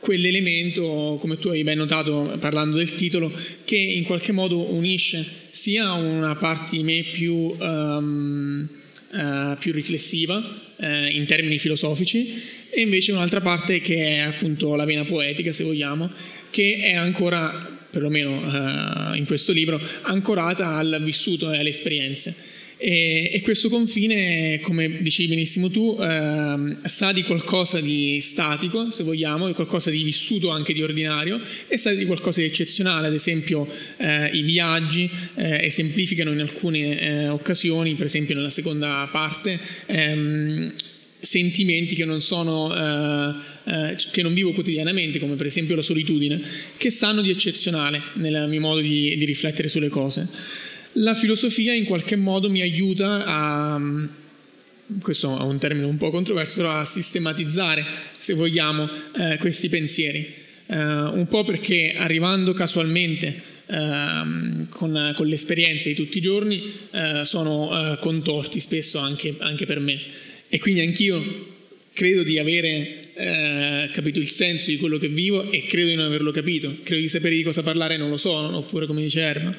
quell'elemento, 0.00 1.18
come 1.20 1.38
tu 1.38 1.48
hai 1.48 1.62
ben 1.62 1.76
notato 1.76 2.36
parlando 2.40 2.76
del 2.76 2.94
titolo, 2.94 3.30
che 3.64 3.76
in 3.76 4.04
qualche 4.04 4.32
modo 4.32 4.72
unisce 4.74 5.24
sia 5.50 5.92
una 5.92 6.34
parte 6.34 6.76
di 6.76 6.82
me 6.82 7.04
più, 7.12 7.34
um, 7.34 8.68
uh, 9.12 9.56
più 9.58 9.72
riflessiva 9.72 10.36
uh, 10.38 10.84
in 11.10 11.24
termini 11.26 11.58
filosofici 11.58 12.58
e 12.70 12.80
invece 12.80 13.12
un'altra 13.12 13.40
parte 13.40 13.80
che 13.80 13.96
è 13.96 14.18
appunto 14.18 14.74
la 14.74 14.84
vena 14.84 15.04
poetica, 15.04 15.52
se 15.52 15.64
vogliamo, 15.64 16.10
che 16.50 16.78
è 16.80 16.94
ancora, 16.94 17.78
perlomeno 17.90 18.36
uh, 18.36 19.14
in 19.14 19.24
questo 19.26 19.52
libro, 19.52 19.80
ancorata 20.02 20.76
al 20.76 21.00
vissuto 21.04 21.52
e 21.52 21.58
alle 21.58 21.70
esperienze. 21.70 22.49
E, 22.82 23.28
e, 23.30 23.42
questo 23.42 23.68
confine, 23.68 24.58
come 24.62 25.02
dicevi 25.02 25.28
benissimo 25.28 25.68
tu, 25.68 25.98
eh, 26.00 26.76
sa 26.84 27.12
di 27.12 27.22
qualcosa 27.24 27.78
di 27.78 28.22
statico, 28.22 28.90
se 28.90 29.02
vogliamo, 29.02 29.46
di 29.46 29.52
qualcosa 29.52 29.90
di 29.90 30.02
vissuto 30.02 30.48
anche 30.48 30.72
di 30.72 30.82
ordinario 30.82 31.38
e 31.68 31.76
sa 31.76 31.92
di 31.92 32.06
qualcosa 32.06 32.40
di 32.40 32.46
eccezionale, 32.46 33.08
ad 33.08 33.12
esempio 33.12 33.68
eh, 33.98 34.30
i 34.32 34.40
viaggi 34.40 35.10
eh, 35.34 35.66
esemplificano 35.66 36.32
in 36.32 36.40
alcune 36.40 36.98
eh, 36.98 37.28
occasioni, 37.28 37.96
per 37.96 38.06
esempio 38.06 38.34
nella 38.34 38.48
seconda 38.48 39.06
parte, 39.12 39.60
ehm, 39.84 40.72
sentimenti 41.20 41.94
che 41.94 42.06
non, 42.06 42.22
sono, 42.22 42.74
eh, 42.74 43.34
eh, 43.64 43.96
che 44.10 44.22
non 44.22 44.32
vivo 44.32 44.54
quotidianamente, 44.54 45.18
come 45.18 45.34
per 45.34 45.44
esempio 45.44 45.76
la 45.76 45.82
solitudine, 45.82 46.40
che 46.78 46.90
sanno 46.90 47.20
di 47.20 47.28
eccezionale 47.28 48.00
nel 48.14 48.48
mio 48.48 48.60
modo 48.60 48.80
di, 48.80 49.14
di 49.18 49.24
riflettere 49.26 49.68
sulle 49.68 49.90
cose 49.90 50.68
la 50.94 51.14
filosofia 51.14 51.72
in 51.72 51.84
qualche 51.84 52.16
modo 52.16 52.50
mi 52.50 52.60
aiuta 52.62 53.24
a, 53.24 53.80
questo 55.00 55.38
è 55.38 55.42
un 55.42 55.58
termine 55.58 55.86
un 55.86 55.96
po' 55.96 56.10
controverso, 56.10 56.56
però 56.56 56.72
a 56.72 56.84
sistematizzare, 56.84 57.84
se 58.18 58.34
vogliamo, 58.34 58.88
eh, 59.16 59.36
questi 59.38 59.68
pensieri. 59.68 60.18
Eh, 60.66 60.76
un 60.76 61.26
po' 61.28 61.44
perché 61.44 61.94
arrivando 61.96 62.52
casualmente 62.52 63.42
eh, 63.66 64.22
con, 64.68 65.12
con, 65.16 65.26
l'esperienza 65.26 65.88
di 65.88 65.94
tutti 65.94 66.18
i 66.18 66.20
giorni 66.20 66.72
eh, 66.92 67.24
sono 67.24 67.70
eh, 67.92 67.98
contorti 67.98 68.60
spesso 68.60 68.98
anche, 68.98 69.34
anche, 69.38 69.66
per 69.66 69.80
me. 69.80 70.00
E 70.48 70.58
quindi 70.58 70.80
anch'io 70.80 71.58
credo 71.92 72.22
di 72.22 72.38
avere 72.38 72.96
capito 73.92 74.18
il 74.18 74.30
senso 74.30 74.70
di 74.70 74.78
quello 74.78 74.96
che 74.96 75.08
vivo 75.08 75.50
e 75.50 75.66
credo 75.66 75.88
di 75.88 75.94
non 75.94 76.06
averlo 76.06 76.30
capito. 76.30 76.74
Credo 76.82 77.02
di 77.02 77.08
sapere 77.08 77.34
di 77.34 77.42
cosa 77.42 77.62
parlare 77.62 77.94
e 77.94 77.96
non 77.98 78.08
lo 78.08 78.16
so, 78.16 78.32
oppure 78.32 78.86
come 78.86 79.02
dice 79.02 79.20
Erma 79.20 79.54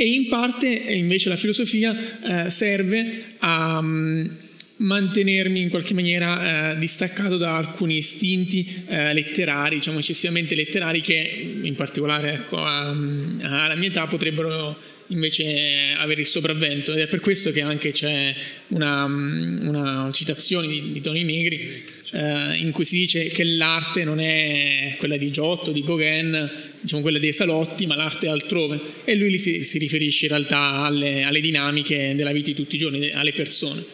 e 0.00 0.06
in 0.06 0.28
parte 0.28 0.68
invece 0.68 1.28
la 1.28 1.34
filosofia 1.34 2.46
eh, 2.46 2.50
serve 2.50 3.34
a 3.38 3.78
um, 3.78 4.30
mantenermi 4.76 5.60
in 5.60 5.70
qualche 5.70 5.92
maniera 5.92 6.70
eh, 6.70 6.78
distaccato 6.78 7.36
da 7.36 7.56
alcuni 7.56 7.96
istinti 7.96 8.84
eh, 8.86 9.12
letterari, 9.12 9.78
diciamo 9.78 9.98
eccessivamente 9.98 10.54
letterari, 10.54 11.00
che 11.00 11.58
in 11.62 11.74
particolare 11.74 12.34
ecco, 12.34 12.58
a, 12.58 12.90
alla 12.90 13.74
mia 13.74 13.88
età 13.88 14.06
potrebbero 14.06 14.78
invece 15.08 15.94
avere 15.96 16.20
il 16.20 16.26
sopravvento 16.26 16.92
ed 16.92 17.00
è 17.00 17.06
per 17.06 17.20
questo 17.20 17.50
che 17.50 17.62
anche 17.62 17.92
c'è 17.92 18.34
una, 18.68 19.04
una 19.04 20.10
citazione 20.12 20.66
di, 20.66 20.92
di, 20.92 21.00
Toni 21.00 21.24
Negri 21.24 21.82
eh, 22.12 22.56
in 22.56 22.70
cui 22.72 22.84
si 22.84 22.96
dice 22.96 23.28
che 23.28 23.44
l'arte 23.44 24.04
non 24.04 24.20
è 24.20 24.96
quella 24.98 25.16
di 25.16 25.30
Giotto, 25.30 25.72
di 25.72 25.82
Gauguin, 25.82 26.50
diciamo 26.80 27.02
quella 27.02 27.18
dei 27.18 27.32
salotti, 27.32 27.86
ma 27.86 27.94
l'arte 27.94 28.26
è 28.26 28.30
altrove 28.30 28.78
e 29.04 29.14
lui 29.14 29.38
si, 29.38 29.64
si 29.64 29.78
riferisce 29.78 30.26
in 30.26 30.32
realtà 30.32 30.82
alle, 30.84 31.22
alle, 31.22 31.40
dinamiche 31.40 32.14
della 32.14 32.32
vita 32.32 32.46
di 32.46 32.54
tutti 32.54 32.76
i 32.76 32.78
giorni, 32.78 33.10
alle 33.10 33.32
persone. 33.32 33.84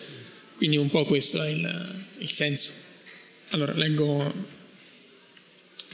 Quindi 0.57 0.77
un 0.77 0.91
po' 0.91 1.05
questo 1.05 1.43
è 1.43 1.51
il, 1.51 1.95
il 2.19 2.31
senso. 2.31 2.71
Allora, 3.51 3.73
leggo 3.75 4.33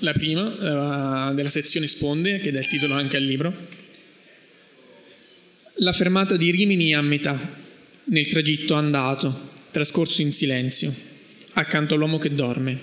la 0.00 0.12
prima 0.12 1.28
uh, 1.30 1.34
della 1.34 1.48
sezione 1.48 1.86
Sponde, 1.86 2.38
che 2.38 2.50
dà 2.50 2.58
il 2.58 2.66
titolo 2.66 2.94
anche 2.94 3.16
al 3.16 3.22
libro. 3.22 3.78
La 5.82 5.94
fermata 5.94 6.36
di 6.36 6.50
Rimini 6.50 6.94
a 6.94 7.00
metà, 7.00 7.38
nel 8.04 8.26
tragitto 8.26 8.74
andato, 8.74 9.52
trascorso 9.70 10.20
in 10.20 10.30
silenzio, 10.30 10.94
accanto 11.54 11.94
all'uomo 11.94 12.18
che 12.18 12.34
dorme. 12.34 12.78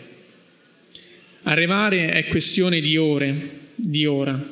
Arrivare 1.43 2.09
è 2.09 2.25
questione 2.25 2.81
di 2.81 2.97
ore, 2.97 3.49
di 3.75 4.07
ora, 4.07 4.43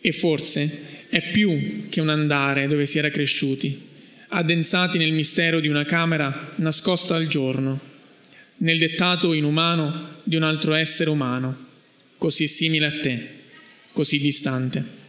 e 0.00 0.12
forse 0.12 1.08
è 1.08 1.32
più 1.32 1.88
che 1.88 2.00
un 2.00 2.08
andare 2.08 2.68
dove 2.68 2.86
si 2.86 2.98
era 2.98 3.10
cresciuti, 3.10 3.76
addensati 4.28 4.96
nel 4.96 5.12
mistero 5.12 5.58
di 5.58 5.66
una 5.66 5.84
camera 5.84 6.52
nascosta 6.58 7.16
al 7.16 7.26
giorno, 7.26 7.80
nel 8.58 8.78
dettato 8.78 9.32
inumano 9.32 10.20
di 10.22 10.36
un 10.36 10.44
altro 10.44 10.72
essere 10.72 11.10
umano, 11.10 11.66
così 12.16 12.46
simile 12.46 12.86
a 12.86 13.00
te, 13.00 13.28
così 13.90 14.20
distante. 14.20 15.05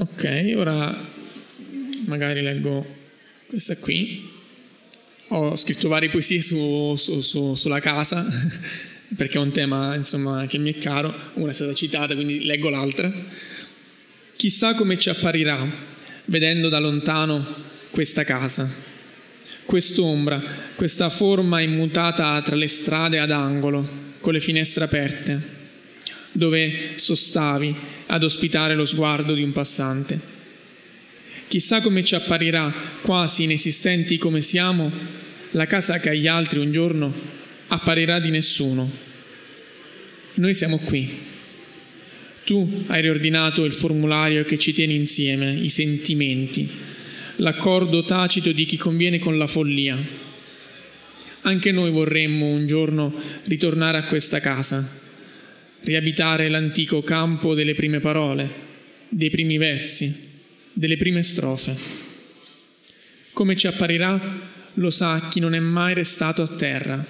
Ok, 0.00 0.54
ora 0.56 0.98
magari 2.06 2.40
leggo 2.40 2.86
questa 3.46 3.76
qui. 3.76 4.26
Ho 5.28 5.54
scritto 5.56 5.88
varie 5.88 6.08
poesie 6.08 6.40
su, 6.40 6.94
su, 6.96 7.20
su, 7.20 7.54
sulla 7.54 7.80
casa, 7.80 8.26
perché 9.14 9.36
è 9.36 9.42
un 9.42 9.52
tema 9.52 9.94
insomma, 9.94 10.46
che 10.46 10.56
mi 10.56 10.72
è 10.72 10.78
caro. 10.78 11.14
Una 11.34 11.50
è 11.50 11.52
stata 11.52 11.74
citata, 11.74 12.14
quindi 12.14 12.44
leggo 12.46 12.70
l'altra. 12.70 13.12
Chissà 14.36 14.72
come 14.74 14.98
ci 14.98 15.10
apparirà, 15.10 15.70
vedendo 16.24 16.70
da 16.70 16.78
lontano 16.78 17.44
questa 17.90 18.24
casa, 18.24 18.72
quest'ombra, 19.66 20.42
questa 20.76 21.10
forma 21.10 21.60
immutata 21.60 22.40
tra 22.40 22.56
le 22.56 22.68
strade 22.68 23.18
ad 23.18 23.32
angolo, 23.32 23.86
con 24.20 24.32
le 24.32 24.40
finestre 24.40 24.84
aperte 24.84 25.58
dove 26.32 26.92
sostavi 26.94 27.74
ad 28.10 28.24
ospitare 28.24 28.74
lo 28.74 28.86
sguardo 28.86 29.34
di 29.34 29.42
un 29.42 29.52
passante. 29.52 30.38
Chissà 31.46 31.80
come 31.80 32.04
ci 32.04 32.16
apparirà, 32.16 32.72
quasi 33.02 33.44
inesistenti 33.44 34.18
come 34.18 34.42
siamo, 34.42 34.90
la 35.52 35.66
casa 35.66 36.00
che 36.00 36.10
agli 36.10 36.26
altri 36.26 36.58
un 36.58 36.72
giorno 36.72 37.12
apparirà 37.68 38.18
di 38.18 38.30
nessuno. 38.30 38.90
Noi 40.34 40.54
siamo 40.54 40.78
qui. 40.78 41.28
Tu 42.44 42.84
hai 42.88 43.00
riordinato 43.00 43.64
il 43.64 43.72
formulario 43.72 44.44
che 44.44 44.58
ci 44.58 44.72
tiene 44.72 44.94
insieme, 44.94 45.52
i 45.52 45.68
sentimenti, 45.68 46.68
l'accordo 47.36 48.04
tacito 48.04 48.50
di 48.50 48.64
chi 48.64 48.76
conviene 48.76 49.20
con 49.20 49.38
la 49.38 49.46
follia. 49.46 49.96
Anche 51.42 51.70
noi 51.70 51.90
vorremmo 51.90 52.46
un 52.46 52.66
giorno 52.66 53.14
ritornare 53.44 53.98
a 53.98 54.04
questa 54.04 54.40
casa 54.40 55.08
riabitare 55.82 56.48
l'antico 56.48 57.02
campo 57.02 57.54
delle 57.54 57.74
prime 57.74 58.00
parole, 58.00 58.48
dei 59.08 59.30
primi 59.30 59.58
versi, 59.58 60.28
delle 60.72 60.96
prime 60.96 61.22
strofe. 61.22 61.76
Come 63.32 63.56
ci 63.56 63.66
apparirà, 63.66 64.48
lo 64.74 64.90
sa 64.90 65.28
chi 65.28 65.40
non 65.40 65.54
è 65.54 65.58
mai 65.58 65.94
restato 65.94 66.42
a 66.42 66.48
terra, 66.48 67.04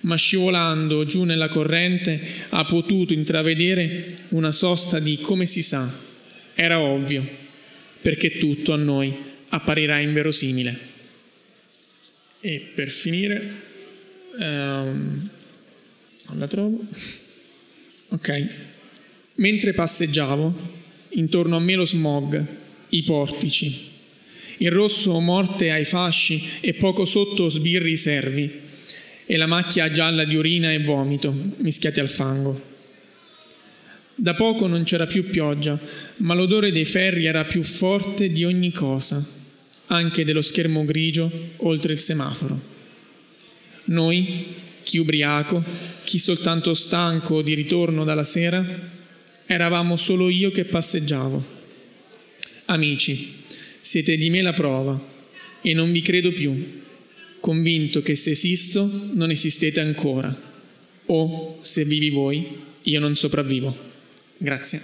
ma 0.00 0.16
scivolando 0.16 1.04
giù 1.04 1.24
nella 1.24 1.48
corrente 1.48 2.20
ha 2.48 2.64
potuto 2.64 3.12
intravedere 3.12 4.18
una 4.30 4.52
sosta 4.52 4.98
di 4.98 5.18
come 5.20 5.46
si 5.46 5.62
sa. 5.62 5.90
Era 6.54 6.80
ovvio, 6.80 7.26
perché 8.00 8.38
tutto 8.38 8.72
a 8.72 8.76
noi 8.76 9.14
apparirà 9.48 9.98
inverosimile. 9.98 10.90
E 12.40 12.70
per 12.74 12.90
finire, 12.90 13.54
um, 14.38 15.28
non 16.28 16.38
la 16.38 16.48
trovo. 16.48 16.84
Ok. 18.12 18.46
Mentre 19.36 19.72
passeggiavo, 19.72 20.54
intorno 21.10 21.56
a 21.56 21.60
me 21.60 21.74
lo 21.74 21.86
smog, 21.86 22.46
i 22.90 23.02
portici, 23.04 23.88
il 24.58 24.70
rosso 24.70 25.18
morte 25.18 25.70
ai 25.70 25.86
fasci 25.86 26.42
e 26.60 26.74
poco 26.74 27.06
sotto 27.06 27.48
sbirri 27.48 27.96
servi, 27.96 28.50
e 29.24 29.36
la 29.38 29.46
macchia 29.46 29.90
gialla 29.90 30.24
di 30.24 30.34
urina 30.34 30.72
e 30.72 30.80
vomito 30.80 31.34
mischiati 31.56 32.00
al 32.00 32.10
fango. 32.10 32.70
Da 34.14 34.34
poco 34.34 34.66
non 34.66 34.82
c'era 34.82 35.06
più 35.06 35.24
pioggia, 35.24 35.80
ma 36.18 36.34
l'odore 36.34 36.70
dei 36.70 36.84
ferri 36.84 37.24
era 37.24 37.46
più 37.46 37.62
forte 37.62 38.30
di 38.30 38.44
ogni 38.44 38.72
cosa, 38.72 39.26
anche 39.86 40.24
dello 40.24 40.42
schermo 40.42 40.84
grigio 40.84 41.30
oltre 41.56 41.94
il 41.94 41.98
semaforo. 41.98 42.60
Noi, 43.84 44.46
chi 44.82 44.98
ubriaco, 44.98 45.62
chi 46.04 46.18
soltanto 46.18 46.74
stanco 46.74 47.42
di 47.42 47.54
ritorno 47.54 48.04
dalla 48.04 48.24
sera, 48.24 48.64
eravamo 49.46 49.96
solo 49.96 50.28
io 50.28 50.50
che 50.50 50.64
passeggiavo. 50.64 51.60
Amici, 52.66 53.32
siete 53.80 54.16
di 54.16 54.30
me 54.30 54.42
la 54.42 54.52
prova 54.52 55.00
e 55.60 55.74
non 55.74 55.90
vi 55.92 56.02
credo 56.02 56.32
più, 56.32 56.82
convinto 57.40 58.02
che 58.02 58.16
se 58.16 58.30
esisto 58.30 58.88
non 59.12 59.30
esistete 59.30 59.80
ancora 59.80 60.50
o 61.06 61.58
se 61.62 61.84
vivi 61.84 62.10
voi 62.10 62.46
io 62.82 63.00
non 63.00 63.14
sopravvivo. 63.14 63.90
Grazie. 64.38 64.80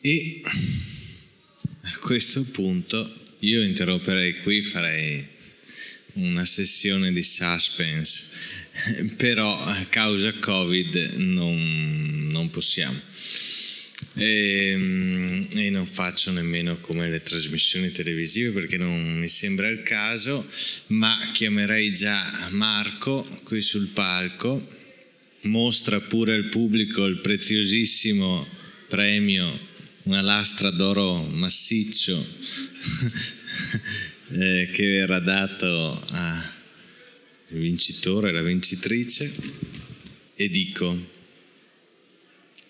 E 0.00 0.40
a 0.44 1.98
questo 1.98 2.44
punto 2.44 3.12
io 3.40 3.62
interromperei 3.62 4.40
qui, 4.42 4.62
farei 4.62 5.26
una 6.14 6.44
sessione 6.44 7.12
di 7.12 7.22
suspense 7.22 8.36
però 9.16 9.58
a 9.58 9.84
causa 9.88 10.32
Covid 10.34 11.14
non, 11.16 12.28
non 12.30 12.50
possiamo. 12.50 13.00
E, 14.14 14.70
ehm, 14.70 15.48
e, 15.54 15.70
non 15.70 15.86
faccio 15.86 16.30
nemmeno 16.30 16.78
come 16.78 17.08
le 17.08 17.22
trasmissioni 17.22 17.90
televisive 17.90 18.50
perché 18.50 18.76
non 18.76 19.18
mi 19.18 19.28
sembra 19.28 19.68
il 19.68 19.82
caso, 19.82 20.48
ma 20.88 21.30
chiamerei 21.32 21.92
già 21.92 22.48
Marco 22.50 23.40
qui 23.42 23.60
sul 23.60 23.88
palco, 23.88 24.76
mostra 25.42 26.00
pure 26.00 26.34
al 26.34 26.48
pubblico 26.48 27.04
il 27.06 27.18
preziosissimo 27.18 28.46
premio, 28.88 29.67
una 30.08 30.22
lastra 30.22 30.70
d'oro 30.70 31.22
massiccio 31.22 32.16
eh, 34.32 34.70
che 34.72 34.86
verrà 34.86 35.18
dato 35.18 36.02
a 36.12 36.50
il 37.48 37.58
vincitore 37.58 38.30
e 38.30 38.32
la 38.32 38.40
vincitrice 38.40 39.30
e 40.34 40.48
dico 40.48 40.98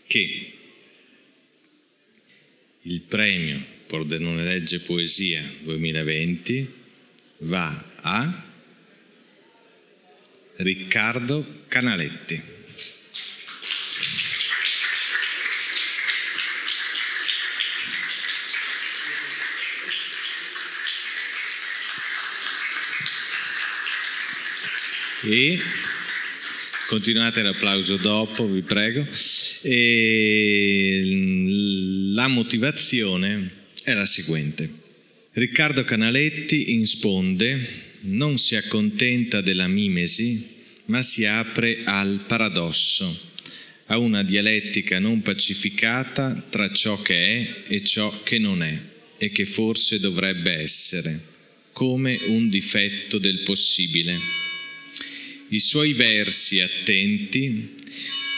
che 0.08 0.52
il 2.82 3.00
premio 3.02 3.64
Pordenone 3.86 4.42
Legge 4.42 4.80
Poesia 4.80 5.40
2020 5.62 6.74
va 7.38 7.84
a 8.00 8.46
Riccardo 10.56 11.62
Canaletti. 11.68 12.56
E 25.22 25.58
continuate 26.86 27.42
l'applauso 27.42 27.96
dopo, 27.96 28.46
vi 28.46 28.62
prego. 28.62 29.06
E 29.62 31.02
la 32.12 32.28
motivazione 32.28 33.50
è 33.82 33.92
la 33.92 34.06
seguente. 34.06 34.86
Riccardo 35.32 35.84
Canaletti 35.84 36.72
in 36.72 36.86
sponde 36.86 37.86
non 38.00 38.38
si 38.38 38.56
accontenta 38.56 39.40
della 39.40 39.66
mimesi, 39.66 40.56
ma 40.86 41.02
si 41.02 41.24
apre 41.24 41.82
al 41.84 42.24
paradosso, 42.26 43.26
a 43.86 43.98
una 43.98 44.22
dialettica 44.22 44.98
non 44.98 45.22
pacificata 45.22 46.46
tra 46.48 46.72
ciò 46.72 47.00
che 47.02 47.14
è 47.14 47.54
e 47.68 47.84
ciò 47.84 48.22
che 48.22 48.38
non 48.38 48.62
è 48.62 48.78
e 49.18 49.30
che 49.30 49.44
forse 49.44 49.98
dovrebbe 49.98 50.52
essere, 50.52 51.20
come 51.72 52.18
un 52.26 52.48
difetto 52.48 53.18
del 53.18 53.40
possibile 53.40 54.46
i 55.50 55.58
suoi 55.58 55.92
versi 55.92 56.60
attenti, 56.60 57.76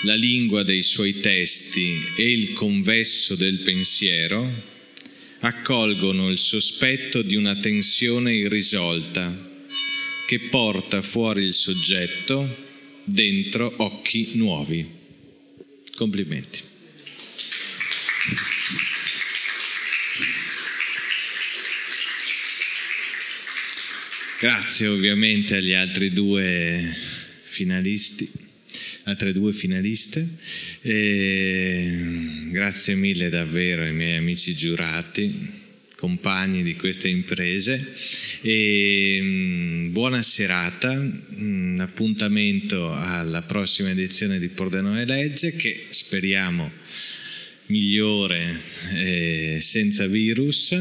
la 0.04 0.14
lingua 0.14 0.62
dei 0.62 0.82
suoi 0.82 1.20
testi 1.20 2.00
e 2.16 2.30
il 2.30 2.52
convesso 2.52 3.34
del 3.34 3.58
pensiero 3.58 4.68
accolgono 5.40 6.30
il 6.30 6.38
sospetto 6.38 7.22
di 7.22 7.34
una 7.34 7.56
tensione 7.56 8.34
irrisolta 8.34 9.48
che 10.26 10.38
porta 10.38 11.02
fuori 11.02 11.42
il 11.42 11.54
soggetto 11.54 12.68
dentro 13.04 13.72
occhi 13.78 14.30
nuovi. 14.34 14.86
Complimenti. 15.94 16.69
Grazie 24.40 24.86
ovviamente 24.86 25.56
agli 25.56 25.74
altri 25.74 26.08
due 26.08 26.90
finalisti, 27.42 28.26
altre 29.02 29.34
due 29.34 29.52
finaliste. 29.52 30.26
E 30.80 31.94
grazie 32.48 32.94
mille 32.94 33.28
davvero 33.28 33.82
ai 33.82 33.92
miei 33.92 34.16
amici 34.16 34.54
giurati, 34.54 35.30
compagni 35.94 36.62
di 36.62 36.74
queste 36.74 37.08
imprese. 37.08 37.86
E 38.40 39.18
mm, 39.20 39.92
buona 39.92 40.22
serata, 40.22 40.94
mm, 40.94 41.78
appuntamento 41.80 42.94
alla 42.94 43.42
prossima 43.42 43.90
edizione 43.90 44.38
di 44.38 44.48
Pordenone 44.48 45.04
Legge 45.04 45.54
che 45.54 45.88
speriamo 45.90 46.72
migliore 47.66 48.58
eh, 48.94 49.58
senza 49.60 50.06
virus. 50.06 50.74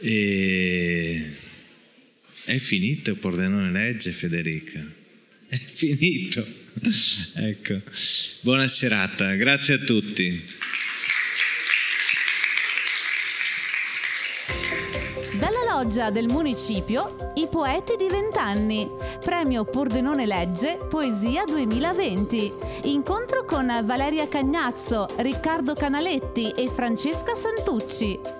E 0.00 1.48
è 2.44 2.58
finito 2.58 3.14
Pordenone 3.16 3.70
Legge, 3.70 4.12
Federica. 4.12 4.84
È 5.48 5.58
finito. 5.58 6.46
ecco. 7.34 7.80
Buona 8.42 8.68
serata, 8.68 9.34
grazie 9.34 9.74
a 9.74 9.78
tutti. 9.78 10.58
Dalla 15.38 15.64
loggia 15.66 16.10
del 16.10 16.26
municipio 16.26 17.32
I 17.34 17.48
poeti 17.50 17.96
di 17.96 18.06
vent'anni. 18.08 18.86
Premio 19.24 19.64
Pordenone 19.64 20.26
Legge 20.26 20.78
Poesia 20.88 21.44
2020. 21.44 22.52
Incontro 22.84 23.44
con 23.44 23.66
Valeria 23.84 24.28
Cagnazzo, 24.28 25.06
Riccardo 25.18 25.74
Canaletti 25.74 26.50
e 26.50 26.68
Francesca 26.68 27.34
Santucci. 27.34 28.39